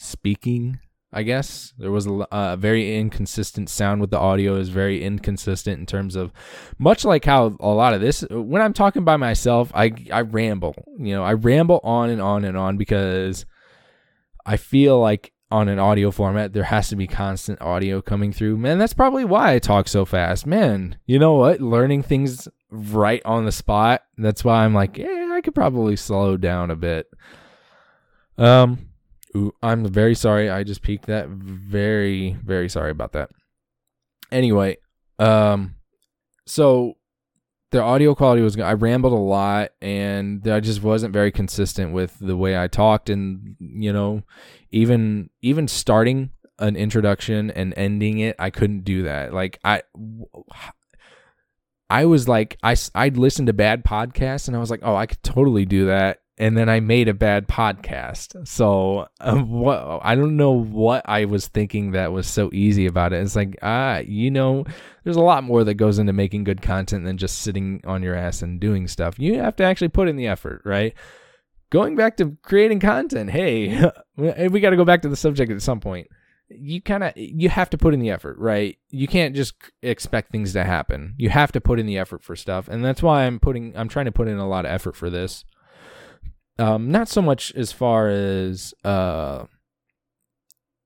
speaking 0.03 0.79
I 1.13 1.21
guess. 1.21 1.73
There 1.77 1.91
was 1.91 2.07
a, 2.07 2.27
a, 2.31 2.57
very 2.57 2.97
inconsistent 2.97 3.69
sound 3.69 4.01
with 4.01 4.09
the 4.09 4.17
audio. 4.17 4.55
Is 4.55 4.69
very 4.69 5.03
inconsistent 5.03 5.79
in 5.79 5.85
terms 5.85 6.15
of 6.15 6.33
much 6.79 7.05
like 7.05 7.23
how 7.23 7.55
a 7.59 7.69
lot 7.69 7.93
of 7.93 8.01
this 8.01 8.25
when 8.31 8.61
I'm 8.61 8.73
talking 8.73 9.03
by 9.05 9.17
myself 9.17 9.71
I 9.75 9.91
I 10.11 10.21
ramble 10.21 10.75
you 10.97 11.13
know 11.13 11.23
I 11.23 11.33
ramble 11.33 11.79
on 11.83 12.09
and 12.09 12.21
on 12.21 12.43
and 12.43 12.57
on 12.57 12.77
because 12.77 13.45
I 14.45 14.57
feel 14.57 14.99
like 14.99 15.31
on 15.51 15.67
an 15.67 15.77
audio 15.77 16.09
format 16.09 16.51
there 16.51 16.63
has 16.63 16.89
to 16.89 16.95
be 16.95 17.05
constant 17.05 17.61
audio 17.61 18.01
coming 18.01 18.33
through. 18.33 18.57
Man 18.57 18.79
that's 18.79 18.93
probably 18.93 19.23
why 19.23 19.53
I 19.53 19.59
talk 19.59 19.87
so 19.87 20.05
fast. 20.05 20.47
Man 20.47 20.97
you 21.05 21.19
know 21.19 21.35
what? 21.35 21.61
Learning 21.61 22.01
things 22.01 22.47
right 22.71 23.21
on 23.23 23.45
the 23.45 23.51
spot 23.51 24.01
that's 24.17 24.43
why 24.43 24.65
I'm 24.65 24.73
like 24.73 24.97
yeah 24.97 25.29
I 25.31 25.41
could 25.41 25.53
probably 25.53 25.95
slow 25.95 26.37
down 26.37 26.71
a 26.71 26.75
bit. 26.75 27.05
Um 28.35 28.87
I'm 29.61 29.85
very 29.85 30.15
sorry. 30.15 30.49
I 30.49 30.63
just 30.63 30.81
peaked 30.81 31.07
that. 31.07 31.27
Very, 31.27 32.37
very 32.43 32.69
sorry 32.69 32.91
about 32.91 33.13
that. 33.13 33.29
Anyway, 34.31 34.77
um, 35.19 35.75
so 36.45 36.97
the 37.71 37.81
audio 37.81 38.13
quality 38.13 38.41
was. 38.41 38.59
I 38.59 38.73
rambled 38.73 39.13
a 39.13 39.15
lot, 39.15 39.71
and 39.81 40.47
I 40.47 40.59
just 40.59 40.83
wasn't 40.83 41.13
very 41.13 41.31
consistent 41.31 41.93
with 41.93 42.17
the 42.19 42.37
way 42.37 42.57
I 42.57 42.67
talked, 42.67 43.09
and 43.09 43.55
you 43.59 43.91
know, 43.91 44.23
even 44.71 45.29
even 45.41 45.67
starting 45.67 46.31
an 46.59 46.75
introduction 46.75 47.49
and 47.51 47.73
ending 47.75 48.19
it, 48.19 48.35
I 48.37 48.49
couldn't 48.51 48.83
do 48.83 49.03
that. 49.03 49.33
Like 49.33 49.59
I. 49.63 49.83
I 51.89 52.05
was 52.05 52.27
like, 52.27 52.57
I, 52.63 52.75
I'd 52.95 53.17
listen 53.17 53.45
to 53.45 53.53
bad 53.53 53.85
podcasts 53.85 54.47
and 54.47 54.57
I 54.57 54.59
was 54.59 54.71
like, 54.71 54.79
oh, 54.81 54.95
I 54.95 55.05
could 55.05 55.21
totally 55.21 55.63
do 55.63 55.87
that 55.87 56.22
and 56.37 56.57
then 56.57 56.67
I 56.67 56.79
made 56.79 57.07
a 57.07 57.13
bad 57.13 57.47
podcast. 57.47 58.47
So 58.47 59.07
um, 59.19 59.51
what 59.51 59.99
I 60.03 60.15
don't 60.15 60.35
know 60.35 60.51
what 60.51 61.03
I 61.05 61.25
was 61.25 61.47
thinking 61.47 61.91
that 61.91 62.11
was 62.11 62.27
so 62.27 62.49
easy 62.53 62.85
about 62.85 63.13
it. 63.13 63.21
It's 63.21 63.35
like 63.35 63.57
ah, 63.61 63.99
you 63.99 64.31
know, 64.31 64.65
there's 65.03 65.15
a 65.15 65.21
lot 65.21 65.43
more 65.43 65.63
that 65.63 65.75
goes 65.75 65.99
into 65.99 66.13
making 66.13 66.43
good 66.43 66.61
content 66.61 67.05
than 67.05 67.17
just 67.17 67.39
sitting 67.39 67.81
on 67.85 68.01
your 68.01 68.15
ass 68.15 68.41
and 68.41 68.59
doing 68.59 68.87
stuff. 68.87 69.19
You 69.19 69.39
have 69.39 69.55
to 69.57 69.63
actually 69.63 69.89
put 69.89 70.07
in 70.07 70.15
the 70.15 70.27
effort, 70.27 70.61
right? 70.65 70.93
Going 71.69 71.95
back 71.95 72.17
to 72.17 72.37
creating 72.43 72.79
content, 72.79 73.31
hey, 73.31 73.89
we 74.15 74.59
got 74.59 74.71
to 74.71 74.77
go 74.77 74.85
back 74.85 75.01
to 75.03 75.09
the 75.09 75.15
subject 75.15 75.51
at 75.51 75.61
some 75.61 75.79
point. 75.79 76.07
You 76.49 76.81
kind 76.81 77.03
of 77.03 77.13
you 77.15 77.49
have 77.49 77.69
to 77.71 77.77
put 77.77 77.93
in 77.93 77.99
the 77.99 78.11
effort, 78.11 78.37
right? 78.37 78.77
You 78.89 79.07
can't 79.07 79.35
just 79.35 79.53
expect 79.81 80.31
things 80.31 80.53
to 80.53 80.63
happen. 80.63 81.13
You 81.17 81.29
have 81.29 81.51
to 81.53 81.61
put 81.61 81.79
in 81.79 81.85
the 81.85 81.97
effort 81.97 82.23
for 82.23 82.35
stuff, 82.35 82.67
and 82.67 82.83
that's 82.83 83.03
why 83.03 83.25
I'm 83.25 83.39
putting 83.39 83.77
I'm 83.77 83.87
trying 83.87 84.05
to 84.05 84.11
put 84.11 84.27
in 84.27 84.37
a 84.37 84.47
lot 84.47 84.65
of 84.65 84.71
effort 84.71 84.95
for 84.95 85.11
this 85.11 85.45
um, 86.59 86.91
not 86.91 87.07
so 87.07 87.21
much 87.21 87.53
as 87.55 87.71
far 87.71 88.09
as 88.09 88.73
uh, 88.83 89.45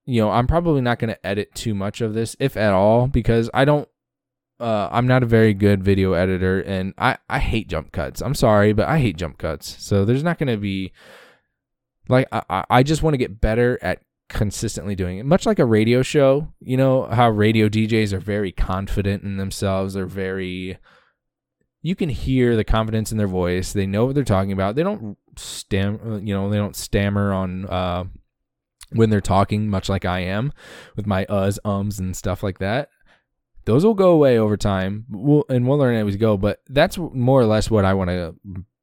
you 0.08 0.22
know, 0.22 0.32
I'm 0.32 0.48
probably 0.48 0.80
not 0.80 1.00
going 1.00 1.10
to 1.10 1.28
edit 1.28 1.54
too 1.54 1.76
much 1.76 2.00
of 2.00 2.14
this, 2.14 2.36
if 2.40 2.56
at 2.56 2.74
all, 2.74 3.08
because 3.08 3.50
I 3.54 3.66
don't. 3.66 3.88
Uh, 4.60 4.90
I'm 4.92 5.06
not 5.06 5.22
a 5.22 5.28
very 5.28 5.54
good 5.54 5.84
video 5.84 6.14
editor, 6.14 6.62
and 6.62 6.94
I 6.98 7.18
I 7.30 7.38
hate 7.38 7.68
jump 7.68 7.92
cuts. 7.92 8.22
I'm 8.22 8.34
sorry, 8.34 8.74
but 8.74 8.88
I 8.88 8.98
hate 9.00 9.18
jump 9.18 9.38
cuts. 9.38 9.84
So 9.84 10.04
there's 10.04 10.24
not 10.24 10.40
going 10.40 10.48
to 10.48 10.58
be 10.58 10.94
like 12.08 12.28
I 12.32 12.64
I 12.70 12.84
just 12.84 13.04
want 13.04 13.14
to 13.14 13.20
get 13.20 13.40
better 13.40 13.78
at 13.84 14.02
consistently 14.30 14.96
doing 14.96 15.20
it. 15.20 15.26
Much 15.26 15.46
like 15.46 15.60
a 15.60 15.66
radio 15.66 16.02
show, 16.02 16.54
you 16.60 16.78
know 16.78 17.04
how 17.04 17.30
radio 17.30 17.70
DJs 17.70 18.14
are 18.14 18.20
very 18.20 18.52
confident 18.52 19.24
in 19.24 19.38
themselves. 19.38 19.94
They're 19.94 20.08
very 20.08 20.80
you 21.84 21.96
can 21.96 22.10
hear 22.10 22.56
the 22.56 22.64
confidence 22.64 23.12
in 23.12 23.18
their 23.20 23.28
voice. 23.28 23.74
They 23.74 23.86
know 23.86 24.06
what 24.06 24.16
they're 24.16 24.24
talking 24.24 24.54
about. 24.54 24.76
They 24.76 24.84
don't 24.84 25.18
stam 25.38 26.26
you 26.26 26.34
know, 26.34 26.50
they 26.50 26.58
don't 26.58 26.76
stammer 26.76 27.34
on 27.34 27.66
uh 27.66 28.04
when 28.92 29.10
they're 29.10 29.22
talking 29.22 29.70
much 29.70 29.90
like 29.90 30.06
I 30.06 30.20
am 30.20 30.54
with 30.96 31.06
my 31.06 31.26
uhs, 31.26 31.60
ums 31.66 32.00
and 32.00 32.16
stuff 32.16 32.44
like 32.44 32.60
that. 32.60 32.90
Those 33.66 33.84
will 33.84 33.94
go 33.94 34.12
away 34.12 34.40
over 34.40 34.56
time. 34.56 35.06
We'll, 35.10 35.44
and 35.50 35.68
we'll 35.68 35.78
learn 35.78 35.96
as 35.96 36.06
we 36.06 36.16
go, 36.16 36.38
but 36.38 36.62
that's 36.70 36.98
more 36.98 37.42
or 37.42 37.46
less 37.46 37.70
what 37.70 37.84
I 37.84 37.96
want 37.96 38.10
to 38.10 38.36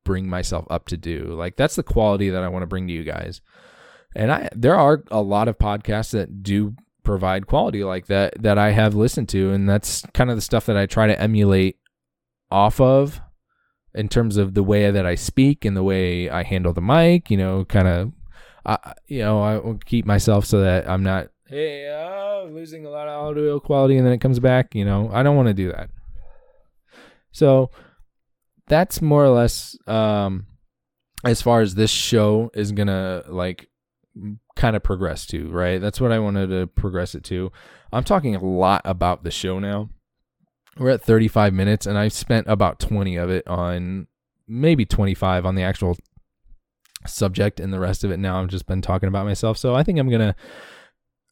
bring 0.05 0.29
myself 0.29 0.67
up 0.69 0.87
to 0.89 0.97
do. 0.97 1.35
Like 1.37 1.57
that's 1.57 1.77
the 1.77 1.83
quality 1.83 2.31
that 2.31 2.43
I 2.43 2.49
want 2.49 2.63
to 2.63 2.67
bring 2.67 2.87
to 2.89 2.93
you 2.93 3.03
guys. 3.03 3.41
And 4.15 4.31
I 4.31 4.49
there 4.55 4.77
are 4.77 5.03
a 5.11 5.23
lot 5.23 5.49
of 5.49 5.59
podcasts 5.59 6.13
that 6.13 6.43
do 6.43 6.75
provide 7.03 7.47
quality 7.47 7.85
like 7.85 8.07
that 8.07 8.41
that 8.43 8.59
I 8.59 8.71
have 8.71 8.95
listened 8.95 9.29
to 9.31 9.51
and 9.53 9.69
that's 9.69 10.05
kind 10.15 10.31
of 10.31 10.37
the 10.37 10.43
stuff 10.43 10.67
that 10.67 10.77
I 10.77 10.87
try 10.87 11.07
to 11.07 11.21
emulate 11.21 11.79
off 12.51 12.81
of 12.81 13.21
in 13.95 14.09
terms 14.09 14.37
of 14.37 14.55
the 14.55 14.63
way 14.63 14.91
that 14.91 15.07
I 15.07 15.15
speak 15.15 15.65
and 15.65 15.77
the 15.77 15.83
way 15.83 16.29
I 16.29 16.43
handle 16.43 16.73
the 16.73 16.81
mic, 16.81 17.31
you 17.31 17.37
know, 17.37 17.65
kind 17.65 17.89
of 17.89 18.13
I 18.67 18.95
you 19.07 19.21
know, 19.21 19.43
I 19.43 19.59
will 19.59 19.79
keep 19.85 20.07
myself 20.07 20.45
so 20.47 20.61
that 20.61 20.89
I'm 20.89 21.03
not 21.03 21.29
hey, 21.47 21.89
uh, 21.89 22.49
losing 22.49 22.87
a 22.87 22.91
lot 22.91 23.09
of 23.09 23.29
audio 23.29 23.61
quality 23.61 23.97
and 23.97 24.07
then 24.07 24.13
it 24.13 24.21
comes 24.21 24.41
back, 24.41 24.75
you 24.75 24.85
know. 24.85 25.11
I 25.13 25.23
don't 25.23 25.37
want 25.37 25.49
to 25.49 25.55
do 25.55 25.71
that. 25.73 25.91
So 27.33 27.71
that's 28.67 29.03
more 29.03 29.25
or 29.25 29.31
less 29.31 29.77
um 29.87 30.47
as 31.25 31.41
far 31.41 31.61
as 31.61 31.75
this 31.75 31.91
show 31.91 32.51
is 32.55 32.73
going 32.73 32.87
to 32.87 33.25
like 33.29 33.69
kind 34.57 34.77
of 34.77 34.83
progress 34.83 35.27
to, 35.27 35.51
right? 35.51 35.81
That's 35.81 36.01
what 36.01 36.13
I 36.13 36.19
wanted 36.19 36.49
to 36.49 36.67
progress 36.67 37.15
it 37.15 37.25
to. 37.25 37.51
I'm 37.93 38.05
talking 38.05 38.35
a 38.35 38.45
lot 38.45 38.83
about 38.85 39.25
the 39.25 39.31
show 39.31 39.59
now. 39.59 39.91
We're 40.79 40.91
at 40.91 41.03
35 41.03 41.53
minutes, 41.53 41.87
and 41.87 41.97
I've 41.97 42.13
spent 42.13 42.47
about 42.49 42.81
20 42.81 43.17
of 43.17 43.31
it 43.31 43.47
on 43.47 44.07
maybe 44.49 44.85
25 44.85 45.47
on 45.47 45.55
the 45.55 45.63
actual 45.63 45.97
subject, 47.07 47.61
and 47.61 47.73
the 47.73 47.81
rest 47.81 48.05
of 48.05 48.11
it 48.11 48.19
now 48.19 48.41
I've 48.41 48.49
just 48.49 48.67
been 48.67 48.83
talking 48.83 49.09
about 49.09 49.27
myself. 49.27 49.59
So 49.59 49.75
I 49.75 49.83
think 49.83 49.99
I'm 49.99 50.11
gonna 50.11 50.35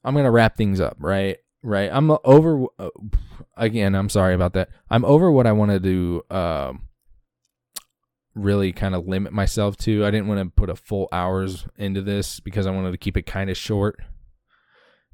I'm 0.04 0.14
gonna 0.14 0.30
wrap 0.30 0.56
things 0.56 0.80
up, 0.80 0.96
right? 0.98 1.38
Right. 1.62 1.90
I'm 1.92 2.10
over. 2.24 2.66
Uh, 2.78 2.90
again, 3.56 3.94
I'm 3.94 4.08
sorry 4.08 4.34
about 4.34 4.54
that. 4.54 4.68
I'm 4.90 5.04
over 5.04 5.30
what 5.30 5.46
I 5.46 5.52
want 5.52 5.82
to. 5.82 6.22
Um, 6.30 6.88
really 8.34 8.72
kind 8.72 8.94
of 8.94 9.06
limit 9.06 9.32
myself 9.32 9.76
to. 9.76 10.04
I 10.04 10.10
didn't 10.10 10.28
want 10.28 10.40
to 10.40 10.50
put 10.50 10.70
a 10.70 10.76
full 10.76 11.08
hours 11.12 11.66
into 11.76 12.02
this 12.02 12.40
because 12.40 12.66
I 12.66 12.70
wanted 12.70 12.92
to 12.92 12.98
keep 12.98 13.16
it 13.16 13.26
kind 13.26 13.50
of 13.50 13.56
short. 13.56 14.00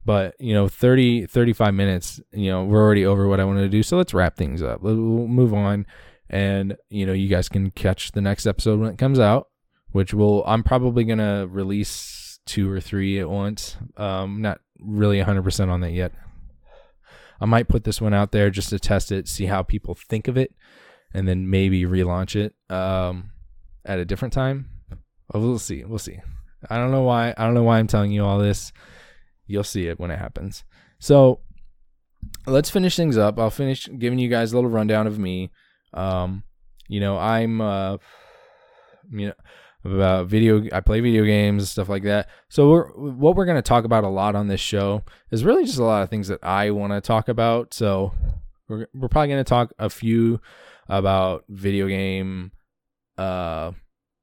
But, 0.04 0.34
you 0.38 0.54
know, 0.54 0.68
30 0.68 1.26
35 1.26 1.74
minutes, 1.74 2.20
you 2.32 2.50
know, 2.50 2.64
we're 2.64 2.82
already 2.82 3.04
over 3.04 3.28
what 3.28 3.40
I 3.40 3.44
wanted 3.44 3.62
to 3.62 3.68
do. 3.68 3.82
So 3.82 3.96
let's 3.96 4.14
wrap 4.14 4.36
things 4.36 4.62
up. 4.62 4.80
We'll 4.80 4.94
move 4.94 5.52
on 5.52 5.86
and, 6.30 6.76
you 6.88 7.04
know, 7.04 7.12
you 7.12 7.28
guys 7.28 7.48
can 7.48 7.70
catch 7.70 8.12
the 8.12 8.20
next 8.20 8.46
episode 8.46 8.80
when 8.80 8.90
it 8.90 8.98
comes 8.98 9.18
out, 9.18 9.48
which 9.90 10.14
will 10.14 10.44
I'm 10.46 10.62
probably 10.62 11.04
going 11.04 11.18
to 11.18 11.46
release 11.50 12.40
two 12.46 12.70
or 12.70 12.80
three 12.80 13.18
at 13.18 13.28
once. 13.28 13.76
Um 13.96 14.40
not 14.40 14.60
really 14.80 15.20
100% 15.20 15.68
on 15.68 15.80
that 15.80 15.92
yet. 15.92 16.12
I 17.40 17.46
might 17.46 17.68
put 17.68 17.84
this 17.84 18.00
one 18.00 18.14
out 18.14 18.32
there 18.32 18.50
just 18.50 18.70
to 18.70 18.78
test 18.78 19.12
it, 19.12 19.28
see 19.28 19.46
how 19.46 19.62
people 19.62 19.94
think 19.94 20.26
of 20.26 20.36
it 20.36 20.54
and 21.14 21.26
then 21.26 21.48
maybe 21.48 21.84
relaunch 21.84 22.36
it 22.36 22.54
um, 22.74 23.30
at 23.84 23.98
a 23.98 24.04
different 24.04 24.34
time. 24.34 24.68
we'll 25.32 25.58
see. 25.58 25.84
We'll 25.84 25.98
see. 25.98 26.20
I 26.68 26.76
don't 26.76 26.90
know 26.90 27.02
why. 27.02 27.34
I 27.36 27.44
don't 27.44 27.54
know 27.54 27.62
why 27.62 27.78
I'm 27.78 27.86
telling 27.86 28.10
you 28.10 28.24
all 28.24 28.38
this. 28.38 28.72
You'll 29.48 29.64
see 29.64 29.88
it 29.88 29.98
when 29.98 30.12
it 30.12 30.18
happens. 30.18 30.62
So 31.00 31.40
let's 32.46 32.70
finish 32.70 32.94
things 32.94 33.16
up. 33.16 33.38
I'll 33.38 33.50
finish 33.50 33.88
giving 33.98 34.18
you 34.18 34.28
guys 34.28 34.52
a 34.52 34.54
little 34.56 34.70
rundown 34.70 35.06
of 35.06 35.18
me. 35.18 35.50
Um, 35.92 36.44
you 36.86 37.00
know, 37.00 37.18
I'm 37.18 37.60
uh, 37.60 37.96
you 39.10 39.28
know 39.28 39.34
about 39.84 40.26
video 40.26 40.64
I 40.72 40.80
play 40.80 41.00
video 41.00 41.24
games 41.24 41.62
and 41.62 41.68
stuff 41.68 41.88
like 41.88 42.02
that. 42.04 42.28
So 42.48 42.70
we're 42.70 42.88
what 42.92 43.36
we're 43.36 43.44
going 43.44 43.56
to 43.56 43.62
talk 43.62 43.84
about 43.84 44.04
a 44.04 44.08
lot 44.08 44.34
on 44.34 44.48
this 44.48 44.60
show 44.60 45.02
is 45.30 45.44
really 45.44 45.64
just 45.64 45.78
a 45.78 45.84
lot 45.84 46.02
of 46.02 46.10
things 46.10 46.28
that 46.28 46.42
I 46.42 46.70
want 46.70 46.92
to 46.92 47.00
talk 47.00 47.28
about. 47.28 47.74
So 47.74 48.12
we're 48.68 48.86
we're 48.94 49.08
probably 49.08 49.28
going 49.28 49.44
to 49.44 49.48
talk 49.48 49.72
a 49.78 49.90
few 49.90 50.40
about 50.88 51.44
video 51.50 51.86
game 51.86 52.50
uh 53.18 53.72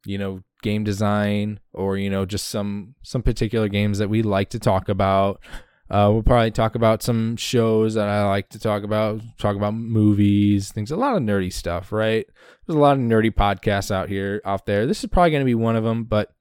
you 0.06 0.18
know 0.18 0.42
game 0.66 0.84
design 0.84 1.60
or 1.72 1.96
you 1.96 2.10
know 2.10 2.26
just 2.26 2.50
some 2.50 2.96
some 3.04 3.22
particular 3.22 3.70
games 3.70 4.00
that 4.00 4.10
we 4.10 4.22
like 4.22 4.50
to 4.50 4.60
talk 4.60 4.90
about 4.90 5.40
uh, 5.88 6.10
we'll 6.12 6.24
probably 6.24 6.50
talk 6.50 6.74
about 6.74 7.04
some 7.04 7.38
shows 7.38 7.94
that 7.94 8.08
I 8.08 8.28
like 8.28 8.50
to 8.50 8.60
talk 8.60 8.82
about, 8.82 9.22
talk 9.38 9.56
about 9.56 9.76
movies, 9.76 10.72
things, 10.72 10.90
a 10.90 10.96
lot 10.96 11.16
of 11.16 11.22
nerdy 11.22 11.54
stuff, 11.54 11.92
right? 11.92 12.26
There's 12.66 12.76
a 12.76 12.80
lot 12.80 12.98
of 12.98 13.04
nerdy 13.04 13.32
podcasts 13.32 13.92
out 13.92 14.10
here, 14.10 14.42
out 14.46 14.66
there. 14.66 14.88
This 14.88 15.04
is 15.04 15.10
probably 15.12 15.30
going 15.30 15.42
to 15.42 15.46
be 15.46 15.54
one 15.54 15.76
of 15.76 15.84
them, 15.84 16.06
but 16.06 16.34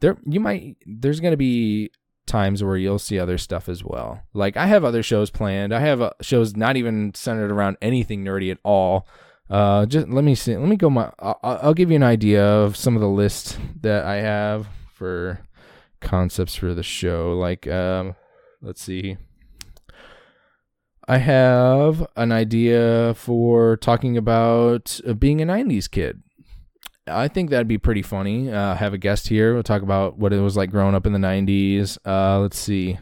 there, 0.00 0.16
you 0.26 0.40
might, 0.40 0.76
there's 0.86 1.20
going 1.20 1.30
to 1.30 1.36
be 1.36 1.92
times 2.26 2.62
where 2.62 2.76
you'll 2.76 2.98
see 2.98 3.18
other 3.20 3.38
stuff 3.38 3.68
as 3.68 3.84
well. 3.84 4.22
Like 4.34 4.56
I 4.56 4.66
have 4.66 4.84
other 4.84 5.04
shows 5.04 5.30
planned. 5.30 5.72
I 5.72 5.78
have 5.78 6.02
uh, 6.02 6.10
shows 6.20 6.56
not 6.56 6.76
even 6.76 7.14
centered 7.14 7.52
around 7.52 7.76
anything 7.80 8.24
nerdy 8.24 8.50
at 8.50 8.58
all. 8.64 9.06
Uh, 9.50 9.86
just 9.86 10.08
let 10.08 10.24
me 10.24 10.34
see. 10.34 10.56
Let 10.56 10.68
me 10.68 10.76
go. 10.76 10.90
My 10.90 11.10
I'll, 11.18 11.38
I'll 11.42 11.74
give 11.74 11.90
you 11.90 11.96
an 11.96 12.02
idea 12.02 12.44
of 12.44 12.76
some 12.76 12.94
of 12.94 13.00
the 13.00 13.08
lists 13.08 13.56
that 13.80 14.04
I 14.04 14.16
have 14.16 14.68
for 14.92 15.40
concepts 16.00 16.54
for 16.54 16.74
the 16.74 16.82
show. 16.82 17.32
Like, 17.38 17.66
um, 17.66 18.14
let's 18.60 18.82
see. 18.82 19.16
I 21.06 21.18
have 21.18 22.06
an 22.16 22.32
idea 22.32 23.14
for 23.14 23.78
talking 23.78 24.18
about 24.18 25.00
uh, 25.06 25.14
being 25.14 25.40
a 25.40 25.46
'90s 25.46 25.90
kid. 25.90 26.22
I 27.06 27.28
think 27.28 27.48
that'd 27.48 27.66
be 27.66 27.78
pretty 27.78 28.02
funny. 28.02 28.52
Uh, 28.52 28.74
have 28.74 28.92
a 28.92 28.98
guest 28.98 29.28
here. 29.28 29.54
We'll 29.54 29.62
talk 29.62 29.80
about 29.80 30.18
what 30.18 30.34
it 30.34 30.40
was 30.40 30.58
like 30.58 30.70
growing 30.70 30.94
up 30.94 31.06
in 31.06 31.14
the 31.14 31.18
'90s. 31.18 31.96
Uh, 32.04 32.40
let's 32.40 32.58
see. 32.58 32.98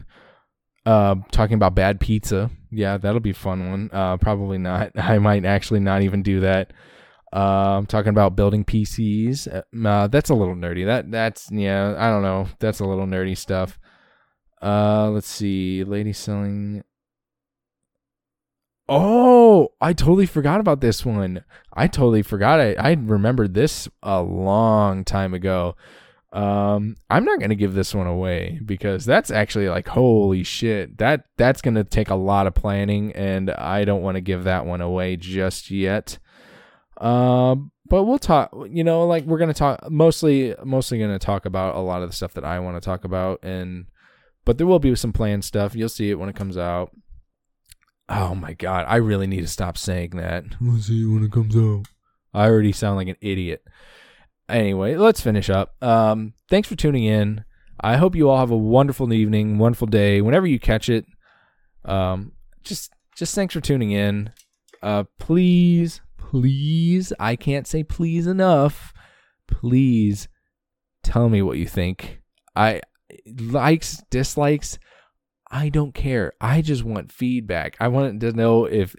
Uh, 0.85 1.15
talking 1.31 1.55
about 1.55 1.75
bad 1.75 1.99
pizza. 1.99 2.49
Yeah, 2.77 2.97
that'll 2.97 3.19
be 3.19 3.33
fun 3.33 3.71
one. 3.71 3.89
Uh, 3.91 4.17
probably 4.17 4.59
not. 4.59 4.91
I 4.95 5.17
might 5.17 5.45
actually 5.45 5.79
not 5.79 6.03
even 6.03 6.21
do 6.21 6.41
that. 6.41 6.73
Uh, 7.33 7.81
talking 7.87 8.11
about 8.11 8.35
building 8.35 8.63
PCs. 8.63 9.47
Uh, 9.85 10.07
that's 10.07 10.29
a 10.29 10.35
little 10.35 10.53
nerdy. 10.53 10.85
That 10.85 11.09
that's 11.09 11.49
yeah. 11.51 11.95
I 11.97 12.09
don't 12.09 12.21
know. 12.21 12.47
That's 12.59 12.79
a 12.79 12.85
little 12.85 13.07
nerdy 13.07 13.35
stuff. 13.35 13.79
Uh, 14.61 15.09
let's 15.09 15.27
see. 15.27 15.83
Lady 15.83 16.13
selling. 16.13 16.83
Oh, 18.87 19.69
I 19.81 19.93
totally 19.93 20.27
forgot 20.27 20.59
about 20.59 20.79
this 20.79 21.03
one. 21.03 21.43
I 21.73 21.87
totally 21.87 22.21
forgot 22.21 22.59
it. 22.59 22.77
I 22.79 22.93
remembered 22.93 23.55
this 23.55 23.89
a 24.03 24.21
long 24.21 25.03
time 25.03 25.33
ago. 25.33 25.75
Um, 26.33 26.97
I'm 27.09 27.23
not 27.23 27.39
gonna 27.39 27.55
give 27.55 27.73
this 27.73 27.95
one 27.95 28.07
away 28.07 28.59
because 28.65 29.05
that's 29.05 29.31
actually 29.31 29.69
like 29.69 29.87
holy 29.87 30.43
shit. 30.43 30.97
That 30.97 31.25
that's 31.37 31.61
gonna 31.61 31.83
take 31.85 32.09
a 32.09 32.15
lot 32.15 32.47
of 32.47 32.53
planning, 32.53 33.13
and 33.13 33.49
I 33.49 33.85
don't 33.85 34.01
want 34.01 34.15
to 34.15 34.21
give 34.21 34.43
that 34.43 34.65
one 34.65 34.81
away 34.81 35.15
just 35.15 35.71
yet. 35.71 36.19
Um, 36.97 37.71
but 37.87 38.03
we'll 38.03 38.19
talk. 38.19 38.51
You 38.69 38.83
know, 38.83 39.05
like 39.07 39.23
we're 39.23 39.37
gonna 39.37 39.53
talk 39.53 39.89
mostly 39.89 40.53
mostly 40.63 40.99
gonna 40.99 41.17
talk 41.17 41.45
about 41.45 41.75
a 41.75 41.79
lot 41.79 42.01
of 42.01 42.09
the 42.09 42.15
stuff 42.15 42.33
that 42.33 42.43
I 42.43 42.59
want 42.59 42.75
to 42.75 42.85
talk 42.85 43.05
about, 43.05 43.39
and 43.43 43.85
but 44.43 44.57
there 44.57 44.67
will 44.67 44.79
be 44.79 44.93
some 44.95 45.13
planned 45.13 45.45
stuff. 45.45 45.75
You'll 45.75 45.87
see 45.87 46.09
it 46.09 46.19
when 46.19 46.29
it 46.29 46.35
comes 46.35 46.57
out. 46.57 46.91
Oh 48.09 48.35
my 48.35 48.51
god, 48.53 48.85
I 48.87 48.97
really 48.97 49.27
need 49.27 49.41
to 49.41 49.47
stop 49.47 49.77
saying 49.77 50.11
that. 50.11 50.43
We'll 50.59 50.79
see 50.81 51.05
when 51.05 51.23
it 51.23 51.31
comes 51.31 51.55
out. 51.55 51.85
I 52.33 52.47
already 52.47 52.73
sound 52.73 52.97
like 52.97 53.07
an 53.07 53.17
idiot 53.21 53.63
anyway, 54.49 54.95
let's 54.95 55.21
finish 55.21 55.49
up. 55.49 55.75
Um, 55.81 56.33
thanks 56.49 56.67
for 56.67 56.75
tuning 56.75 57.03
in. 57.03 57.43
I 57.79 57.97
hope 57.97 58.15
you 58.15 58.29
all 58.29 58.39
have 58.39 58.51
a 58.51 58.57
wonderful 58.57 59.13
evening, 59.13 59.57
wonderful 59.57 59.87
day, 59.87 60.21
whenever 60.21 60.47
you 60.47 60.59
catch 60.59 60.89
it. 60.89 61.05
Um, 61.85 62.33
just 62.63 62.91
just 63.15 63.35
thanks 63.35 63.53
for 63.53 63.61
tuning 63.61 63.91
in. 63.91 64.31
Uh, 64.81 65.03
please, 65.19 66.01
please, 66.17 67.13
I 67.19 67.35
can't 67.35 67.67
say 67.67 67.83
please 67.83 68.27
enough. 68.27 68.93
Please 69.47 70.27
tell 71.03 71.29
me 71.29 71.41
what 71.41 71.57
you 71.57 71.67
think. 71.67 72.21
I 72.55 72.81
likes, 73.39 74.03
dislikes, 74.09 74.79
I 75.49 75.69
don't 75.69 75.93
care. 75.93 76.33
I 76.41 76.61
just 76.61 76.83
want 76.83 77.11
feedback. 77.11 77.77
I 77.79 77.87
want 77.87 78.19
to 78.19 78.31
know 78.33 78.65
if 78.65 78.95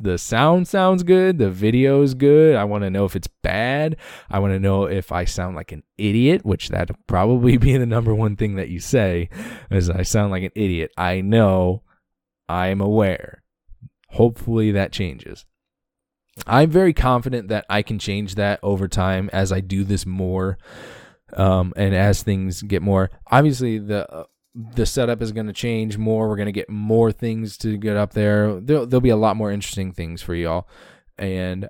the 0.00 0.18
sound 0.18 0.68
sounds 0.68 1.02
good, 1.02 1.38
the 1.38 1.50
video 1.50 2.02
is 2.02 2.14
good. 2.14 2.56
I 2.56 2.64
want 2.64 2.84
to 2.84 2.90
know 2.90 3.04
if 3.04 3.16
it's 3.16 3.28
bad. 3.42 3.96
I 4.30 4.38
want 4.38 4.52
to 4.52 4.60
know 4.60 4.84
if 4.84 5.12
I 5.12 5.24
sound 5.24 5.56
like 5.56 5.72
an 5.72 5.82
idiot, 5.98 6.44
which 6.44 6.68
that'd 6.68 6.96
probably 7.06 7.56
be 7.58 7.76
the 7.76 7.86
number 7.86 8.14
one 8.14 8.36
thing 8.36 8.56
that 8.56 8.68
you 8.68 8.80
say 8.80 9.28
is 9.70 9.90
I 9.90 10.02
sound 10.02 10.30
like 10.30 10.42
an 10.42 10.52
idiot. 10.54 10.92
I 10.96 11.20
know, 11.20 11.82
I'm 12.48 12.80
aware. 12.80 13.42
Hopefully 14.08 14.72
that 14.72 14.92
changes. 14.92 15.46
I'm 16.46 16.70
very 16.70 16.92
confident 16.92 17.48
that 17.48 17.66
I 17.68 17.82
can 17.82 17.98
change 17.98 18.36
that 18.36 18.60
over 18.62 18.88
time 18.88 19.30
as 19.32 19.52
I 19.52 19.60
do 19.60 19.84
this 19.84 20.06
more 20.06 20.58
um, 21.34 21.72
and 21.76 21.94
as 21.94 22.22
things 22.22 22.62
get 22.62 22.82
more. 22.82 23.10
Obviously, 23.30 23.78
the 23.78 24.10
uh, 24.10 24.24
the 24.54 24.86
setup 24.86 25.22
is 25.22 25.32
going 25.32 25.46
to 25.46 25.52
change 25.52 25.96
more. 25.96 26.28
We're 26.28 26.36
going 26.36 26.46
to 26.46 26.52
get 26.52 26.68
more 26.68 27.12
things 27.12 27.56
to 27.58 27.76
get 27.76 27.96
up 27.96 28.12
there. 28.12 28.60
There'll, 28.60 28.86
there'll 28.86 29.00
be 29.00 29.10
a 29.10 29.16
lot 29.16 29.36
more 29.36 29.50
interesting 29.50 29.92
things 29.92 30.22
for 30.22 30.34
y'all. 30.34 30.68
And 31.18 31.68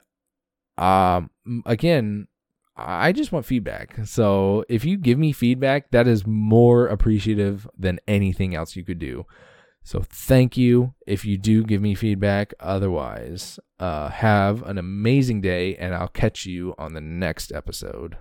um, 0.78 1.30
again, 1.66 2.28
I 2.76 3.12
just 3.12 3.32
want 3.32 3.44
feedback. 3.44 3.98
So 4.06 4.64
if 4.68 4.84
you 4.84 4.96
give 4.96 5.18
me 5.18 5.32
feedback, 5.32 5.90
that 5.90 6.08
is 6.08 6.26
more 6.26 6.86
appreciative 6.86 7.68
than 7.76 8.00
anything 8.08 8.54
else 8.54 8.76
you 8.76 8.84
could 8.84 8.98
do. 8.98 9.26
So 9.82 10.02
thank 10.02 10.56
you 10.56 10.94
if 11.06 11.24
you 11.24 11.36
do 11.36 11.64
give 11.64 11.82
me 11.82 11.94
feedback. 11.94 12.54
Otherwise, 12.60 13.58
uh, 13.78 14.08
have 14.08 14.62
an 14.62 14.78
amazing 14.78 15.40
day, 15.40 15.76
and 15.76 15.94
I'll 15.94 16.08
catch 16.08 16.46
you 16.46 16.74
on 16.78 16.94
the 16.94 17.00
next 17.00 17.52
episode. 17.52 18.16